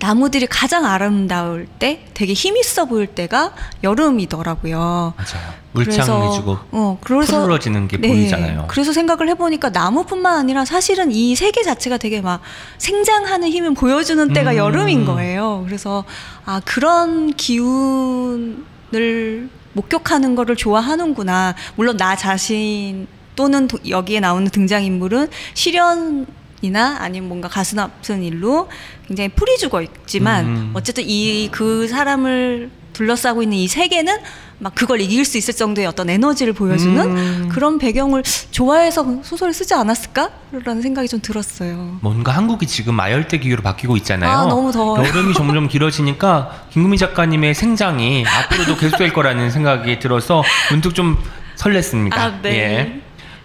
나무들이 0.00 0.46
가장 0.46 0.84
아름다울 0.84 1.66
때 1.78 2.04
되게 2.14 2.32
힘 2.34 2.56
있어 2.56 2.84
보일 2.84 3.06
때가 3.06 3.54
여름이더라고요. 3.82 5.14
맞아요. 5.16 5.64
그래서, 5.72 5.72
물창해지고 5.72 6.58
어, 6.72 6.98
그래서 7.00 7.40
푸르러지는 7.40 7.88
게 7.88 7.96
네, 7.96 8.08
보이잖아요. 8.08 8.66
그래서 8.68 8.92
생각을 8.92 9.28
해보니까 9.30 9.70
나무뿐만 9.70 10.38
아니라 10.38 10.64
사실은 10.64 11.10
이 11.10 11.34
세계 11.34 11.62
자체가 11.62 11.96
되게 11.98 12.20
막 12.20 12.40
생장하는 12.78 13.48
힘을 13.48 13.74
보여주는 13.74 14.32
때가 14.32 14.52
음. 14.52 14.56
여름인 14.56 15.04
거예요. 15.04 15.62
그래서 15.66 16.04
아 16.44 16.60
그런 16.64 17.32
기운을 17.34 19.48
목격하는 19.72 20.34
거를 20.34 20.54
좋아하는구나. 20.56 21.54
물론 21.76 21.96
나 21.96 22.14
자신 22.14 23.06
또는 23.36 23.66
도- 23.66 23.78
여기에 23.88 24.20
나오는 24.20 24.46
등장인물은 24.48 25.28
실현 25.54 26.26
이나 26.64 26.96
아니면 27.00 27.28
뭔가 27.28 27.48
가슴 27.48 27.78
아픈 27.78 28.22
일로 28.22 28.68
굉장히 29.06 29.28
풀이 29.28 29.56
죽어 29.58 29.82
있지만 29.82 30.44
음. 30.46 30.70
어쨌든 30.74 31.04
이 31.06 31.48
그 31.52 31.86
사람을 31.88 32.70
둘러싸고 32.92 33.42
있는 33.42 33.56
이 33.58 33.68
세계는 33.68 34.18
막 34.58 34.74
그걸 34.74 35.00
이길 35.00 35.24
수 35.24 35.36
있을 35.36 35.52
정도의 35.54 35.86
어떤 35.86 36.08
에너지를 36.08 36.52
보여주는 36.52 36.96
음. 37.04 37.48
그런 37.50 37.78
배경을 37.78 38.22
좋아해서 38.52 39.20
소설을 39.22 39.52
쓰지 39.52 39.74
않았을까라는 39.74 40.80
생각이 40.80 41.08
좀 41.08 41.20
들었어요. 41.20 41.98
뭔가 42.00 42.32
한국이 42.32 42.66
지금 42.66 42.98
아열대 43.00 43.38
기후로 43.38 43.62
바뀌고 43.62 43.96
있잖아요. 43.98 44.30
아, 44.30 44.46
너무 44.46 44.70
더워요. 44.72 45.06
여름이 45.06 45.34
점점 45.34 45.68
길어지니까 45.68 46.66
김구미 46.70 46.96
작가님의 46.98 47.54
생장이 47.54 48.24
앞으로도 48.44 48.76
계속될 48.76 49.12
거라는 49.12 49.50
생각이 49.50 49.98
들어서 49.98 50.42
문득 50.70 50.94
좀 50.94 51.18
설렜습니다. 51.56 52.14
아, 52.16 52.40
네. 52.42 52.50
예. 52.50 53.00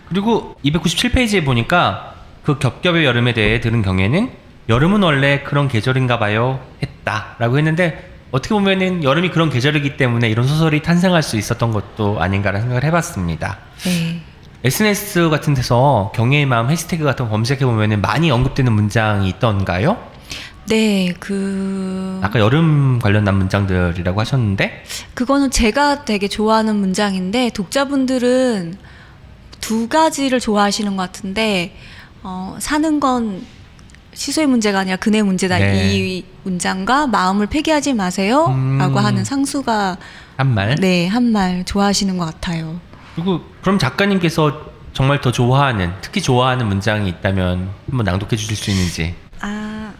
그리고 0.07 0.55
297페이지에 0.63 1.43
보니까 1.43 2.09
그 2.43 2.59
겹겹의 2.59 3.05
여름에 3.05 3.33
대해 3.33 3.59
들은 3.59 3.81
경에는 3.81 4.31
여름은 4.69 5.03
원래 5.03 5.41
그런 5.41 5.67
계절인가 5.67 6.19
봐요 6.19 6.59
했다라고 6.81 7.57
했는데 7.57 8.09
어떻게 8.31 8.53
보면은 8.53 9.03
여름이 9.03 9.31
그런 9.31 9.49
계절이기 9.49 9.97
때문에 9.97 10.29
이런 10.29 10.47
소설이 10.47 10.83
탄생할 10.83 11.23
수 11.23 11.37
있었던 11.37 11.71
것도 11.71 12.21
아닌가라는 12.21 12.61
생각을 12.61 12.83
해봤습니다. 12.83 13.57
네. 13.83 14.21
SNS 14.63 15.29
같은 15.29 15.53
데서 15.53 16.11
경애의 16.15 16.45
마음 16.45 16.69
해시태그 16.69 17.03
같은 17.03 17.25
거 17.25 17.31
검색해 17.31 17.65
보면은 17.65 18.01
많이 18.01 18.29
언급되는 18.29 18.71
문장이 18.71 19.27
있던가요? 19.29 19.97
네, 20.67 21.13
그 21.19 22.19
아까 22.21 22.39
여름 22.39 22.99
관련한 22.99 23.35
문장들이라고 23.35 24.19
하셨는데 24.19 24.83
그거는 25.15 25.49
제가 25.49 26.05
되게 26.05 26.27
좋아하는 26.27 26.75
문장인데 26.75 27.49
독자분들은 27.55 28.75
두 29.61 29.87
가지를 29.87 30.39
좋아하시는 30.39 30.95
것 30.95 31.01
같은데 31.01 31.73
어, 32.24 32.57
사는 32.59 32.99
건 32.99 33.45
시소의 34.13 34.47
문제가 34.47 34.80
아니라 34.80 34.97
그네 34.97 35.22
문제다 35.22 35.57
네. 35.59 35.93
이 35.95 36.26
문장과 36.43 37.07
마음을 37.07 37.45
폐기하지 37.47 37.93
마세요라고 37.93 38.51
음. 38.53 38.97
하는 38.97 39.24
상수가 39.24 39.97
한 40.38 40.53
말. 40.53 40.76
네 40.76 41.07
한 41.07 41.32
말 41.32 41.63
좋아하시는 41.65 42.17
것 42.17 42.26
같아요. 42.26 42.80
그리고 43.15 43.41
그럼 43.61 43.78
작가님께서 43.80 44.70
정말 44.93 45.22
더 45.22 45.32
좋아하는 45.32 45.93
특히 46.01 46.22
좋아하는 46.22 46.67
문장이 46.67 47.07
있다면 47.09 47.70
한번 47.89 48.03
낭독해 48.05 48.36
주실 48.36 48.55
수 48.55 48.72
있는지 48.72 49.13
아 49.39 49.93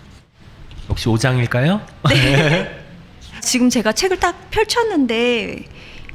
혹시 0.90 1.06
5장일까요? 1.08 1.82
지금 3.42 3.70
제가 3.70 3.92
책을 3.94 4.20
딱 4.20 4.50
펼쳤는데 4.50 5.64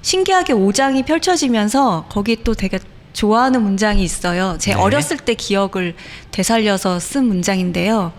신기하게 0.02 0.52
5장이 0.54 1.06
펼쳐지면서 1.06 2.06
거기 2.10 2.42
또 2.42 2.52
되게 2.54 2.78
좋아하는 3.14 3.62
문장이 3.62 4.02
있어요. 4.02 4.56
제 4.58 4.74
네. 4.74 4.78
어렸을 4.78 5.16
때 5.16 5.34
기억을 5.34 5.94
되살려서 6.32 7.00
쓴 7.00 7.26
문장인데요. 7.26 8.12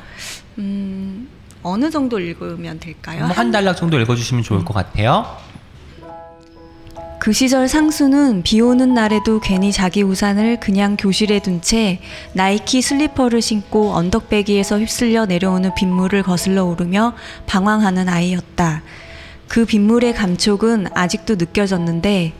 음, 0.57 1.29
어느 1.61 1.91
정도 1.91 2.19
읽으면 2.19 2.79
될까요? 2.79 3.25
한 3.25 3.51
단락 3.51 3.77
정도 3.77 3.99
읽어주시면 3.99 4.43
좋을 4.43 4.65
것 4.65 4.73
같아요. 4.73 5.37
그 7.19 7.33
시절 7.33 7.67
상수는 7.67 8.43
비 8.43 8.61
오는 8.61 8.93
날에도 8.93 9.39
괜히 9.39 9.71
자기 9.71 10.03
우산을 10.03 10.59
그냥 10.59 10.95
교실에 10.95 11.39
둔 11.39 11.59
채 11.61 11.99
나이키 12.33 12.81
슬리퍼를 12.81 13.41
신고 13.41 13.93
언덕배기에서 13.93 14.79
휩쓸려 14.79 15.25
내려오는 15.25 15.73
빗물을 15.73 16.21
거슬러 16.23 16.65
오르며 16.65 17.15
방황하는 17.47 18.09
아이였다. 18.09 18.83
그 19.47 19.65
빗물의 19.65 20.13
감촉은 20.13 20.87
아직도 20.93 21.35
느껴졌는데 21.35 22.33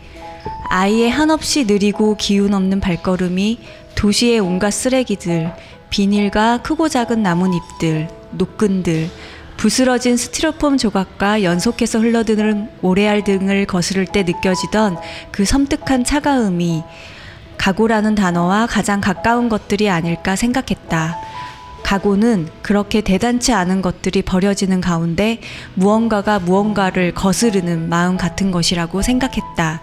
아이의 0.70 1.10
한없이 1.10 1.66
느리고 1.66 2.16
기운 2.18 2.54
없는 2.54 2.80
발걸음이 2.80 3.60
도시의 3.96 4.40
온갖 4.40 4.72
쓰레기들, 4.72 5.54
비닐과 5.90 6.62
크고 6.62 6.90
작은 6.90 7.24
나뭇잎들, 7.24 8.10
노끈들, 8.32 9.10
부스러진 9.58 10.18
스티로폼 10.18 10.78
조각과 10.78 11.44
연속해서 11.44 12.00
흘러드는 12.00 12.70
모래알 12.82 13.24
등을 13.24 13.66
거스를 13.66 14.06
때 14.06 14.24
느껴지던 14.24 14.98
그 15.32 15.46
섬뜩한 15.46 16.04
차가움이 16.04 16.84
각오라는 17.58 18.16
단어와 18.16 18.68
가장 18.68 19.00
가까운 19.00 19.48
것들이 19.48 19.90
아닐까 19.90 20.36
생각했다. 20.36 21.18
각오는 21.84 22.50
그렇게 22.62 23.02
대단치 23.02 23.54
않은 23.54 23.82
것들이 23.82 24.24
버려지는 24.24 24.82
가운데 24.82 25.40
무언가가 25.76 26.40
무언가를 26.40 27.14
거스르는 27.14 27.90
마음 27.90 28.18
같은 28.18 28.52
것이라고 28.52 29.02
생각했다. 29.02 29.82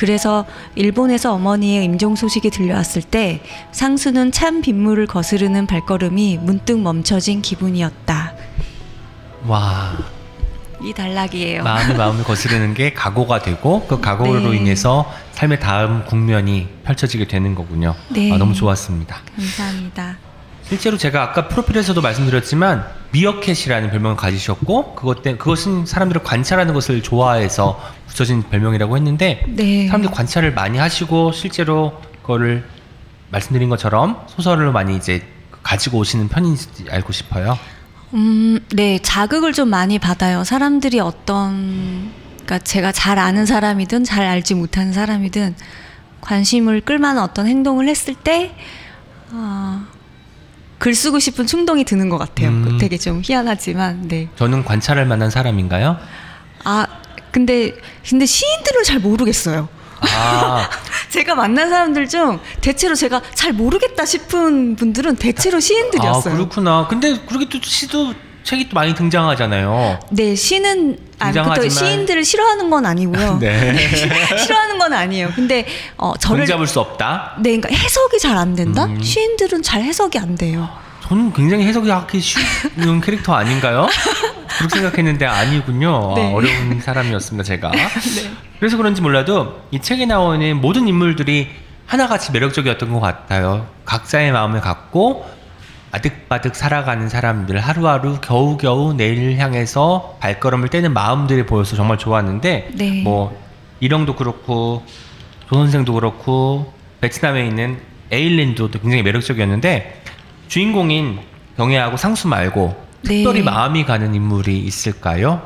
그래서 0.00 0.46
일본에서 0.76 1.34
어머니의 1.34 1.84
임종 1.84 2.16
소식이 2.16 2.48
들려왔을 2.48 3.02
때 3.02 3.42
상수는 3.70 4.32
찬 4.32 4.62
빗물을 4.62 5.06
거스르는 5.06 5.66
발걸음이 5.66 6.38
문득 6.40 6.80
멈춰진 6.80 7.42
기분이었다. 7.42 8.32
와 9.46 10.20
이 10.82 10.94
단락이에요. 10.94 11.62
마음의 11.62 11.94
마음을 11.94 12.24
거스르는 12.24 12.72
게 12.72 12.94
각오가 12.94 13.40
되고 13.42 13.86
그 13.86 14.00
각오로 14.00 14.52
네. 14.52 14.56
인해서 14.56 15.12
삶의 15.32 15.60
다음 15.60 16.06
국면이 16.06 16.68
펼쳐지게 16.84 17.26
되는 17.26 17.54
거군요. 17.54 17.94
네. 18.08 18.32
아, 18.32 18.38
너무 18.38 18.54
좋았습니다. 18.54 19.18
감사합니다. 19.36 20.16
실제로 20.66 20.96
제가 20.96 21.22
아까 21.22 21.48
프로필에서도 21.48 22.00
말씀드렸지만 22.00 22.86
미어캣이라는 23.12 23.90
별명을 23.90 24.16
가지셨고 24.16 24.94
그것 24.94 25.22
때 25.22 25.36
그것은 25.36 25.86
사람들을 25.86 26.22
관찰하는 26.22 26.74
것을 26.74 27.02
좋아해서 27.02 27.80
붙여진 28.06 28.42
별명이라고 28.42 28.96
했는데 28.96 29.44
네. 29.48 29.86
사람들이 29.86 30.12
관찰을 30.12 30.52
많이 30.52 30.78
하시고 30.78 31.32
실제로 31.32 32.00
그거를 32.22 32.64
말씀드린 33.30 33.68
것처럼 33.68 34.24
소설을 34.28 34.72
많이 34.72 34.96
이제 34.96 35.22
가지고 35.62 35.98
오시는 35.98 36.28
편인지 36.28 36.86
알고 36.90 37.12
싶어요. 37.12 37.58
음, 38.14 38.58
네, 38.74 38.98
자극을 39.00 39.52
좀 39.52 39.68
많이 39.68 39.98
받아요. 39.98 40.42
사람들이 40.42 40.98
어떤, 40.98 42.10
그러니까 42.32 42.58
제가 42.58 42.90
잘 42.92 43.18
아는 43.18 43.46
사람이든 43.46 44.04
잘 44.04 44.26
알지 44.26 44.54
못하는 44.54 44.92
사람이든 44.92 45.54
관심을 46.20 46.80
끌만한 46.80 47.22
어떤 47.22 47.46
행동을 47.46 47.88
했을 47.88 48.14
때, 48.14 48.52
아, 49.30 49.86
글 50.80 50.94
쓰고 50.94 51.18
싶은 51.18 51.46
충동이 51.46 51.84
드는 51.84 52.08
것 52.08 52.16
같아요. 52.16 52.48
음. 52.48 52.78
되게 52.80 52.96
좀 52.96 53.20
희한하지만, 53.22 54.08
네. 54.08 54.28
저는 54.36 54.64
관찰할 54.64 55.04
만한 55.04 55.28
사람인가요? 55.28 55.98
아, 56.64 56.86
근데, 57.30 57.76
근데 58.08 58.24
시인들을 58.24 58.82
잘 58.84 58.98
모르겠어요. 58.98 59.68
아, 60.00 60.70
제가 61.10 61.34
만난 61.34 61.68
사람들 61.68 62.08
중 62.08 62.40
대체로 62.62 62.94
제가 62.94 63.20
잘 63.34 63.52
모르겠다 63.52 64.06
싶은 64.06 64.76
분들은 64.76 65.16
대체로 65.16 65.58
아 65.58 65.60
시인들이었어요. 65.60 66.34
그렇구나. 66.34 66.86
근데 66.88 67.18
그렇게 67.26 67.46
또 67.50 67.58
시도 67.62 68.14
책이 68.42 68.68
또 68.68 68.74
많이 68.74 68.94
등장하잖아요. 68.94 70.00
네, 70.10 70.34
시는 70.34 70.98
아니 71.18 71.34
또 71.34 71.42
등장하지만- 71.42 71.70
시인들을 71.70 72.24
싫어하는 72.24 72.70
건 72.70 72.86
아니고요. 72.86 73.38
네. 73.40 73.76
싫어하는 74.38 74.78
건 74.78 74.92
아니에요. 74.92 75.30
근데 75.34 75.66
어 75.96 76.14
저를 76.18 76.46
종잡을 76.46 76.66
수 76.66 76.80
없다. 76.80 77.34
네, 77.38 77.56
그러니까 77.58 77.68
해석이 77.70 78.18
잘 78.18 78.36
안 78.36 78.54
된다. 78.54 78.84
음. 78.84 79.00
시인들은 79.02 79.62
잘 79.62 79.82
해석이 79.82 80.18
안 80.18 80.34
돼요. 80.36 80.68
저는 81.02 81.32
굉장히 81.32 81.64
해석이 81.66 81.90
하기 81.90 82.20
쉬운 82.20 83.00
캐릭터 83.02 83.34
아닌가요? 83.34 83.88
그렇게 84.58 84.76
생각했는데 84.78 85.26
아니군요. 85.26 86.12
아, 86.12 86.14
네. 86.14 86.32
어려운 86.32 86.80
사람이었습니다, 86.80 87.42
제가. 87.44 87.72
그래서 88.58 88.76
그런지 88.76 89.00
몰라도 89.02 89.60
이 89.70 89.80
책에 89.80 90.06
나오는 90.06 90.60
모든 90.60 90.86
인물들이 90.86 91.48
하나같이 91.86 92.30
매력적이었던 92.32 92.92
것 92.92 93.00
같아요. 93.00 93.66
각자의 93.84 94.30
마음을 94.32 94.60
갖고 94.60 95.24
아득바득 95.92 96.54
살아가는 96.54 97.08
사람들 97.08 97.58
하루하루 97.58 98.20
겨우겨우 98.20 98.94
내일을 98.94 99.38
향해서 99.38 100.18
발걸음을 100.20 100.68
떼는 100.68 100.92
마음들이 100.92 101.44
보여서 101.46 101.76
정말 101.76 101.98
좋았는데 101.98 102.70
네. 102.74 103.02
뭐 103.02 103.36
이령도 103.80 104.14
그렇고 104.14 104.84
조 105.48 105.56
선생도 105.56 105.92
그렇고 105.94 106.72
베트남에 107.00 107.46
있는 107.46 107.78
에일린도 108.12 108.70
굉장히 108.70 109.02
매력적이었는데 109.02 110.02
주인공인 110.48 111.18
경혜하고 111.56 111.96
상수 111.96 112.28
말고 112.28 112.90
네. 113.02 113.16
특별히 113.16 113.42
마음이 113.42 113.84
가는 113.84 114.14
인물이 114.14 114.58
있을까요? 114.58 115.42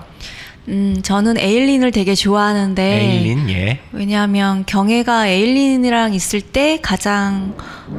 음, 0.69 1.01
저는 1.03 1.39
에일린을 1.39 1.91
되게 1.91 2.15
좋아하는데 2.15 2.83
에일린 2.83 3.51
예. 3.51 3.81
왜냐하면 3.93 4.65
경혜가 4.67 5.29
에일린이랑 5.29 6.15
있을 6.15 6.41
때 6.41 6.79
가장 6.81 7.55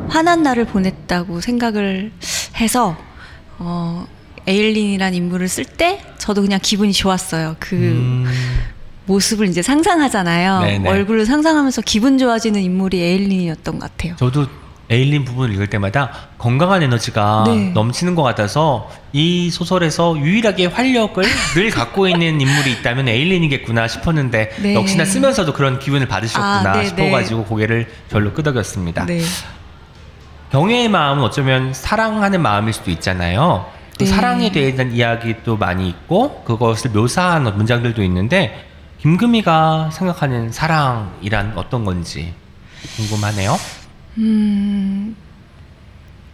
환한 0.09 0.41
날을 0.43 0.65
보냈다고 0.65 1.41
생각을 1.41 2.11
해서 2.57 2.97
어, 3.59 4.07
에일린이란 4.47 5.13
인물을 5.13 5.47
쓸 5.47 5.65
때 5.65 6.01
저도 6.17 6.41
그냥 6.41 6.59
기분이 6.61 6.91
좋았어요. 6.93 7.55
그 7.59 7.75
음, 7.75 8.25
모습을 9.05 9.47
이제 9.47 9.61
상상하잖아요. 9.61 10.61
네네. 10.61 10.89
얼굴을 10.89 11.25
상상하면서 11.25 11.83
기분 11.83 12.17
좋아지는 12.17 12.61
인물이 12.61 12.99
에일린이었던 13.01 13.79
것 13.79 13.91
같아요. 13.91 14.15
저도 14.17 14.47
에일린 14.89 15.25
부분을 15.25 15.53
읽을 15.55 15.67
때마다 15.67 16.11
건강한 16.37 16.83
에너지가 16.83 17.43
네. 17.47 17.71
넘치는 17.73 18.13
것 18.13 18.21
같아서 18.23 18.89
이 19.13 19.49
소설에서 19.49 20.17
유일하게 20.17 20.67
활력을 20.67 21.23
늘 21.55 21.71
갖고 21.71 22.07
있는 22.07 22.39
인물이 22.39 22.71
있다면 22.73 23.07
에일린이겠구나 23.07 23.87
싶었는데 23.87 24.55
네. 24.61 24.75
역시나 24.75 25.05
쓰면서도 25.05 25.53
그런 25.53 25.79
기분을 25.79 26.07
받으셨구나 26.07 26.71
아, 26.71 26.77
네, 26.77 26.85
싶어가지고 26.85 27.45
고개를 27.45 27.87
절로 28.09 28.33
끄덕였습니다. 28.33 29.05
네. 29.05 29.21
경애의 30.51 30.89
마음은 30.89 31.23
어쩌면 31.23 31.73
사랑하는 31.73 32.41
마음일 32.41 32.73
수도 32.73 32.91
있잖아요. 32.91 33.65
그 33.97 34.03
네. 34.03 34.05
사랑에 34.05 34.51
대한 34.51 34.91
이야기도 34.91 35.57
많이 35.57 35.89
있고 35.89 36.43
그것을 36.43 36.91
묘사한 36.91 37.43
문장들도 37.43 38.03
있는데 38.03 38.65
김금희가 38.99 39.89
생각하는 39.91 40.51
사랑이란 40.51 41.53
어떤 41.55 41.85
건지 41.85 42.33
궁금하네요. 42.97 43.57
음, 44.17 45.15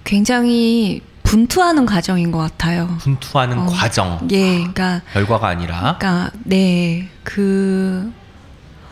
굉장히 0.03 1.01
분투하는 1.23 1.85
과정인 1.85 2.31
것 2.31 2.39
같아요. 2.39 2.97
분투하는 2.99 3.57
어, 3.59 3.65
과정, 3.67 4.27
예, 4.31 4.57
그러니까 4.57 5.01
결과가 5.13 5.47
아니라 5.47 5.97
그러니까 5.99 6.31
네, 6.43 7.07
그, 7.23 8.11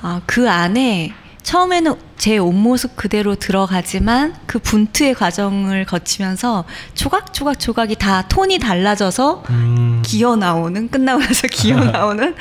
아, 0.02 0.22
그 0.26 0.50
안에 0.50 1.14
처음에는 1.44 1.96
제 2.18 2.38
온 2.38 2.62
모습 2.62 2.96
그대로 2.96 3.36
들어가지만 3.36 4.36
그 4.46 4.60
분투의 4.60 5.16
과정을 5.16 5.86
거치면서 5.86 6.66
조각 6.94 7.34
조각 7.34 7.60
조각이 7.60 7.96
다 7.96 8.28
톤이 8.28 8.60
달라져서 8.60 9.44
음, 9.50 10.02
기어 10.06 10.36
나오는 10.36 10.90
끝나고 10.90 11.22
나서 11.22 11.48
기어 11.52 11.80
나오는 11.80 12.36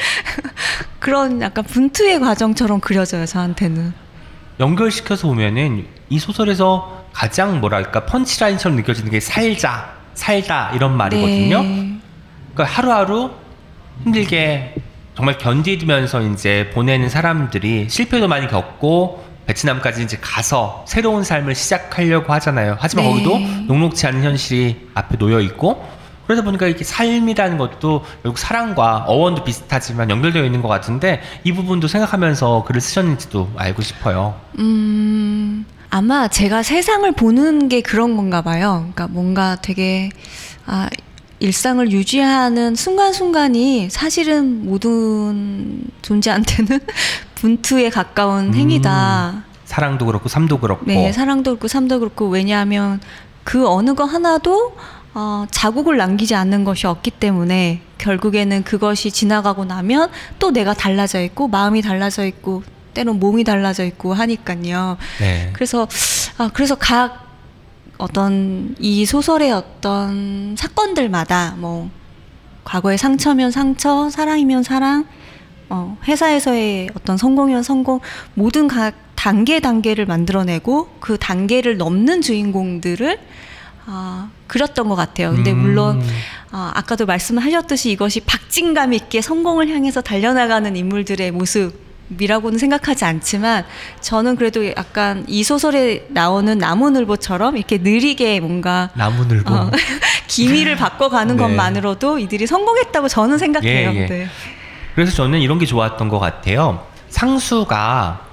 그런 0.98 1.40
약간 1.40 1.64
분투의 1.64 2.20
과정처럼 2.20 2.80
그려져요 2.80 3.24
저한테는. 3.24 3.92
연결시켜서 4.60 5.28
보면은 5.28 5.86
이 6.10 6.18
소설에서 6.18 7.04
가장 7.12 7.60
뭐랄까 7.60 8.06
펀치라인처럼 8.06 8.76
느껴지는 8.76 9.10
게 9.10 9.20
살자, 9.20 9.92
살다 10.14 10.72
이런 10.74 10.96
말이거든요. 10.96 11.62
네. 11.62 11.98
그러니까 12.54 12.64
하루하루 12.64 13.30
힘들게 14.04 14.74
정말 15.16 15.36
견디면서 15.38 16.22
이제 16.22 16.70
보내는 16.72 17.08
사람들이 17.08 17.88
실패도 17.88 18.28
많이 18.28 18.46
겪고 18.46 19.24
베트남까지 19.46 20.02
이제 20.02 20.18
가서 20.20 20.84
새로운 20.86 21.24
삶을 21.24 21.54
시작하려고 21.54 22.32
하잖아요. 22.34 22.76
하지만 22.78 23.06
네. 23.06 23.10
거기도 23.10 23.38
녹록지 23.66 24.06
않은 24.06 24.22
현실이 24.22 24.90
앞에 24.94 25.16
놓여 25.16 25.40
있고 25.40 25.88
그러다 26.26 26.44
보니까 26.44 26.66
이게 26.66 26.84
삶이라는 26.84 27.56
것도 27.56 28.04
결국 28.22 28.38
사랑과 28.38 29.04
어원도 29.06 29.44
비슷하지만 29.44 30.10
연결되어 30.10 30.44
있는 30.44 30.60
것 30.60 30.68
같은데 30.68 31.22
이 31.42 31.52
부분도 31.52 31.88
생각하면서 31.88 32.64
글을 32.64 32.82
쓰셨는지도 32.82 33.50
알고 33.56 33.80
싶어요. 33.80 34.38
음, 34.58 35.64
아마 35.90 36.28
제가 36.28 36.62
세상을 36.62 37.10
보는 37.12 37.68
게 37.68 37.80
그런 37.80 38.16
건가 38.16 38.42
봐요. 38.42 38.90
그러니까 38.92 39.08
뭔가 39.08 39.56
되게, 39.56 40.10
아, 40.66 40.88
일상을 41.40 41.90
유지하는 41.92 42.74
순간순간이 42.74 43.90
사실은 43.90 44.66
모든 44.66 45.84
존재한테는 46.02 46.80
분투에 47.36 47.90
가까운 47.90 48.54
행위다. 48.54 49.44
사랑도 49.64 50.06
그렇고 50.06 50.28
삶도 50.28 50.58
그렇고 50.58 50.84
네, 50.86 51.12
사랑도 51.12 51.52
그렇고 51.52 51.68
삶도 51.68 52.00
그렇고 52.00 52.28
왜냐하면 52.28 53.00
그 53.44 53.68
어느 53.68 53.94
거 53.94 54.04
하나도 54.04 54.74
어, 55.14 55.46
자국을 55.50 55.96
남기지 55.96 56.34
않는 56.34 56.64
것이 56.64 56.86
없기 56.86 57.12
때문에 57.12 57.82
결국에는 57.98 58.64
그것이 58.64 59.10
지나가고 59.10 59.64
나면 59.64 60.10
또 60.38 60.50
내가 60.50 60.74
달라져 60.74 61.20
있고 61.22 61.48
마음이 61.48 61.82
달라져 61.82 62.24
있고 62.24 62.62
때론 62.94 63.18
몸이 63.18 63.44
달라져 63.44 63.84
있고 63.84 64.14
하니까요. 64.14 64.96
네. 65.20 65.50
그래서 65.52 65.86
아 66.38 66.50
그래서 66.52 66.74
각 66.74 67.28
어떤 67.98 68.76
이 68.78 69.04
소설의 69.04 69.52
어떤 69.52 70.54
사건들마다 70.56 71.56
뭐 71.58 71.90
과거의 72.64 72.98
상처면 72.98 73.50
상처, 73.50 74.10
사랑이면 74.10 74.62
사랑, 74.62 75.06
어, 75.70 75.96
회사에서의 76.06 76.90
어떤 76.94 77.16
성공이면 77.16 77.62
성공, 77.62 78.00
모든 78.34 78.68
각 78.68 78.94
단계 79.14 79.58
단계를 79.58 80.06
만들어내고 80.06 80.88
그 81.00 81.18
단계를 81.18 81.76
넘는 81.76 82.20
주인공들을 82.20 83.18
아, 83.86 84.30
그렸던 84.46 84.88
것 84.88 84.94
같아요. 84.94 85.32
근데 85.32 85.50
음. 85.50 85.58
물론 85.58 86.02
아, 86.50 86.72
아까도 86.74 87.06
말씀하셨듯이 87.06 87.90
이것이 87.90 88.20
박진감 88.20 88.92
있게 88.92 89.22
성공을 89.22 89.68
향해서 89.70 90.02
달려나가는 90.02 90.76
인물들의 90.76 91.30
모습 91.32 91.87
이라고는 92.18 92.58
생각하지 92.58 93.04
않지만 93.04 93.64
저는 94.00 94.36
그래도 94.36 94.66
약간 94.68 95.24
이 95.28 95.44
소설에 95.44 96.06
나오는 96.08 96.56
나무늘보처럼 96.56 97.56
이렇게 97.56 97.78
느리게 97.78 98.40
뭔가 98.40 98.90
나무늘보 98.94 99.54
어, 99.54 99.70
기미를 100.26 100.76
바꿔가는 100.76 101.36
네. 101.36 101.42
것만으로도 101.42 102.18
이들이 102.18 102.46
성공했다고 102.46 103.08
저는 103.08 103.38
생각해요. 103.38 103.90
예, 103.90 103.96
예. 103.96 104.06
네. 104.06 104.28
그래서 104.94 105.12
저는 105.12 105.40
이런 105.40 105.58
게 105.58 105.66
좋았던 105.66 106.08
것 106.08 106.18
같아요. 106.18 106.86
상수가 107.08 108.26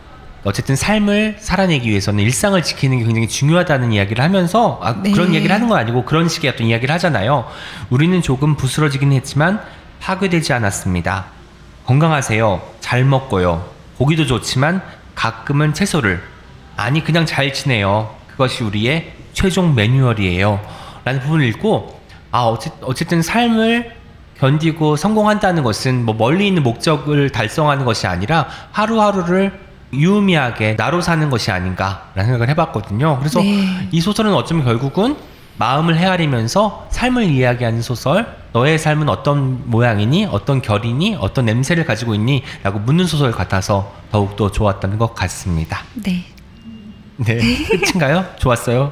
어쨌든 0.45 0.75
삶을 0.75 1.37
살아내기 1.39 1.89
위해서는 1.89 2.23
일상을 2.23 2.61
지키는 2.61 2.99
게 2.99 3.05
굉장히 3.05 3.27
중요하다는 3.27 3.91
이야기를 3.91 4.23
하면서 4.23 4.79
아, 4.81 5.01
네. 5.01 5.11
그런 5.11 5.33
이야기를 5.33 5.53
하는 5.53 5.67
건 5.67 5.77
아니고 5.77 6.05
그런 6.05 6.29
식의 6.29 6.51
어떤 6.51 6.67
이야기를 6.67 6.93
하잖아요. 6.95 7.45
우리는 7.89 8.21
조금 8.21 8.55
부스러지긴 8.55 9.11
했지만 9.11 9.59
파괴되지 9.99 10.53
않았습니다. 10.53 11.34
건강하세요. 11.85 12.61
잘 12.79 13.05
먹고요. 13.05 13.65
고기도 13.97 14.25
좋지만 14.25 14.81
가끔은 15.13 15.73
채소를 15.73 16.21
아니 16.75 17.03
그냥 17.03 17.25
잘 17.25 17.53
지내요. 17.53 18.13
그것이 18.31 18.63
우리의 18.63 19.13
최종 19.33 19.75
매뉴얼이에요. 19.75 20.59
라는 21.03 21.19
부분을 21.21 21.45
읽고 21.47 22.01
아 22.31 22.43
어쨌, 22.43 22.73
어쨌든 22.81 23.21
삶을 23.21 23.93
견디고 24.39 24.97
성공한다는 24.97 25.63
것은 25.63 26.03
뭐 26.03 26.13
멀리 26.13 26.47
있는 26.47 26.63
목적을 26.63 27.29
달성하는 27.29 27.85
것이 27.85 28.07
아니라 28.07 28.47
하루하루를 28.71 29.65
유의미하게 29.93 30.75
나로 30.75 30.99
사는 30.99 31.29
것이 31.29 31.51
아닌가라는 31.51 32.25
생각을 32.25 32.49
해봤거든요. 32.49 33.17
그래서 33.19 33.39
네. 33.39 33.87
이 33.91 34.01
소설은 34.01 34.33
어쩌면 34.33 34.65
결국은 34.65 35.15
마음을 35.57 35.97
헤아리면서 35.97 36.87
삶을 36.91 37.25
이야기하는 37.25 37.81
소설, 37.81 38.27
너의 38.53 38.77
삶은 38.79 39.09
어떤 39.09 39.69
모양이니, 39.69 40.25
어떤 40.25 40.61
결이니, 40.61 41.15
어떤 41.19 41.45
냄새를 41.45 41.85
가지고 41.85 42.15
있니? 42.15 42.43
라고 42.63 42.79
묻는 42.79 43.05
소설 43.05 43.31
같아서 43.31 43.93
더욱더 44.11 44.51
좋았다는 44.51 44.97
것 44.97 45.13
같습니다. 45.15 45.83
네. 45.93 46.25
네. 47.17 47.37
끝인가요? 47.79 48.25
좋았어요? 48.37 48.91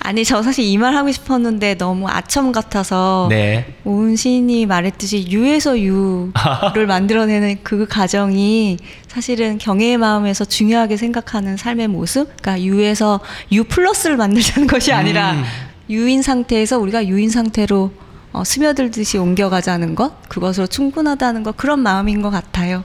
아니 0.00 0.24
저 0.24 0.42
사실 0.42 0.64
이 0.64 0.76
말 0.76 0.96
하고 0.96 1.12
싶었는데 1.12 1.74
너무 1.76 2.08
아첨 2.08 2.50
같아서 2.50 3.28
네. 3.30 3.76
오은 3.84 4.16
시인이 4.16 4.66
말했듯이 4.66 5.26
유에서 5.28 5.78
유를 5.78 6.32
만들어내는 6.88 7.58
그 7.62 7.86
과정이 7.86 8.78
사실은 9.06 9.58
경애의 9.58 9.98
마음에서 9.98 10.44
중요하게 10.44 10.96
생각하는 10.96 11.56
삶의 11.56 11.86
모습, 11.88 12.34
그러니까 12.40 12.60
유에서 12.64 13.20
유 13.52 13.62
플러스를 13.62 14.16
만들자는 14.16 14.66
것이 14.66 14.92
아니라 14.92 15.32
음. 15.32 15.44
유인 15.90 16.22
상태에서 16.22 16.78
우리가 16.78 17.06
유인 17.06 17.28
상태로 17.28 17.92
어, 18.32 18.44
스며들듯이 18.44 19.18
옮겨가자는 19.18 19.96
것, 19.96 20.28
그것으로 20.28 20.68
충분하다는 20.68 21.42
것 21.42 21.56
그런 21.56 21.80
마음인 21.80 22.22
것 22.22 22.30
같아요. 22.30 22.84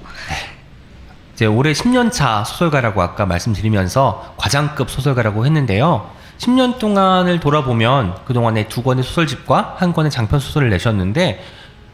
이제 1.35 1.45
올해 1.45 1.71
10년차 1.71 2.45
소설가라고 2.45 3.01
아까 3.01 3.25
말씀드리면서 3.25 4.33
과장급 4.37 4.89
소설가라고 4.89 5.45
했는데요. 5.45 6.09
10년 6.39 6.79
동안을 6.79 7.39
돌아보면 7.39 8.15
그동안에 8.25 8.67
두 8.67 8.81
권의 8.81 9.03
소설집과 9.03 9.75
한 9.77 9.93
권의 9.93 10.11
장편 10.11 10.39
소설을 10.39 10.69
내셨는데 10.71 11.43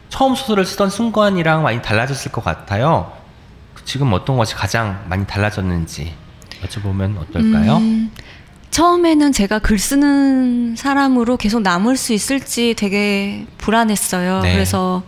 처음 0.08 0.34
소설을 0.34 0.64
쓰던 0.64 0.90
순간이랑 0.90 1.62
많이 1.62 1.82
달라졌을 1.82 2.32
것 2.32 2.42
같아요. 2.42 3.12
지금 3.84 4.12
어떤 4.12 4.36
것이 4.36 4.54
가장 4.54 5.04
많이 5.08 5.26
달라졌는지 5.26 6.14
여쭤보면 6.62 7.18
어떨까요? 7.18 7.76
음, 7.78 8.10
처음에는 8.72 9.32
제가 9.32 9.58
글 9.60 9.78
쓰는 9.78 10.74
사람으로 10.76 11.36
계속 11.36 11.60
남을 11.60 11.96
수 11.98 12.12
있을지 12.14 12.74
되게 12.76 13.46
불안했어요. 13.58 14.40
네. 14.40 14.54
그래서 14.54 15.02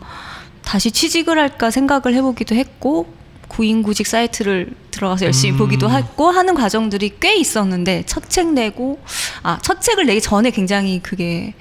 다시 0.63 0.91
취직을 0.91 1.39
할까 1.39 1.71
생각을 1.71 2.15
해보기도 2.15 2.55
했고, 2.55 3.07
고인구직 3.49 4.07
사이트를 4.07 4.73
들어가서 4.91 5.25
열심히 5.27 5.55
음. 5.55 5.59
보기도 5.59 5.89
했고 5.91 6.31
하는 6.31 6.55
과정들이 6.55 7.17
꽤 7.21 7.37
있었는데 7.37 8.03
첫 8.07 8.29
책 8.29 8.53
내고 8.53 8.99
아 9.43 9.59
첫 9.63 9.81
책을 9.81 10.07
내기 10.07 10.21
전에 10.21 10.51
굉장히 10.51 11.01
그게 11.01 11.55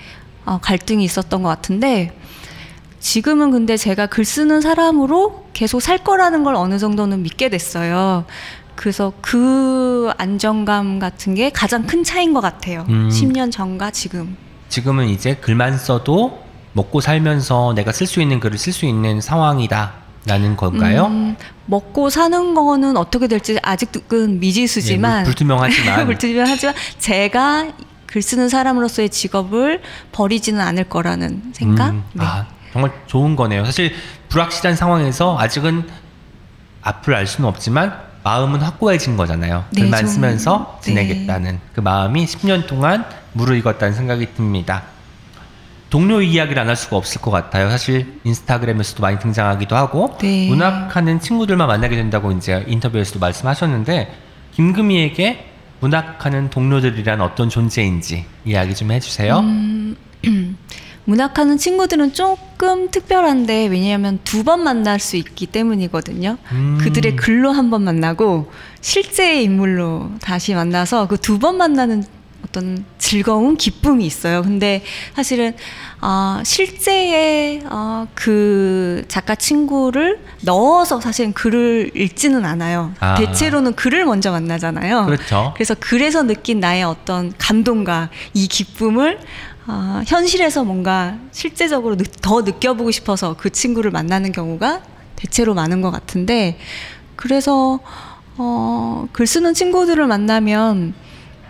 어, 0.45 0.59
갈등이 0.61 1.03
있었던 1.03 1.43
것 1.43 1.49
같은데 1.49 2.17
지금은 2.99 3.51
근데 3.51 3.77
제가 3.77 4.07
글 4.07 4.25
쓰는 4.25 4.61
사람으로 4.61 5.45
계속 5.53 5.81
살 5.81 5.99
거라는 5.99 6.43
걸 6.43 6.55
어느 6.55 6.79
정도는 6.79 7.21
믿게 7.21 7.49
됐어요. 7.49 8.25
그래서 8.75 9.13
그 9.21 10.11
안정감 10.17 10.99
같은 10.99 11.35
게 11.35 11.49
가장 11.49 11.85
큰 11.85 12.03
차이인 12.03 12.33
것 12.33 12.41
같아요. 12.41 12.85
음. 12.89 13.09
10년 13.09 13.51
전과 13.51 13.91
지금. 13.91 14.35
지금은 14.69 15.07
이제 15.07 15.35
글만 15.35 15.77
써도 15.77 16.43
먹고 16.73 17.01
살면서 17.01 17.73
내가 17.75 17.91
쓸 17.91 18.07
수 18.07 18.21
있는 18.21 18.39
글을 18.39 18.57
쓸 18.57 18.73
수 18.73 18.85
있는 18.85 19.21
상황이다 19.21 19.93
라는 20.25 20.55
걸까요? 20.55 21.07
음, 21.07 21.35
먹고 21.65 22.09
사는 22.09 22.53
거는 22.55 22.97
어떻게 22.97 23.27
될지 23.27 23.59
아직은 23.61 24.39
미지수지만 24.39 25.21
예, 25.21 25.23
불투명하지만 25.25 26.05
불투명하지만 26.07 26.73
제가 26.97 27.67
글 28.07 28.21
쓰는 28.21 28.47
사람으로서의 28.47 29.09
직업을 29.09 29.81
버리지는 30.11 30.61
않을 30.61 30.85
거라는 30.85 31.51
생각. 31.53 31.89
음, 31.89 32.03
네. 32.13 32.23
아, 32.25 32.47
정말 32.71 32.91
좋은 33.07 33.35
거네요. 33.35 33.65
사실 33.65 33.93
불확실한 34.29 34.75
상황에서 34.75 35.37
아직은 35.37 35.87
앞을 36.81 37.15
알 37.15 37.27
수는 37.27 37.47
없지만 37.49 38.12
마음은 38.23 38.61
확고해진 38.61 39.17
거잖아요. 39.17 39.65
네, 39.71 39.81
글만 39.81 40.01
좀, 40.01 40.09
쓰면서 40.09 40.79
네. 40.83 40.89
지내겠다는 40.89 41.59
그 41.73 41.81
마음이 41.81 42.25
10년 42.25 42.67
동안 42.67 43.05
무르익었다는 43.33 43.93
생각이 43.93 44.33
듭니다. 44.35 44.83
동료 45.89 46.21
이야기를 46.21 46.59
안 46.59 46.67
할 46.69 46.75
수가 46.75 46.97
없을 46.97 47.21
것 47.21 47.29
같아요. 47.29 47.69
사실 47.69 48.19
인스타그램에서도 48.23 49.01
많이 49.01 49.19
등장하기도 49.19 49.75
하고 49.75 50.17
네. 50.19 50.47
문학하는 50.47 51.19
친구들만 51.19 51.67
만나게 51.67 51.95
된다고 51.95 52.31
이제 52.31 52.63
인터뷰에서도 52.67 53.19
말씀하셨는데 53.19 54.11
김금희에게 54.53 55.49
문학하는 55.81 56.49
동료들이란 56.49 57.21
어떤 57.21 57.49
존재인지 57.49 58.25
이야기 58.45 58.73
좀 58.73 58.91
해주세요. 58.91 59.39
음, 59.39 59.95
문학하는 61.05 61.57
친구들은 61.57 62.13
조금 62.13 62.89
특별한데 62.89 63.67
왜냐하면 63.67 64.19
두 64.23 64.43
번 64.43 64.63
만날 64.63 64.99
수 64.99 65.15
있기 65.17 65.45
때문이거든요. 65.47 66.37
음. 66.51 66.77
그들의 66.81 67.15
글로 67.15 67.51
한 67.51 67.69
번 67.69 67.83
만나고 67.83 68.51
실제의 68.81 69.43
인물로 69.43 70.11
다시 70.21 70.53
만나서 70.53 71.07
그 71.07 71.17
두 71.17 71.39
번 71.39 71.57
만나는 71.57 72.03
어떤 72.45 72.83
즐거움, 72.97 73.55
기쁨이 73.57 74.05
있어요. 74.05 74.41
근데 74.43 74.83
사실은 75.15 75.53
어, 76.05 76.41
실제의 76.43 77.63
어, 77.69 78.05
그 78.13 79.05
작가 79.07 79.35
친구를 79.35 80.19
넣어서 80.41 80.99
사실은 80.99 81.31
글을 81.31 81.91
읽지는 81.95 82.43
않아요. 82.43 82.91
아. 82.99 83.15
대체로는 83.15 83.73
글을 83.75 84.03
먼저 84.03 84.29
만나잖아요. 84.31 85.05
그렇죠. 85.05 85.53
그래서 85.55 85.75
글에서 85.79 86.23
느낀 86.23 86.59
나의 86.59 86.83
어떤 86.83 87.31
감동과 87.37 88.09
이 88.33 88.47
기쁨을 88.49 89.17
어, 89.67 90.01
현실에서 90.05 90.65
뭔가 90.65 91.15
실제적으로 91.31 91.95
느- 91.95 92.03
더 92.21 92.41
느껴보고 92.41 92.91
싶어서 92.91 93.37
그 93.37 93.49
친구를 93.49 93.89
만나는 93.91 94.33
경우가 94.33 94.81
대체로 95.15 95.53
많은 95.53 95.81
것 95.81 95.89
같은데 95.89 96.57
그래서 97.15 97.79
어, 98.35 99.07
글 99.13 99.25
쓰는 99.25 99.53
친구들을 99.53 100.05
만나면 100.05 100.95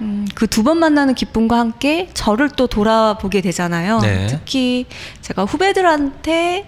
음, 0.01 0.27
그 0.35 0.47
두 0.47 0.63
번 0.63 0.79
만나는 0.79 1.13
기쁨과 1.15 1.57
함께 1.57 2.09
저를 2.13 2.49
또 2.49 2.67
돌아보게 2.67 3.41
되잖아요. 3.41 3.99
네. 3.99 4.27
특히 4.27 4.85
제가 5.21 5.45
후배들한테 5.45 6.67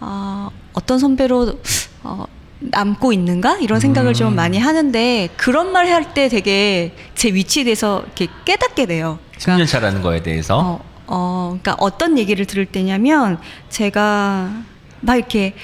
어, 0.00 0.50
어떤 0.72 0.98
선배로 0.98 1.58
어, 2.02 2.24
남고 2.60 3.12
있는가 3.12 3.58
이런 3.58 3.80
생각을 3.80 4.12
음. 4.12 4.14
좀 4.14 4.34
많이 4.36 4.58
하는데 4.58 5.28
그런 5.36 5.72
말 5.72 5.86
할 5.88 6.14
때 6.14 6.28
되게 6.28 6.94
제 7.14 7.28
위치에 7.32 7.64
대해서 7.64 8.02
이렇게 8.06 8.28
깨닫게 8.44 8.86
돼요. 8.86 9.18
10년 9.38 9.66
차라는 9.66 10.00
거에 10.02 10.22
대해서 10.22 10.58
어, 10.58 10.80
어, 11.06 11.48
그러니까 11.60 11.76
어떤 11.78 12.16
얘기를 12.18 12.46
들을 12.46 12.64
때냐면 12.66 13.38
제가 13.68 14.52
막 15.00 15.16
이렇게 15.16 15.54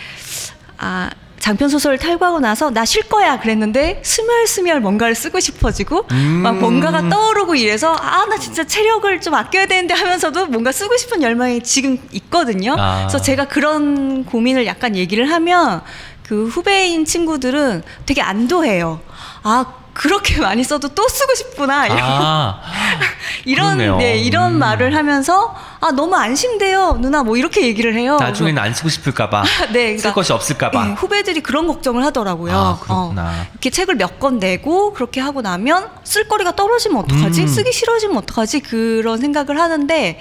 아 0.76 1.09
장편 1.41 1.68
소설을 1.70 1.99
탈구하고 1.99 2.38
나서 2.41 2.70
나 2.70 2.84
쉴 2.84 3.03
거야 3.09 3.41
그랬는데 3.41 4.01
스멀스멀 4.05 4.80
뭔가를 4.80 5.14
쓰고 5.14 5.41
싶어지고 5.41 6.07
음. 6.12 6.41
막 6.43 6.59
뭔가가 6.59 7.09
떠오르고 7.09 7.55
이래서 7.57 7.95
아 7.99 8.20
나 8.30 8.38
진짜 8.38 8.62
체력을 8.64 9.20
좀 9.20 9.34
아껴야 9.34 9.66
되는데 9.66 9.93
하면서도 9.95 10.47
뭔가 10.47 10.70
쓰고 10.70 10.97
싶은 10.97 11.22
열망이 11.22 11.62
지금 11.62 11.99
있거든요. 12.12 12.76
아. 12.78 12.99
그래서 13.09 13.20
제가 13.20 13.47
그런 13.49 14.24
고민을 14.24 14.66
약간 14.66 14.95
얘기를 14.95 15.28
하면 15.30 15.80
그 16.22 16.47
후배인 16.47 17.05
친구들은 17.05 17.82
되게 18.07 18.20
안도해요. 18.22 19.01
아 19.43 19.64
그렇게 19.93 20.41
많이 20.41 20.62
써도 20.64 20.88
또 20.88 21.07
쓰고 21.09 21.34
싶구나 21.34 21.86
이런 21.86 21.99
아, 22.01 22.61
이런 23.45 23.66
그렇네요. 23.78 23.97
네, 23.97 24.16
이런 24.18 24.55
음. 24.55 24.59
말을 24.59 24.95
하면서 24.95 25.55
아 25.80 25.91
너무 25.93 26.14
안심돼요 26.16 26.99
누나 27.01 27.22
뭐 27.22 27.36
이렇게 27.36 27.62
얘기를 27.66 27.95
해요. 27.95 28.16
나중에는 28.18 28.62
안 28.62 28.72
쓰고 28.74 28.88
싶을까봐 28.88 29.43
네, 29.72 29.99
쓸 29.99 30.12
것이 30.12 30.32
없을까봐 30.32 30.84
네, 30.86 30.93
후배들이 30.93 31.41
그런 31.41 31.66
걱정을 31.66 32.05
하더라고요. 32.05 32.57
아, 32.57 32.78
그렇구나. 32.80 33.22
어, 33.22 33.47
이렇게 33.53 33.70
책을 33.70 33.97
몇 33.97 34.20
권 34.20 34.38
내고 34.38 34.93
그렇게 34.93 35.18
하고 35.20 35.41
나면 35.41 35.88
쓸 36.05 36.28
거리가 36.28 36.55
떨어지면 36.55 36.99
어떡하지? 37.05 37.43
음. 37.43 37.47
쓰기 37.47 37.72
싫어지면 37.72 38.18
어떡하지? 38.18 38.61
그런 38.61 39.18
생각을 39.18 39.59
하는데 39.59 40.20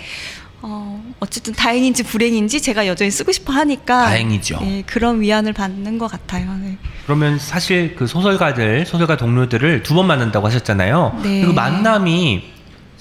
어, 0.62 1.02
어쨌든 1.20 1.54
다행인지 1.54 2.04
불행인지 2.04 2.62
제가 2.62 2.86
여전히 2.88 3.12
쓰고 3.12 3.32
싶어 3.32 3.54
하니까 3.54 4.04
다행이죠. 4.06 4.60
네, 4.62 4.84
그런 4.86 5.22
위안을 5.22 5.54
받는 5.54 5.98
것 5.98 6.08
같아요. 6.12 6.54
네. 6.58 6.78
그러면 7.06 7.40
사실 7.40 7.96
그 7.96 8.08
소설가들 8.08 8.86
소설가 8.86 9.16
동료들을 9.18 9.84
두 9.84 9.94
번 9.96 10.08
만난다고 10.08 10.46
하셨잖아요 10.48 11.20
네. 11.24 11.40
그리고 11.42 11.54
만남이 11.54 12.44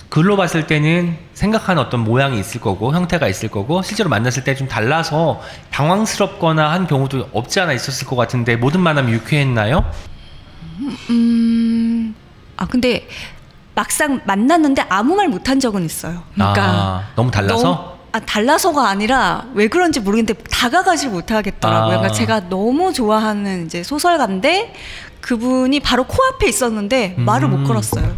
글로 0.08 0.36
봤을 0.36 0.66
때는 0.66 1.16
생각하는 1.34 1.82
어떤 1.82 2.00
모양이 2.00 2.40
있을 2.40 2.60
거고 2.60 2.94
형태가 2.94 3.28
있을 3.28 3.50
거고 3.50 3.82
실제로 3.82 4.08
만났을 4.08 4.42
때 4.44 4.54
좀 4.54 4.66
달라서 4.66 5.42
당황스럽거나 5.70 6.70
한 6.72 6.86
경우도 6.86 7.28
없지 7.32 7.60
않아 7.60 7.72
있었을 7.74 8.06
것 8.06 8.16
같은데 8.16 8.56
모든 8.56 8.80
만남이 8.80 9.12
유쾌했나요? 9.12 9.84
음, 11.10 12.14
아 12.56 12.66
근데 12.66 13.06
막상 13.82 14.20
만났는데 14.24 14.84
아무 14.88 15.14
말 15.14 15.28
못한 15.28 15.60
적은 15.60 15.84
있어요. 15.84 16.24
그러니까 16.34 16.62
아, 16.64 17.04
너무 17.14 17.30
달라서? 17.30 17.62
너무- 17.62 17.98
아 18.10 18.18
달라서가 18.18 18.88
아니라 18.88 19.44
왜 19.54 19.68
그런지 19.68 20.00
모르겠는데 20.00 20.42
다가가질 20.50 21.10
못하겠더라고요. 21.10 21.84
아. 21.84 21.98
그러니까 21.98 22.12
제가 22.12 22.48
너무 22.48 22.92
좋아하는 22.92 23.66
이제 23.66 23.84
소설가인데 23.84 24.74
그분이 25.20 25.78
바로 25.78 26.02
코앞에 26.04 26.48
있었는데 26.48 27.14
말을 27.18 27.48
음. 27.48 27.60
못 27.60 27.68
걸었어요. 27.68 28.16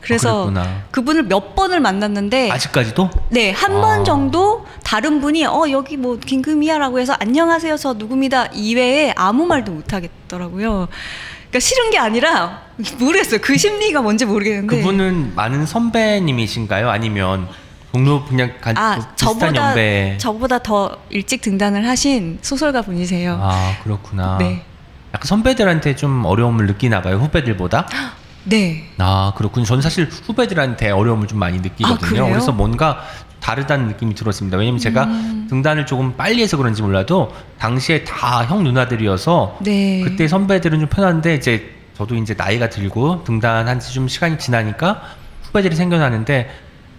그래서 0.00 0.46
그랬구나. 0.46 0.82
그분을 0.90 1.22
몇 1.24 1.54
번을 1.54 1.78
만났는데 1.78 2.50
아직까지도? 2.50 3.08
네, 3.30 3.52
한 3.52 3.76
아. 3.76 3.80
번 3.80 4.04
정도 4.04 4.66
다른 4.82 5.20
분이 5.20 5.44
어 5.46 5.66
여기 5.70 5.96
뭐 5.96 6.16
김금이야라고 6.18 6.98
해서 6.98 7.14
안녕하세요 7.20 7.76
저 7.76 7.92
누굽니다 7.92 8.46
이외에 8.54 9.12
아무 9.16 9.46
말도 9.46 9.70
못 9.70 9.92
하겠더라고요. 9.92 10.88
그러니까 11.50 11.60
싫은 11.60 11.90
게 11.90 11.98
아니라 11.98 12.62
모르겠어요. 12.98 13.40
그 13.40 13.56
심리가 13.56 14.02
뭔지 14.02 14.24
모르겠는데. 14.24 14.76
그분은 14.76 15.34
많은 15.34 15.66
선배님이신가요? 15.66 16.90
아니면 16.90 17.48
동료 17.92 18.24
그냥 18.24 18.52
간아 18.60 18.96
비슷한 18.96 19.16
저보다 19.16 19.68
연배? 19.68 20.16
저보다 20.18 20.58
더 20.58 20.98
일찍 21.08 21.40
등단을 21.40 21.88
하신 21.88 22.38
소설가 22.42 22.82
분이세요. 22.82 23.38
아 23.40 23.76
그렇구나. 23.82 24.36
네. 24.38 24.64
약간 25.14 25.26
선배들한테 25.26 25.96
좀 25.96 26.24
어려움을 26.24 26.66
느끼나 26.66 27.00
봐요 27.02 27.16
후배들보다. 27.16 27.86
네. 28.44 28.88
아 28.98 29.32
그렇군요. 29.36 29.64
저는 29.64 29.82
사실 29.82 30.08
후배들한테 30.08 30.90
어려움을 30.90 31.26
좀 31.26 31.38
많이 31.38 31.58
아, 31.58 31.60
느끼거든요. 31.62 32.08
그래요? 32.08 32.28
그래서 32.28 32.52
뭔가 32.52 33.02
다르다는 33.50 33.86
느낌이 33.86 34.16
들었습니다. 34.16 34.58
왜냐면 34.58 34.80
제가 34.80 35.04
음. 35.04 35.46
등단을 35.48 35.86
조금 35.86 36.16
빨리 36.16 36.42
해서 36.42 36.56
그런지 36.56 36.82
몰라도 36.82 37.32
당시에 37.60 38.02
다 38.02 38.44
형 38.44 38.64
누나들이어서 38.64 39.58
네. 39.62 40.00
그때 40.02 40.26
선배들은 40.26 40.80
좀 40.80 40.88
편한데 40.88 41.36
이제 41.36 41.70
저도 41.96 42.16
이제 42.16 42.34
나이가 42.36 42.68
들고 42.68 43.22
등단한 43.22 43.78
지 43.78 43.92
좀 43.94 44.08
시간이 44.08 44.38
지나니까 44.38 45.00
후배들이 45.44 45.76
생겨나는데 45.76 46.50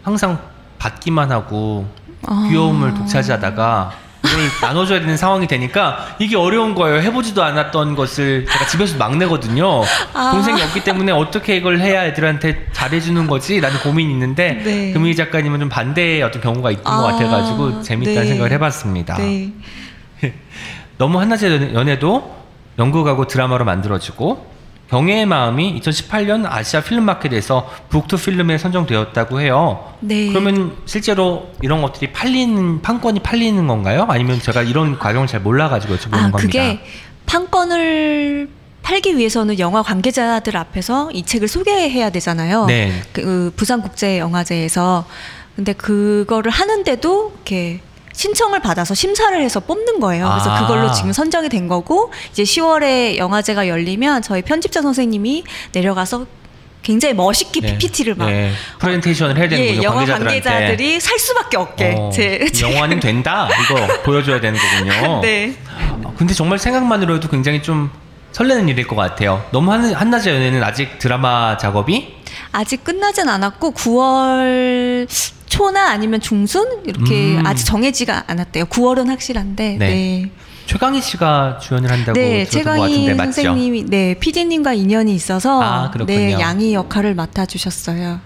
항상 0.03 0.39
받기만 0.79 1.31
하고 1.33 1.85
아. 2.25 2.47
귀여움을 2.49 2.93
독차지하다가 2.93 3.91
이걸 4.27 4.49
나눠줘야 4.61 4.99
되는 4.99 5.15
상황이 5.17 5.47
되니까 5.47 6.15
이게 6.19 6.35
어려운 6.35 6.75
거예요. 6.75 7.01
해보지도 7.01 7.43
않았던 7.43 7.95
것을 7.95 8.45
제가 8.45 8.67
집에서 8.67 8.97
막내거든요. 8.97 9.83
아. 10.13 10.31
동생이 10.31 10.61
없기 10.61 10.83
때문에 10.83 11.11
어떻게 11.11 11.55
이걸 11.57 11.79
해야 11.79 12.05
애들한테 12.05 12.67
잘해주는 12.73 13.27
거지? 13.27 13.59
라는 13.59 13.79
고민이 13.79 14.11
있는데 14.11 14.61
네. 14.63 14.91
금희 14.93 15.15
작가님은 15.15 15.59
좀 15.59 15.69
반대의 15.69 16.21
어떤 16.23 16.41
경우가 16.41 16.71
있던 16.71 16.83
것 16.83 16.91
아, 17.07 17.11
같아가지고 17.13 17.81
재밌다는 17.81 18.21
네. 18.21 18.27
생각을 18.27 18.51
해봤습니다. 18.51 19.17
네. 19.17 19.51
너무 20.97 21.19
한낮의 21.19 21.51
연애- 21.51 21.73
연애도 21.73 22.35
연극하고 22.79 23.27
드라마로 23.27 23.65
만들어지고 23.65 24.56
경애의 24.89 25.25
마음이 25.25 25.79
2018년 25.81 26.45
아시아 26.45 26.81
필름마켓에서 26.81 27.69
북투 27.89 28.17
필름에 28.17 28.57
선정되었다고 28.57 29.41
해요. 29.41 29.93
네. 29.99 30.29
그러면 30.29 30.77
실제로 30.85 31.49
이런 31.61 31.81
것들이 31.81 32.13
팔리는 32.13 32.81
판권이 32.81 33.19
팔리는 33.19 33.67
건가요? 33.67 34.05
아니면 34.09 34.39
제가 34.39 34.63
이런 34.63 34.97
과정을 34.97 35.27
잘 35.27 35.41
몰라가지고 35.41 35.95
여쭤보는 35.95 36.13
아 36.13 36.31
겁니다. 36.31 36.39
그게 36.39 36.79
판권을 37.25 38.49
팔기 38.81 39.17
위해서는 39.17 39.59
영화 39.59 39.81
관계자들 39.81 40.55
앞에서 40.55 41.11
이 41.11 41.23
책을 41.23 41.49
소개해야 41.49 42.09
되잖아요. 42.09 42.65
네. 42.67 43.01
그 43.11 43.51
부산국제영화제에서 43.57 45.05
근데 45.57 45.73
그거를 45.73 46.51
하는데도 46.51 47.33
이렇게 47.35 47.81
신청을 48.21 48.61
받아서 48.61 48.95
심사를 48.95 49.39
해서 49.39 49.59
뽑는 49.59 49.99
거예요. 49.99 50.27
그래서 50.27 50.49
아. 50.51 50.61
그걸로 50.61 50.91
지금 50.91 51.13
선정이 51.13 51.49
된 51.49 51.67
거고 51.67 52.11
이제 52.31 52.41
10월에 52.41 53.17
영화제가 53.17 53.67
열리면 53.67 54.23
저희 54.23 54.41
편집자 54.41 54.81
선생님이 54.81 55.43
내려가서 55.71 56.25
굉장히 56.81 57.13
멋있게 57.13 57.59
네. 57.61 57.77
PPT를 57.77 58.15
막 58.15 58.25
네. 58.25 58.51
프레젠테이션을 58.79 59.37
해야 59.37 59.47
되는군요. 59.47 59.79
예, 59.79 59.83
영화 59.83 59.97
관계자들한테. 59.97 60.41
관계자들이 60.49 60.99
살 60.99 61.19
수밖에 61.19 61.57
없게 61.57 61.95
어, 61.95 62.09
제, 62.11 62.49
제- 62.51 62.71
영화는 62.73 62.99
된다. 62.99 63.47
이거 63.63 63.85
보여줘야 64.03 64.41
되는 64.41 64.59
거군요. 64.59 65.21
네. 65.21 65.53
어, 66.03 66.13
근데 66.17 66.33
정말 66.33 66.57
생각만으로도 66.57 67.27
굉장히 67.29 67.61
좀 67.61 67.91
설레는 68.31 68.67
일일 68.69 68.87
것 68.87 68.95
같아요. 68.95 69.45
너무 69.51 69.71
한, 69.71 69.93
한낮의 69.93 70.33
연애는 70.33 70.63
아직 70.63 70.97
드라마 70.97 71.55
작업이 71.57 72.15
아직 72.51 72.83
끝나진 72.83 73.29
않았고 73.29 73.73
9월 73.73 75.07
초나 75.57 75.89
아니면 75.89 76.21
중순 76.21 76.83
이렇게 76.85 77.35
음. 77.35 77.45
아직 77.45 77.65
정해지가 77.65 78.25
않았대요. 78.27 78.65
9월은 78.65 79.07
확실한데. 79.07 79.77
네. 79.79 79.87
네. 79.89 80.31
최강희 80.67 81.01
씨가 81.01 81.59
주연을 81.59 81.89
한다고 81.89 82.19
네, 82.19 82.43
같은데 82.43 82.45
최강희 82.45 83.07
맞죠? 83.13 83.31
선생님이 83.31 83.85
네 83.85 84.15
PD님과 84.19 84.73
인연이 84.73 85.15
있어서 85.15 85.61
아. 85.63 85.91
네 86.05 86.33
양희 86.33 86.73
역할을 86.73 87.15
맡아주셨어요. 87.15 88.19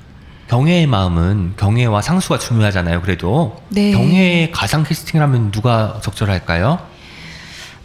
경혜의 0.49 0.87
마음은 0.87 1.53
경혜와 1.55 2.01
상수가 2.01 2.39
중요하잖아요. 2.39 3.01
그래도 3.03 3.61
네. 3.69 3.91
경혜의 3.91 4.51
가상 4.51 4.83
캐스팅을 4.83 5.23
하면 5.23 5.51
누가 5.51 5.99
적절할까요? 6.03 6.79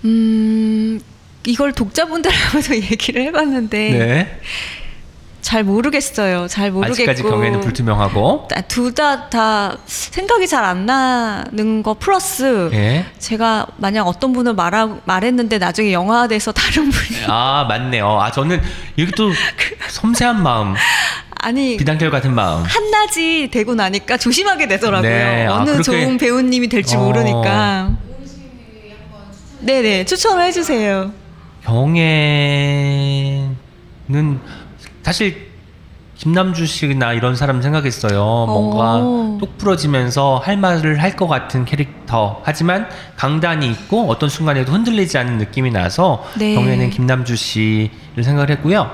음 0.07 1.01
이걸 1.47 1.73
독자분들하고도 1.73 2.77
얘기를 2.91 3.23
해봤는데 3.25 3.79
네. 3.91 4.41
잘 5.47 5.63
모르겠어요. 5.63 6.49
잘 6.49 6.73
모르겠고 6.73 6.93
아직까지 6.93 7.23
경혜는 7.23 7.61
불투명하고. 7.61 8.49
둘다 8.67 9.29
다 9.29 9.77
생각이 9.87 10.49
잘 10.49 10.65
안 10.65 10.87
나는 10.87 11.85
거 11.85 11.95
플러스 11.95 12.69
예. 12.73 13.07
제가 13.21 13.69
만약 13.77 14.09
어떤 14.09 14.33
분을 14.33 14.55
말하, 14.55 14.97
말했는데 15.05 15.59
나중에 15.59 15.93
영화화돼서 15.93 16.51
다른 16.51 16.91
분이 16.91 17.21
아 17.31 17.65
맞네요. 17.69 18.21
아 18.21 18.33
저는 18.33 18.61
이렇게 18.97 19.13
또 19.17 19.31
섬세한 19.89 20.43
마음, 20.43 20.75
아니 21.39 21.77
비단결 21.77 22.11
같은 22.11 22.35
마음. 22.35 22.65
한낮이 22.65 23.51
되고 23.53 23.77
나니까 23.77 24.17
조심하게 24.17 24.67
되더라고요. 24.67 25.09
네, 25.09 25.47
아, 25.47 25.59
어느 25.59 25.71
그렇게- 25.71 25.83
좋은 25.85 26.19
배우님이 26.19 26.69
될지 26.69 26.97
어. 26.97 27.05
모르니까. 27.05 27.91
네네 29.61 30.07
추천을 30.07 30.45
해주세요. 30.47 31.13
경혜는 31.63 33.47
사실 35.07 35.47
김남주 36.17 36.67
씨나 36.67 37.13
이런 37.13 37.37
사람 37.37 37.63
생각했어요. 37.63 38.19
뭔가 38.49 38.97
오. 38.97 39.39
똑 39.39 39.57
부러지면서 39.57 40.43
할 40.45 40.57
말을 40.57 41.01
할 41.01 41.15
것 41.15 41.29
같은 41.29 41.65
캐릭터. 41.65 42.43
하지만 42.45 42.89
강단이 43.17 43.71
있고 43.71 44.09
어떤 44.11 44.29
순간에도 44.29 44.73
흔들리지 44.73 45.17
않는 45.17 45.39
느낌이 45.39 45.71
나서 45.71 46.27
네. 46.37 46.57
경혜는 46.57 46.91
김남주 46.91 47.37
씨를 47.37 48.25
생각을 48.25 48.51
했고요. 48.51 48.91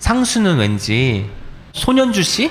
상수는 0.00 0.58
왠지 0.58 1.30
손현주 1.72 2.22
씨? 2.22 2.50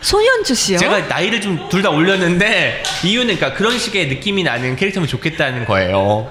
손현주 0.00 0.54
씨요? 0.54 0.78
제가 0.78 1.00
나이를 1.08 1.40
좀 1.40 1.68
둘 1.68 1.82
다 1.82 1.90
올렸는데 1.90 2.84
이유는 3.04 3.34
그러니까 3.34 3.58
그런 3.58 3.76
식의 3.76 4.06
느낌이 4.06 4.44
나는 4.44 4.76
캐릭터면 4.76 5.08
좋겠다는 5.08 5.64
거예요. 5.64 6.30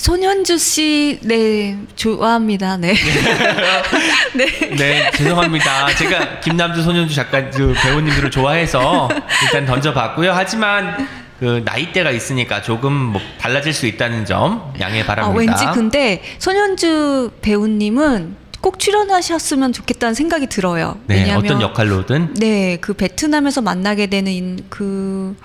손현주 0.00 0.56
씨, 0.56 1.18
네 1.24 1.76
좋아합니다. 1.94 2.78
네. 2.78 2.94
네. 4.34 4.46
네, 4.74 5.10
죄송합니다. 5.10 5.94
제가 5.94 6.40
김남주 6.40 6.82
손현주 6.82 7.14
작가 7.14 7.50
그 7.50 7.74
배우님들을 7.74 8.30
좋아해서 8.30 9.10
일단 9.44 9.66
던져봤고요. 9.66 10.32
하지만 10.32 11.06
그 11.38 11.60
나이대가 11.66 12.12
있으니까 12.12 12.62
조금 12.62 12.94
뭐 12.94 13.20
달라질 13.38 13.74
수 13.74 13.84
있다는 13.84 14.24
점 14.24 14.72
양해 14.80 15.02
아, 15.02 15.06
바랍니다. 15.06 15.38
왠지 15.38 15.66
근데 15.78 16.22
손현주 16.38 17.32
배우님은 17.42 18.36
꼭 18.62 18.78
출연하셨으면 18.78 19.74
좋겠다는 19.74 20.14
생각이 20.14 20.46
들어요. 20.46 20.98
네, 21.08 21.16
왜냐하면 21.16 21.44
어떤 21.44 21.60
역할로든 21.60 22.34
네, 22.34 22.78
그 22.80 22.94
베트남에서 22.94 23.60
만나게 23.60 24.06
되는 24.06 24.32
인- 24.32 24.64
그 24.70 25.36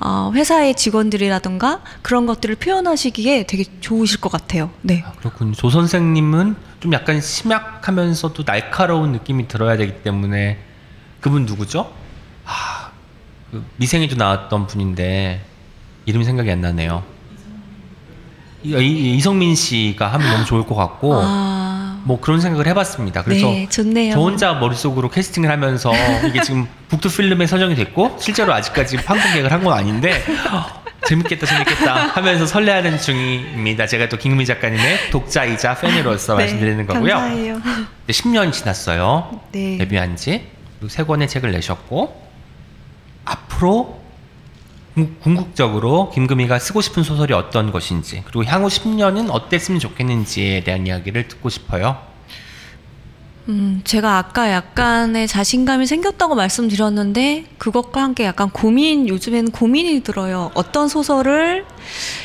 어, 0.00 0.30
회사의 0.34 0.74
직원들이라든가 0.74 1.80
그런 2.02 2.26
것들을 2.26 2.56
표현하시기에 2.56 3.44
되게 3.46 3.64
좋으실 3.80 4.20
것 4.20 4.30
같아요. 4.30 4.70
네. 4.82 5.02
아, 5.06 5.12
그렇군요. 5.12 5.52
조 5.52 5.70
선생님은 5.70 6.56
좀 6.80 6.92
약간 6.92 7.20
심약하면서도 7.20 8.44
날카로운 8.44 9.12
느낌이 9.12 9.48
들어야 9.48 9.76
되기 9.76 10.02
때문에 10.02 10.58
그분 11.20 11.46
누구죠? 11.46 11.92
아, 12.44 12.90
그 13.50 13.64
미생에도 13.76 14.16
나왔던 14.16 14.66
분인데 14.68 15.44
이름이 16.06 16.24
생각이 16.24 16.50
안 16.50 16.60
나네요. 16.60 17.02
이, 18.62 18.72
이- 18.74 19.16
이성민 19.16 19.54
씨가 19.54 20.12
하면 20.14 20.30
너무 20.32 20.44
좋을 20.44 20.66
것 20.66 20.74
같고 20.74 21.14
아, 21.14 21.57
뭐 22.08 22.18
그런 22.18 22.40
생각을 22.40 22.66
해봤습니다. 22.68 23.22
그래서 23.22 23.48
네, 23.50 23.68
좋네요. 23.68 24.14
저 24.14 24.20
혼자 24.20 24.54
머릿속으로 24.54 25.10
캐스팅을 25.10 25.50
하면서 25.50 25.92
이게 26.26 26.40
지금 26.40 26.66
북두 26.88 27.10
필름에 27.14 27.46
서정이 27.46 27.74
됐고 27.74 28.16
실제로 28.18 28.54
아직까지 28.54 28.96
계획을 28.96 29.52
한 29.52 29.62
건 29.62 29.74
아닌데 29.76 30.24
어, 30.50 30.82
재밌겠다 31.06 31.44
재밌겠다 31.44 31.94
하면서 32.08 32.46
설레하는 32.46 32.98
중입니다. 32.98 33.86
제가 33.86 34.08
또 34.08 34.16
김금희 34.16 34.46
작가님의 34.46 35.10
독자이자 35.10 35.74
팬으로서 35.74 36.34
네, 36.36 36.44
말씀드리는 36.44 36.86
거고요. 36.86 37.12
감사해요. 37.14 37.60
이제 38.08 38.22
10년이 38.22 38.52
지났어요. 38.54 39.40
네. 39.52 39.76
데뷔한 39.76 40.16
지. 40.16 40.46
세 40.88 41.02
권의 41.04 41.28
책을 41.28 41.52
내셨고 41.52 42.26
앞으로 43.26 43.97
궁- 44.98 45.16
궁극적으로 45.20 46.10
김금희가 46.10 46.58
쓰고 46.58 46.80
싶은 46.80 47.02
소설이 47.04 47.32
어떤 47.32 47.70
것인지 47.70 48.22
그리고 48.24 48.44
향후 48.44 48.66
10년은 48.68 49.30
어땠으면 49.30 49.78
좋겠는지에 49.78 50.64
대한 50.64 50.86
이야기를 50.86 51.28
듣고 51.28 51.48
싶어요. 51.48 51.98
음, 53.48 53.80
제가 53.84 54.18
아까 54.18 54.50
약간의 54.50 55.26
자신감이 55.28 55.86
생겼다고 55.86 56.34
말씀드렸는데 56.34 57.44
그것과 57.58 58.02
함께 58.02 58.24
약간 58.24 58.50
고민 58.50 59.08
요즘에는 59.08 59.52
고민이 59.52 60.00
들어요. 60.02 60.50
어떤 60.54 60.88
소설을 60.88 61.64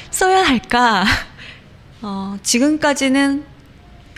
써야 0.09 0.43
할까? 0.43 1.05
어, 2.01 2.37
지금까지는 2.43 3.45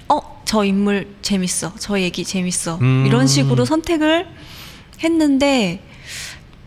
어, 0.07 0.41
저 0.45 0.63
인물 0.63 1.07
재밌어. 1.21 1.73
저 1.77 1.99
얘기 1.99 2.23
재밌어. 2.23 2.77
음. 2.81 3.03
이런 3.05 3.27
식으로 3.27 3.65
선택을 3.65 4.27
했는데 5.03 5.83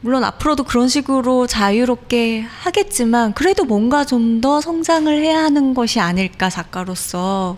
물론 0.01 0.23
앞으로도 0.25 0.65
그런 0.65 0.89
식으로 0.89 1.47
자유롭게 1.47 2.43
하겠지만 2.43 3.35
그래도 3.35 3.65
뭔가 3.65 4.05
좀 4.05 4.41
더 4.41 4.61
성장을 4.61 5.13
해야 5.23 5.43
하는 5.43 5.75
것이 5.75 5.99
아닐까 6.01 6.49
작가로서 6.49 7.57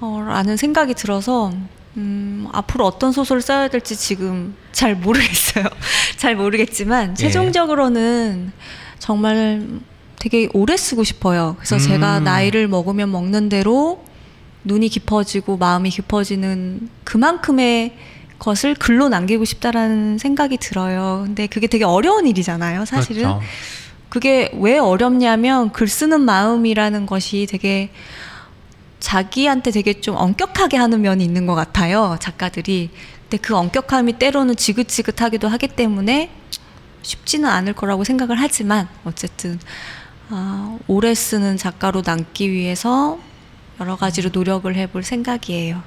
어, 0.00 0.24
라는 0.26 0.56
생각이 0.56 0.94
들어서 0.94 1.52
음, 1.96 2.46
앞으로 2.52 2.86
어떤 2.86 3.12
소설을 3.12 3.42
써야 3.42 3.68
될지 3.68 3.96
지금 3.96 4.54
잘 4.72 4.94
모르겠어요. 4.96 5.64
잘 6.16 6.36
모르겠지만 6.36 7.10
예. 7.10 7.14
최종적으로는 7.14 8.52
정말 8.98 9.66
되게 10.18 10.48
오래 10.52 10.76
쓰고 10.76 11.04
싶어요. 11.04 11.54
그래서 11.58 11.76
음. 11.76 11.80
제가 11.80 12.20
나이를 12.20 12.68
먹으면 12.68 13.10
먹는 13.10 13.48
대로 13.48 14.04
눈이 14.64 14.88
깊어지고 14.88 15.56
마음이 15.56 15.90
깊어지는 15.90 16.88
그만큼의 17.04 17.96
것을 18.38 18.74
글로 18.74 19.08
남기고 19.08 19.44
싶다라는 19.44 20.18
생각이 20.18 20.58
들어요. 20.58 21.22
근데 21.26 21.46
그게 21.46 21.66
되게 21.66 21.84
어려운 21.84 22.26
일이잖아요, 22.26 22.84
사실은. 22.84 23.22
그렇죠. 23.22 23.42
그게 24.08 24.50
왜 24.54 24.78
어렵냐면 24.78 25.70
글 25.70 25.86
쓰는 25.88 26.20
마음이라는 26.22 27.06
것이 27.06 27.46
되게 27.48 27.90
자기한테 29.00 29.70
되게 29.70 30.00
좀 30.00 30.16
엄격하게 30.16 30.76
하는 30.76 31.02
면이 31.02 31.22
있는 31.22 31.46
것 31.46 31.54
같아요 31.54 32.16
작가들이 32.20 32.90
근데 33.22 33.36
그 33.36 33.54
엄격함이 33.54 34.14
때로는 34.14 34.56
지긋지긋하기도 34.56 35.48
하기 35.48 35.68
때문에 35.68 36.30
쉽지는 37.02 37.48
않을 37.48 37.74
거라고 37.74 38.04
생각을 38.04 38.36
하지만 38.40 38.88
어쨌든 39.04 39.60
아, 40.30 40.78
오래 40.86 41.14
쓰는 41.14 41.56
작가로 41.56 42.02
남기 42.02 42.50
위해서 42.50 43.18
여러 43.80 43.96
가지로 43.96 44.30
노력을 44.32 44.74
해볼 44.74 45.02
생각이에요. 45.02 45.82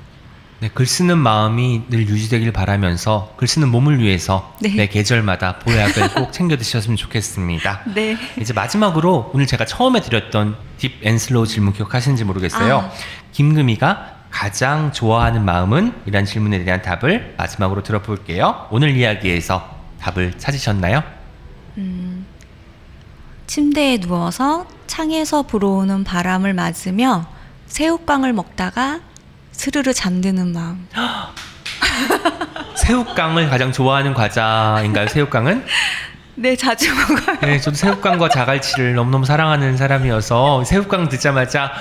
네, 0.62 0.70
글 0.72 0.86
쓰는 0.86 1.18
마음이 1.18 1.86
늘 1.90 2.08
유지되길 2.08 2.52
바라면서 2.52 3.34
글 3.36 3.48
쓰는 3.48 3.70
몸을 3.70 3.98
위해서 3.98 4.56
네. 4.62 4.76
매 4.76 4.88
계절마다 4.88 5.58
보약을 5.58 6.14
꼭 6.14 6.32
챙겨 6.34 6.56
드셨으면 6.56 6.98
좋겠습니다. 6.98 7.82
네. 7.96 8.16
이제 8.40 8.54
마지막으로 8.54 9.32
오늘 9.34 9.48
제가 9.48 9.66
처음에 9.66 10.02
드렸던 10.02 10.56
deep 10.78 10.94
and 11.02 11.22
slow 11.22 11.48
질문 11.48 11.74
기억하시는지 11.74 12.26
모르겠어요. 12.26 12.78
아. 12.78 12.92
김금희가 13.32 14.18
가장 14.30 14.92
좋아하는 14.92 15.44
마음은? 15.46 15.96
이란 16.06 16.26
질문에 16.26 16.64
대한 16.64 16.84
답을 16.84 17.34
마지막으로 17.40 17.82
들어볼게요. 17.82 18.68
오늘 18.70 18.96
이야기에서 18.96 19.68
답을 20.00 20.38
찾으셨나요? 20.38 21.02
침대에 23.48 23.98
누워서 24.00 24.68
창에서 24.86 25.42
불어오는 25.42 26.04
바람을 26.04 26.54
맞으며 26.54 27.26
새우깡을 27.66 28.34
먹다가 28.34 29.00
스르르 29.62 29.94
잠드는 29.94 30.54
마음. 30.54 30.88
새우깡을 32.78 33.48
가장 33.48 33.72
좋아하는 33.72 34.16
과자인가요? 34.16 35.08
새우깡은? 35.08 35.64
네, 36.34 36.56
자주 36.56 36.92
먹어요. 36.96 37.38
네, 37.42 37.60
저도 37.60 37.78
새우깡과 37.78 38.30
자갈치를 38.30 38.96
너무너무 38.96 39.24
사랑하는 39.24 39.78
사람이어서 39.78 40.64
새우깡 40.64 41.10
듣자마자 41.10 41.74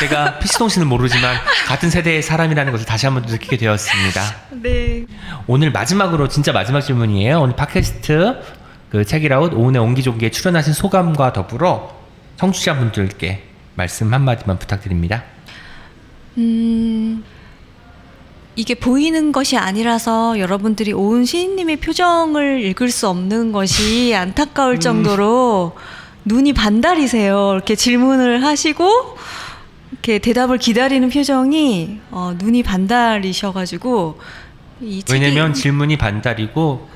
제가 0.00 0.40
피시동 0.40 0.68
씨는 0.68 0.88
모르지만 0.88 1.36
같은 1.68 1.88
세대의 1.88 2.22
사람이라는 2.22 2.72
것을 2.72 2.84
다시 2.84 3.06
한번 3.06 3.22
느끼게 3.26 3.58
되었습니다. 3.58 4.22
네. 4.50 5.06
오늘 5.46 5.70
마지막으로 5.70 6.26
진짜 6.26 6.50
마지막 6.50 6.80
질문이에요. 6.80 7.42
오늘 7.42 7.54
팟캐스트 7.54 8.42
그 8.90 9.04
책이라웃 9.04 9.54
오은의 9.54 9.80
옹기종기에 9.80 10.32
출연하신 10.32 10.72
소감과 10.72 11.32
더불어 11.32 11.94
청취자분들께 12.38 13.44
말씀 13.76 14.12
한마디만 14.12 14.58
부탁드립니다. 14.58 15.22
음, 16.40 17.24
이게 18.56 18.74
보이는 18.74 19.32
것이 19.32 19.56
아니라서 19.56 20.38
여러분들이 20.38 20.92
오은 20.92 21.24
시인님의 21.24 21.76
표정을 21.76 22.62
읽을 22.64 22.90
수 22.90 23.08
없는 23.08 23.52
것이 23.52 24.14
안타까울 24.14 24.74
음. 24.74 24.80
정도로 24.80 25.76
눈이 26.24 26.52
반달이세요. 26.52 27.52
이렇게 27.54 27.74
질문을 27.74 28.44
하시고 28.44 29.16
이렇게 29.92 30.18
대답을 30.18 30.58
기다리는 30.58 31.08
표정이 31.08 32.00
어, 32.10 32.34
눈이 32.36 32.62
반달이셔가지고 32.62 34.18
왜냐면 35.10 35.52
질문이 35.52 35.96
반달이고 35.98 36.88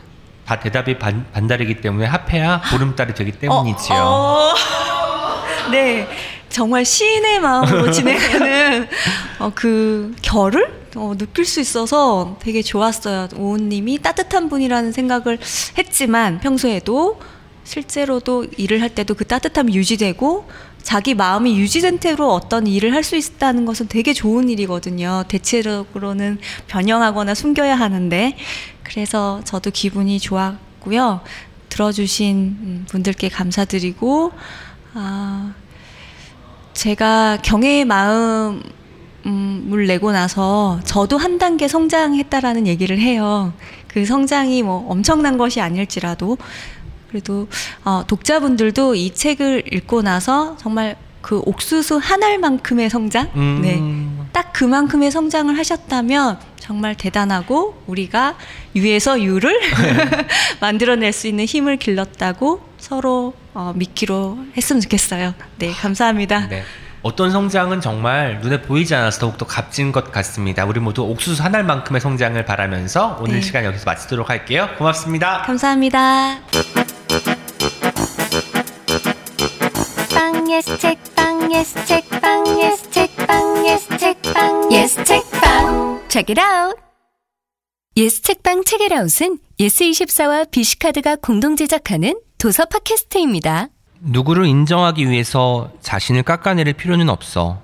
다 0.47 0.61
대답이 0.61 0.99
반, 0.99 1.27
반달이기 1.33 1.81
때문에 1.81 2.07
합해야 2.07 2.61
보름달이 2.71 3.15
되기 3.15 3.33
때문이지요. 3.33 3.97
어, 3.97 4.51
어. 4.51 4.55
네, 5.71 6.07
정말 6.55 6.85
시인의 6.85 7.41
마음으로 7.41 7.91
진행하는 7.91 8.87
어, 9.41 9.51
그 9.57 10.15
결을 10.23 10.85
어, 10.95 11.13
느낄 11.19 11.45
수 11.45 11.61
있어서 11.61 12.37
되게 12.39 12.63
좋았어요. 12.63 13.27
오은님이 13.37 13.99
따뜻한 13.99 14.49
분이라는 14.49 14.93
생각을 14.93 15.41
했지만 15.77 16.39
평소에도 16.39 17.19
실제로도 17.65 18.47
일을 18.57 18.83
할 18.83 18.91
때도 18.91 19.15
그 19.15 19.25
따뜻함이 19.25 19.75
유지되고 19.75 20.47
자기 20.81 21.15
마음이 21.15 21.59
유지된 21.59 21.99
채로 21.99 22.33
어떤 22.33 22.69
일을 22.69 22.95
할 22.95 23.03
수 23.03 23.17
있다는 23.17 23.65
것은 23.65 23.89
되게 23.89 24.13
좋은 24.13 24.49
일이거든요. 24.49 25.25
대체적으로는 25.27 26.39
변형하거나 26.69 27.35
숨겨야 27.35 27.75
하는데 27.75 28.37
그래서 28.85 29.41
저도 29.43 29.73
기분이 29.73 30.21
좋았고요. 30.21 31.21
들어주신 31.69 32.37
음, 32.37 32.87
분들께 32.89 33.29
감사드리고 33.29 34.31
아, 34.95 35.53
제가 36.75 37.39
경애의 37.43 37.85
마음을 37.85 38.61
내고 39.87 40.13
나서 40.13 40.81
저도 40.85 41.17
한 41.17 41.39
단계 41.39 41.69
성장했다라는 41.69 42.67
얘기를 42.67 42.99
해요. 42.99 43.53
그 43.89 44.05
성장이 44.05 44.63
뭐 44.63 44.87
엄청난 44.89 45.39
것이 45.39 45.61
아닐지라도 45.61 46.37
그래도 47.09 47.47
어, 47.85 48.03
독자분들도 48.07 48.97
이 48.97 49.15
책을 49.15 49.73
읽고 49.73 50.03
나서 50.03 50.57
정말 50.59 50.97
그 51.21 51.41
옥수수 51.47 51.99
한 52.03 52.23
알만큼의 52.23 52.91
성장, 52.91 53.31
음, 53.37 53.61
네, 53.63 54.29
딱 54.33 54.53
그만큼의 54.53 55.11
성장을 55.11 55.57
하셨다면 55.57 56.39
정말 56.65 56.95
대단하고 56.95 57.83
우리가 57.87 58.37
유에서 58.75 59.21
유를 59.21 59.61
만들어낼 60.61 61.13
수 61.13 61.27
있는 61.29 61.45
힘을 61.45 61.77
길렀다고 61.77 62.67
서로 62.79 63.35
어, 63.53 63.75
믿기로 63.77 64.39
했으면 64.57 64.81
좋겠어요. 64.81 65.35
네, 65.59 65.73
감사합니다. 65.73 66.49
네. 66.49 66.65
어떤 67.03 67.31
성장은 67.31 67.83
정말 67.83 68.41
눈에 68.41 68.63
보이지 68.63 68.95
않아서 68.95 69.21
더욱더 69.21 69.45
값진 69.45 69.93
것 69.93 70.11
같습니다. 70.11 70.65
우리 70.65 70.81
모두 70.81 71.03
옥수수 71.03 71.43
한 71.43 71.55
알만큼의 71.55 72.01
성장을 72.01 72.43
바라면서 72.47 73.19
오늘 73.21 73.35
네. 73.35 73.41
시간 73.43 73.67
여기서 73.67 73.85
마치도록 73.85 74.31
할게요. 74.31 74.71
고맙습니다. 74.79 75.43
감사합니다. 75.43 76.39
빵 80.15 80.51
예스 80.51 80.79
책빵 80.79 81.53
예스 81.53 81.85
책빵 81.85 82.59
예스 82.59 82.91
책빵 82.91 83.67
예스 83.67 83.99
책 83.99 84.24
빵 84.35 84.73
예스 84.73 85.05
책빵 85.05 86.09
Check 86.09 86.35
it 86.37 86.41
out. 86.41 86.81
예스 87.97 88.23
책빵 88.23 88.65
책읽아웃은 88.65 89.39
예스24와 89.61 90.51
비씨카드가 90.51 91.17
공동 91.17 91.55
제작하는 91.55 92.21
도서 92.39 92.65
팟캐스트입니다. 92.65 93.69
누구를 94.01 94.47
인정하기 94.47 95.09
위해서 95.09 95.71
자신을 95.81 96.25
깎아내릴 96.25 96.75
필요는 96.75 97.09
없어. 97.09 97.63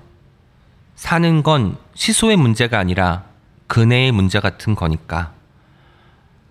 사는 0.95 1.43
건 1.43 1.77
시소의 1.93 2.37
문제가 2.37 2.79
아니라 2.79 3.25
그네의 3.67 4.13
문제 4.13 4.39
같은 4.39 4.73
거니까. 4.73 5.33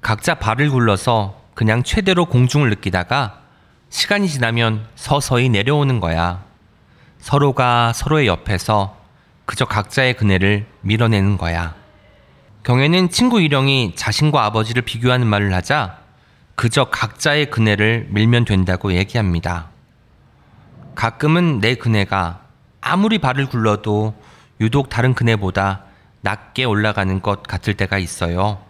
각자 0.02 0.34
발을 0.34 0.70
굴러서 0.70 1.40
그냥 1.54 1.82
최대로 1.82 2.26
공중을 2.26 2.68
느끼다가 2.70 3.40
시간이 3.88 4.28
지나면 4.28 4.86
서서히 4.96 5.48
내려오는 5.48 5.98
거야. 5.98 6.44
서로가 7.20 7.92
서로의 7.94 8.26
옆에서 8.26 8.99
그저 9.50 9.64
각자의 9.64 10.14
그네를 10.14 10.64
밀어내는 10.82 11.36
거야. 11.36 11.74
경애는 12.62 13.10
친구 13.10 13.40
일영이 13.40 13.94
자신과 13.96 14.44
아버지를 14.44 14.82
비교하는 14.82 15.26
말을 15.26 15.52
하자 15.52 15.98
그저 16.54 16.84
각자의 16.84 17.50
그네를 17.50 18.06
밀면 18.10 18.44
된다고 18.44 18.92
얘기합니다. 18.92 19.70
가끔은 20.94 21.58
내 21.58 21.74
그네가 21.74 22.42
아무리 22.80 23.18
발을 23.18 23.46
굴러도 23.46 24.14
유독 24.60 24.88
다른 24.88 25.14
그네보다 25.14 25.82
낮게 26.20 26.62
올라가는 26.62 27.20
것 27.20 27.42
같을 27.42 27.74
때가 27.74 27.98
있어요. 27.98 28.62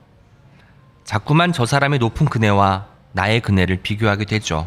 자꾸만 1.05 1.53
저 1.53 1.67
사람의 1.67 1.99
높은 1.99 2.25
그네와 2.25 2.87
나의 3.13 3.41
그네를 3.41 3.83
비교하게 3.83 4.25
되죠. 4.25 4.67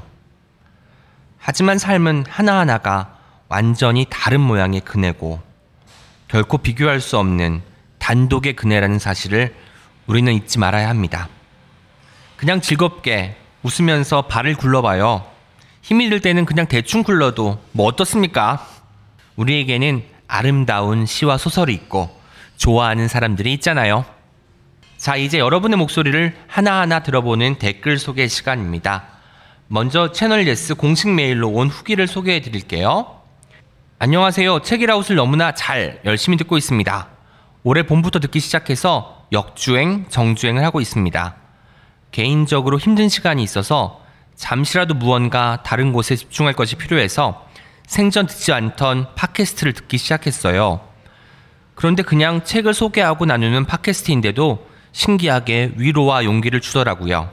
하지만 1.39 1.79
삶은 1.79 2.25
하나하나가 2.29 3.17
완전히 3.49 4.05
다른 4.11 4.41
모양의 4.41 4.81
그네고 4.81 5.41
결코 6.33 6.57
비교할 6.57 6.99
수 6.99 7.19
없는 7.19 7.61
단독의 7.99 8.53
그네라는 8.53 8.97
사실을 8.97 9.53
우리는 10.07 10.33
잊지 10.33 10.57
말아야 10.57 10.89
합니다. 10.89 11.29
그냥 12.37 12.59
즐겁게 12.59 13.35
웃으면서 13.61 14.23
발을 14.23 14.55
굴러봐요. 14.55 15.27
힘이 15.83 16.09
들 16.09 16.21
때는 16.21 16.45
그냥 16.45 16.65
대충 16.65 17.03
굴러도 17.03 17.59
뭐 17.71 17.85
어떻습니까? 17.85 18.67
우리에게는 19.35 20.01
아름다운 20.27 21.05
시와 21.05 21.37
소설이 21.37 21.71
있고 21.75 22.09
좋아하는 22.57 23.07
사람들이 23.07 23.53
있잖아요. 23.53 24.03
자, 24.97 25.15
이제 25.15 25.37
여러분의 25.37 25.77
목소리를 25.77 26.35
하나하나 26.47 27.03
들어보는 27.03 27.59
댓글 27.59 27.99
소개 27.99 28.27
시간입니다. 28.27 29.03
먼저 29.67 30.11
채널 30.11 30.47
예스 30.47 30.73
공식 30.73 31.11
메일로 31.11 31.49
온 31.49 31.67
후기를 31.67 32.07
소개해 32.07 32.41
드릴게요. 32.41 33.12
안녕하세요. 34.03 34.63
책읽아웃을 34.63 35.15
너무나 35.15 35.53
잘 35.53 36.01
열심히 36.03 36.35
듣고 36.35 36.57
있습니다. 36.57 37.07
올해 37.63 37.83
봄부터 37.83 38.19
듣기 38.19 38.41
시작해서 38.41 39.25
역주행, 39.31 40.07
정주행을 40.09 40.61
하고 40.61 40.81
있습니다. 40.81 41.35
개인적으로 42.11 42.77
힘든 42.77 43.07
시간이 43.07 43.41
있어서 43.43 44.01
잠시라도 44.35 44.93
무언가 44.93 45.63
다른 45.63 45.93
곳에 45.93 46.17
집중할 46.17 46.53
것이 46.53 46.75
필요해서 46.75 47.47
생전 47.87 48.27
듣지 48.27 48.51
않던 48.51 49.15
팟캐스트를 49.15 49.71
듣기 49.71 49.97
시작했어요. 49.97 50.81
그런데 51.73 52.03
그냥 52.03 52.43
책을 52.43 52.73
소개하고 52.73 53.25
나누는 53.25 53.63
팟캐스트인데도 53.63 54.67
신기하게 54.91 55.75
위로와 55.77 56.25
용기를 56.25 56.59
주더라고요. 56.59 57.31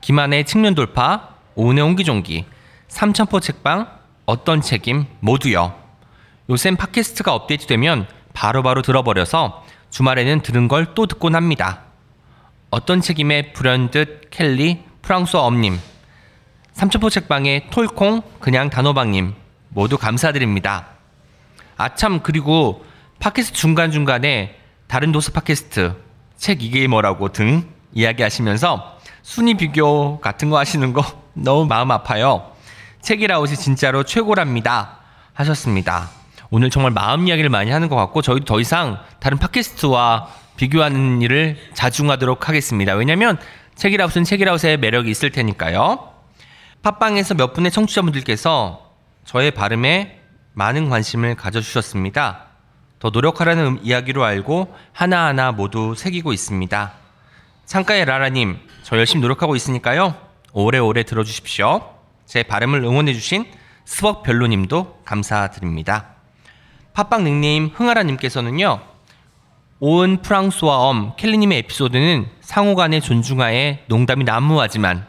김한의 0.00 0.46
측면 0.46 0.74
돌파, 0.74 1.36
오은의 1.54 1.84
옹기종기, 1.84 2.44
삼천포 2.88 3.38
책방, 3.38 3.95
어떤 4.26 4.60
책임 4.60 5.06
모두요. 5.20 5.74
요샌 6.50 6.76
팟캐스트가 6.76 7.32
업데이트되면 7.34 8.06
바로바로 8.32 8.82
들어버려서 8.82 9.64
주말에는 9.90 10.42
들은 10.42 10.68
걸 10.68 10.94
또 10.94 11.06
듣곤 11.06 11.34
합니다. 11.34 11.82
어떤 12.70 13.00
책임의 13.00 13.52
불현듯 13.52 14.30
켈리 14.30 14.82
프랑스어 15.02 15.40
엄님 15.40 15.78
삼천포 16.72 17.08
책방의 17.10 17.68
톨콩 17.70 18.22
그냥 18.40 18.68
단호박님 18.68 19.34
모두 19.70 19.96
감사드립니다. 19.96 20.88
아참 21.76 22.20
그리고 22.22 22.84
팟캐스트 23.20 23.54
중간중간에 23.56 24.56
다른 24.88 25.12
도서 25.12 25.32
팟캐스트 25.32 25.94
책 26.36 26.62
이게 26.62 26.86
뭐라고 26.86 27.30
등 27.32 27.68
이야기하시면서 27.94 28.98
순위 29.22 29.54
비교 29.54 30.20
같은 30.20 30.50
거 30.50 30.58
하시는 30.58 30.92
거 30.92 31.02
너무 31.34 31.66
마음 31.66 31.90
아파요. 31.90 32.52
책이라웃이 33.06 33.54
진짜로 33.54 34.02
최고랍니다. 34.02 34.98
하셨습니다. 35.32 36.10
오늘 36.50 36.70
정말 36.70 36.90
마음 36.90 37.28
이야기를 37.28 37.50
많이 37.50 37.70
하는 37.70 37.88
것 37.88 37.94
같고 37.94 38.20
저희도 38.20 38.44
더 38.46 38.58
이상 38.58 38.98
다른 39.20 39.38
팟캐스트와 39.38 40.26
비교하는 40.56 41.22
일을 41.22 41.56
자중하도록 41.74 42.48
하겠습니다. 42.48 42.94
왜냐면 42.94 43.38
책이라웃은 43.76 44.24
책이라웃의 44.24 44.78
매력이 44.78 45.08
있을 45.08 45.30
테니까요. 45.30 46.14
팟빵에서 46.82 47.34
몇 47.34 47.52
분의 47.52 47.70
청취자분들께서 47.70 48.90
저의 49.24 49.52
발음에 49.52 50.20
많은 50.54 50.88
관심을 50.88 51.36
가져주셨습니다. 51.36 52.46
더 52.98 53.10
노력하라는 53.10 53.78
이야기로 53.84 54.24
알고 54.24 54.74
하나하나 54.92 55.52
모두 55.52 55.94
새기고 55.96 56.32
있습니다. 56.32 56.92
창가의 57.66 58.04
라라님, 58.04 58.58
저 58.82 58.96
열심히 58.96 59.22
노력하고 59.22 59.54
있으니까요. 59.54 60.16
오래오래 60.52 61.04
들어주십시오. 61.04 61.95
제 62.26 62.42
발음을 62.42 62.82
응원해주신 62.82 63.46
스벅별로님도 63.84 65.02
감사드립니다. 65.04 66.16
팟빵 66.92 67.24
닉네임 67.24 67.70
흥하라님께서는요. 67.72 68.80
오은 69.78 70.22
프랑스와 70.22 70.78
엄 70.78 71.14
켈리님의 71.16 71.58
에피소드는 71.58 72.26
상호간의 72.40 73.00
존중하에 73.00 73.84
농담이 73.86 74.24
난무하지만 74.24 75.06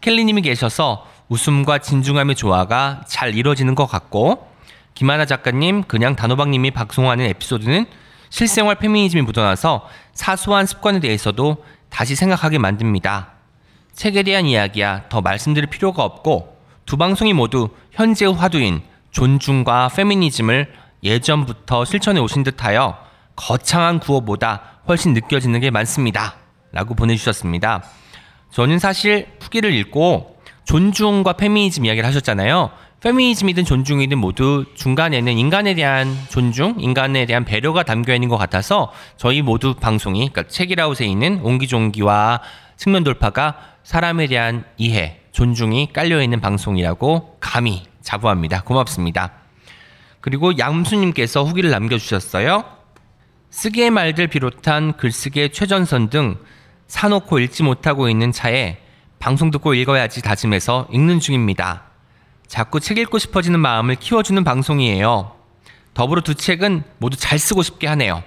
켈리님이 0.00 0.42
계셔서 0.42 1.06
웃음과 1.28 1.78
진중함의 1.78 2.36
조화가 2.36 3.02
잘 3.08 3.34
이루어지는 3.34 3.74
것 3.74 3.86
같고 3.86 4.48
김하나 4.94 5.26
작가님 5.26 5.82
그냥 5.84 6.14
단호박님이 6.14 6.70
방송하는 6.70 7.24
에피소드는 7.26 7.86
실생활 8.30 8.76
페미니즘이 8.76 9.22
묻어나서 9.22 9.88
사소한 10.12 10.66
습관에 10.66 11.00
대해서도 11.00 11.64
다시 11.90 12.14
생각하게 12.14 12.58
만듭니다. 12.58 13.32
책에 13.92 14.22
대한 14.22 14.46
이야기야 14.46 15.08
더 15.08 15.20
말씀드릴 15.20 15.68
필요가 15.68 16.04
없고 16.04 16.53
두 16.94 16.98
방송이 16.98 17.32
모두 17.32 17.70
현재의 17.90 18.32
화두인 18.34 18.80
존중과 19.10 19.88
페미니즘을 19.88 20.72
예전부터 21.02 21.84
실천해 21.84 22.20
오신 22.20 22.44
듯하여 22.44 22.96
거창한 23.34 23.98
구호보다 23.98 24.62
훨씬 24.86 25.12
느껴지는 25.12 25.58
게 25.58 25.72
많습니다. 25.72 26.36
라고 26.70 26.94
보내주셨습니다. 26.94 27.82
저는 28.52 28.78
사실 28.78 29.26
후기를 29.40 29.74
읽고 29.74 30.38
존중과 30.66 31.32
페미니즘 31.32 31.84
이야기를 31.84 32.06
하셨잖아요. 32.06 32.70
페미니즘이든 33.00 33.64
존중이든 33.64 34.16
모두 34.16 34.64
중간에는 34.76 35.36
인간에 35.36 35.74
대한 35.74 36.16
존중, 36.28 36.76
인간에 36.78 37.26
대한 37.26 37.44
배려가 37.44 37.82
담겨 37.82 38.14
있는 38.14 38.28
것 38.28 38.36
같아서 38.36 38.92
저희 39.16 39.42
모두 39.42 39.74
방송이, 39.74 40.28
그러니까 40.28 40.44
책이라웃에 40.44 41.06
있는 41.06 41.40
옹기종기와 41.42 42.40
측면 42.76 43.02
돌파가 43.02 43.56
사람에 43.82 44.28
대한 44.28 44.64
이해, 44.76 45.23
존중이 45.34 45.92
깔려 45.92 46.22
있는 46.22 46.40
방송이라고 46.40 47.38
감히 47.40 47.82
자부합니다. 48.00 48.62
고맙습니다. 48.62 49.32
그리고 50.20 50.56
양수님께서 50.56 51.42
후기를 51.42 51.70
남겨주셨어요. 51.70 52.64
쓰기의 53.50 53.90
말들 53.90 54.28
비롯한 54.28 54.96
글쓰기의 54.96 55.52
최전선 55.52 56.08
등 56.08 56.36
사놓고 56.86 57.40
읽지 57.40 57.64
못하고 57.64 58.08
있는 58.08 58.30
차에 58.30 58.78
방송 59.18 59.50
듣고 59.50 59.74
읽어야지 59.74 60.22
다짐해서 60.22 60.86
읽는 60.92 61.18
중입니다. 61.18 61.82
자꾸 62.46 62.78
책 62.78 62.98
읽고 62.98 63.18
싶어지는 63.18 63.58
마음을 63.58 63.96
키워주는 63.96 64.44
방송이에요. 64.44 65.34
더불어 65.94 66.20
두 66.20 66.36
책은 66.36 66.84
모두 66.98 67.16
잘 67.16 67.40
쓰고 67.40 67.64
싶게 67.64 67.88
하네요. 67.88 68.22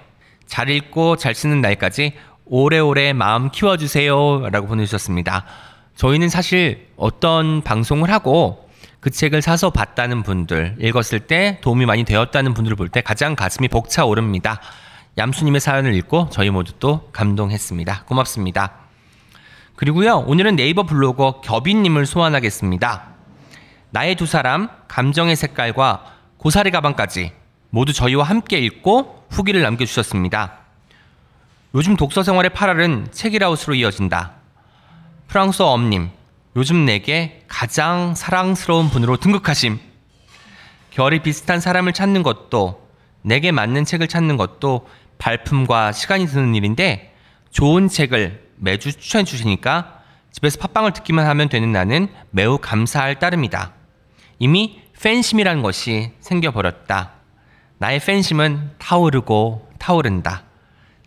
잘 0.45 0.70
읽고 0.70 1.16
잘 1.16 1.34
쓰는 1.34 1.62
날까지 1.62 2.14
오래오래 2.45 3.14
마음 3.14 3.49
키워주세요. 3.49 4.49
라고 4.49 4.68
보내주셨습니다. 4.68 5.45
저희는 5.97 6.29
사실 6.29 6.87
어떤 6.95 7.61
방송을 7.63 8.11
하고 8.11 8.69
그 8.99 9.09
책을 9.09 9.41
사서 9.41 9.71
봤다는 9.71 10.21
분들, 10.21 10.77
읽었을 10.79 11.21
때 11.21 11.57
도움이 11.61 11.85
많이 11.85 12.03
되었다는 12.03 12.53
분들을 12.53 12.77
볼 12.77 12.89
때 12.89 13.01
가장 13.01 13.35
가슴이 13.35 13.67
벅차오릅니다. 13.67 14.61
얌수님의 15.17 15.59
사연을 15.59 15.95
읽고 15.95 16.29
저희 16.31 16.51
모두 16.51 16.73
또 16.79 17.09
감동했습니다. 17.13 18.03
고맙습니다. 18.05 18.73
그리고요, 19.75 20.17
오늘은 20.27 20.55
네이버 20.55 20.83
블로거 20.83 21.41
겨빈님을 21.41 22.05
소환하겠습니다. 22.05 23.07
나의 23.89 24.15
두 24.15 24.27
사람, 24.27 24.69
감정의 24.87 25.35
색깔과 25.35 26.05
고사리 26.37 26.69
가방까지 26.69 27.31
모두 27.71 27.91
저희와 27.93 28.23
함께 28.23 28.59
읽고 28.59 29.25
후기를 29.31 29.61
남겨주셨습니다. 29.63 30.59
요즘 31.73 31.95
독서 31.95 32.21
생활의 32.21 32.51
8알은 32.51 33.11
책이라웃으로 33.11 33.73
이어진다. 33.75 34.36
프랑스어 35.28 35.67
엄님, 35.67 36.09
요즘 36.55 36.86
내게 36.86 37.43
가장 37.49 38.15
사랑스러운 38.15 38.89
분으로 38.89 39.17
등극하심. 39.17 39.78
결이 40.91 41.21
비슷한 41.21 41.59
사람을 41.59 41.91
찾는 41.91 42.23
것도 42.23 42.88
내게 43.23 43.51
맞는 43.51 43.84
책을 43.84 44.07
찾는 44.07 44.38
것도 44.38 44.88
발품과 45.17 45.91
시간이 45.91 46.28
드는 46.28 46.55
일인데 46.55 47.13
좋은 47.51 47.89
책을 47.89 48.51
매주 48.55 48.93
추천해 48.93 49.25
주시니까 49.25 50.01
집에서 50.32 50.59
팟빵을 50.59 50.93
듣기만 50.93 51.25
하면 51.28 51.49
되는 51.49 51.73
나는 51.73 52.07
매우 52.32 52.57
감사할 52.57 53.19
따름이다. 53.19 53.73
이미 54.39 54.82
팬심이라는 55.01 55.61
것이 55.61 56.13
생겨버렸다. 56.21 57.11
나의 57.80 57.99
팬심은 57.99 58.71
타오르고 58.78 59.69
타오른다. 59.78 60.43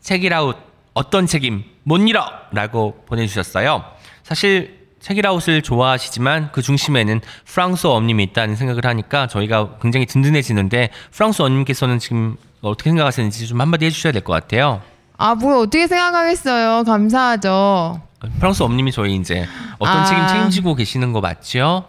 책이라웃 0.01 0.57
어떤 0.93 1.27
책임 1.27 1.65
못 1.85 1.99
잃어! 1.99 2.31
라고 2.53 3.03
보내주셨어요. 3.07 4.00
사실 4.31 4.79
책이라웃을 5.01 5.63
좋아하시지만 5.63 6.51
그 6.53 6.63
중심에는 6.63 7.21
프랑스 7.47 7.89
어님이 7.89 8.23
있다는 8.25 8.55
생각을 8.55 8.85
하니까 8.87 9.27
저희가 9.27 9.79
굉장히 9.83 10.07
든든해지는데 10.07 10.91
프랑스 11.11 11.43
어님께서는 11.43 11.99
지금 11.99 12.37
어떻게 12.63 12.91
생각하시는지 12.91 13.49
좀 13.49 13.61
한마디 13.61 13.87
해주셔야 13.87 14.13
될 14.13 14.23
것 14.23 14.33
같아요. 14.33 14.83
아, 15.17 15.35
뭘 15.35 15.57
어떻게 15.57 15.89
생각하겠어요. 15.89 16.85
감사하죠. 16.85 18.03
프랑스 18.39 18.63
엄님이 18.63 18.93
저희 18.93 19.17
이제 19.17 19.49
어떤 19.81 19.97
아. 19.99 20.05
책임 20.05 20.27
책임지고 20.29 20.77
계시는 20.77 21.13
거 21.13 21.21
맞죠? 21.21 21.87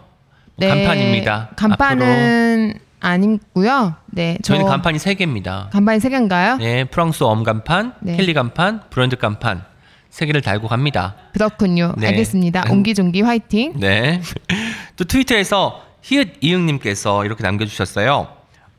네, 0.56 0.66
간판입니다. 0.68 1.50
간판은 1.54 2.74
아니고요. 2.98 3.94
네, 4.06 4.36
저 4.42 4.54
저희는 4.54 4.66
간판이 4.68 4.98
세 4.98 5.14
개입니다. 5.14 5.68
간판이 5.72 6.00
세 6.00 6.08
개인가요? 6.08 6.56
네, 6.56 6.84
프랑스 6.84 7.22
엄 7.22 7.44
간판, 7.44 7.94
네. 8.00 8.16
켈리 8.16 8.34
간판, 8.34 8.80
브랜드 8.90 9.16
간판 9.16 9.64
세 10.12 10.26
개를 10.26 10.42
달고 10.42 10.68
갑니다. 10.68 11.16
그렇군요. 11.32 11.94
네. 11.96 12.08
알겠습니다. 12.08 12.64
음. 12.66 12.70
옹기종기 12.72 13.22
화이팅. 13.22 13.72
네. 13.80 14.20
또 14.96 15.04
트위터에서 15.04 15.82
히읗 16.02 16.36
이응님께서 16.42 17.24
이렇게 17.24 17.42
남겨주셨어요. 17.42 18.28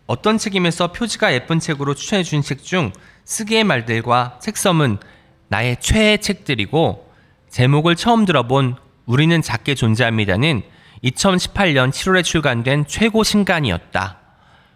어떤 0.05 0.37
책임에서 0.37 0.91
표지가 0.91 1.33
예쁜 1.33 1.59
책으로 1.59 1.95
추천해 1.95 2.21
주신 2.23 2.43
책 2.43 2.61
중 2.61 2.91
쓰기의 3.25 3.63
말들과 3.63 4.37
책섬은 4.41 4.99
나의 5.47 5.77
최애 5.79 6.17
책들이고 6.17 7.09
제목을 7.49 7.95
처음 7.95 8.25
들어본 8.25 8.75
우리는 9.07 9.41
작게 9.41 9.73
존재합니다는 9.75 10.61
2018년 11.03 11.89
7월에 11.91 12.23
출간된 12.23 12.85
최고 12.87 13.23
신간이었다. 13.23 14.17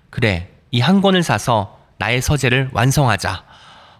그래, 0.09 0.49
이 0.71 0.79
한 0.79 1.01
권을 1.01 1.21
사서 1.23 1.77
나의 1.99 2.21
서재를 2.21 2.69
완성하자. 2.73 3.43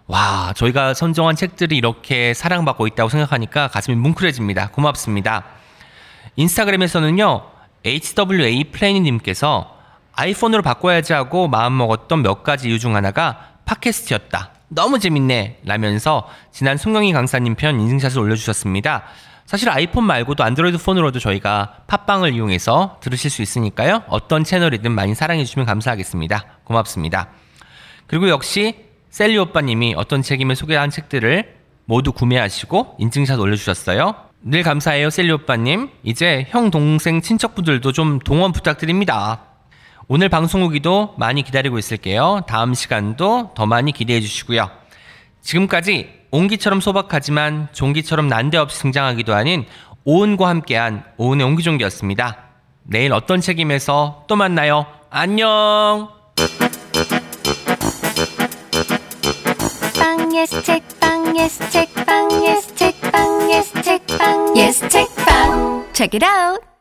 와, 0.08 0.54
저희가 0.56 0.94
선정한 0.94 1.36
책들이 1.36 1.76
이렇게 1.76 2.32
사랑받고 2.32 2.86
있다고 2.86 3.10
생각하니까 3.10 3.68
가슴이 3.68 3.94
뭉클해집니다. 3.96 4.68
고맙습니다. 4.68 5.44
인스타그램에서는요, 6.36 7.44
HWA 7.84 8.64
플래니님께서 8.72 9.76
아이폰으로 10.14 10.62
바꿔야지 10.62 11.12
하고 11.12 11.46
마음먹었던 11.46 12.22
몇 12.22 12.42
가지 12.42 12.70
이유 12.70 12.78
중 12.78 12.96
하나가 12.96 13.50
팟캐스트였다. 13.66 14.52
너무 14.68 14.98
재밌네. 14.98 15.60
라면서 15.64 16.26
지난 16.52 16.78
송영희 16.78 17.12
강사님 17.12 17.54
편 17.54 17.78
인증샷을 17.78 18.18
올려주셨습니다. 18.18 19.04
사실 19.44 19.68
아이폰 19.68 20.04
말고도 20.04 20.42
안드로이드 20.42 20.78
폰으로도 20.78 21.18
저희가 21.18 21.82
팟빵을 21.86 22.32
이용해서 22.32 22.96
들으실 23.00 23.30
수 23.30 23.42
있으니까요. 23.42 24.04
어떤 24.08 24.42
채널이든 24.42 24.90
많이 24.90 25.14
사랑해주시면 25.14 25.66
감사하겠습니다. 25.66 26.44
고맙습니다. 26.64 27.28
그리고 28.06 28.30
역시 28.30 28.87
셀리 29.10 29.38
오빠님이 29.38 29.94
어떤 29.96 30.22
책임을 30.22 30.56
소개한 30.56 30.90
책들을 30.90 31.56
모두 31.86 32.12
구매하시고 32.12 32.96
인증샷 32.98 33.38
올려주셨어요. 33.38 34.14
늘 34.42 34.62
감사해요, 34.62 35.10
셀리 35.10 35.32
오빠님. 35.32 35.90
이제 36.04 36.46
형, 36.50 36.70
동생, 36.70 37.20
친척분들도 37.20 37.92
좀 37.92 38.18
동원 38.18 38.52
부탁드립니다. 38.52 39.42
오늘 40.06 40.28
방송 40.28 40.62
후기도 40.62 41.14
많이 41.18 41.42
기다리고 41.42 41.78
있을게요. 41.78 42.42
다음 42.46 42.74
시간도 42.74 43.52
더 43.54 43.66
많이 43.66 43.92
기대해 43.92 44.20
주시고요. 44.20 44.70
지금까지 45.40 46.10
옹기처럼 46.30 46.80
소박하지만 46.80 47.68
종기처럼 47.72 48.28
난데없이 48.28 48.80
등장하기도 48.80 49.34
하는 49.34 49.64
오은과 50.04 50.48
함께한 50.48 51.04
오은의 51.16 51.46
옹기종기였습니다. 51.46 52.38
내일 52.84 53.12
어떤 53.12 53.40
책임에서 53.40 54.24
또 54.28 54.36
만나요. 54.36 54.86
안녕! 55.10 56.17
빵 60.48 60.56
예스 60.56 60.62
책빵 60.64 61.36
예스 61.36 61.68
책빵 61.68 62.46
예스 62.50 62.74
책빵 62.74 63.50
예스 63.50 63.82
책빵 63.82 64.56
예스 64.56 64.88
책빵 64.88 65.84
Check 65.92 66.14
it 66.14 66.24
out. 66.24 66.77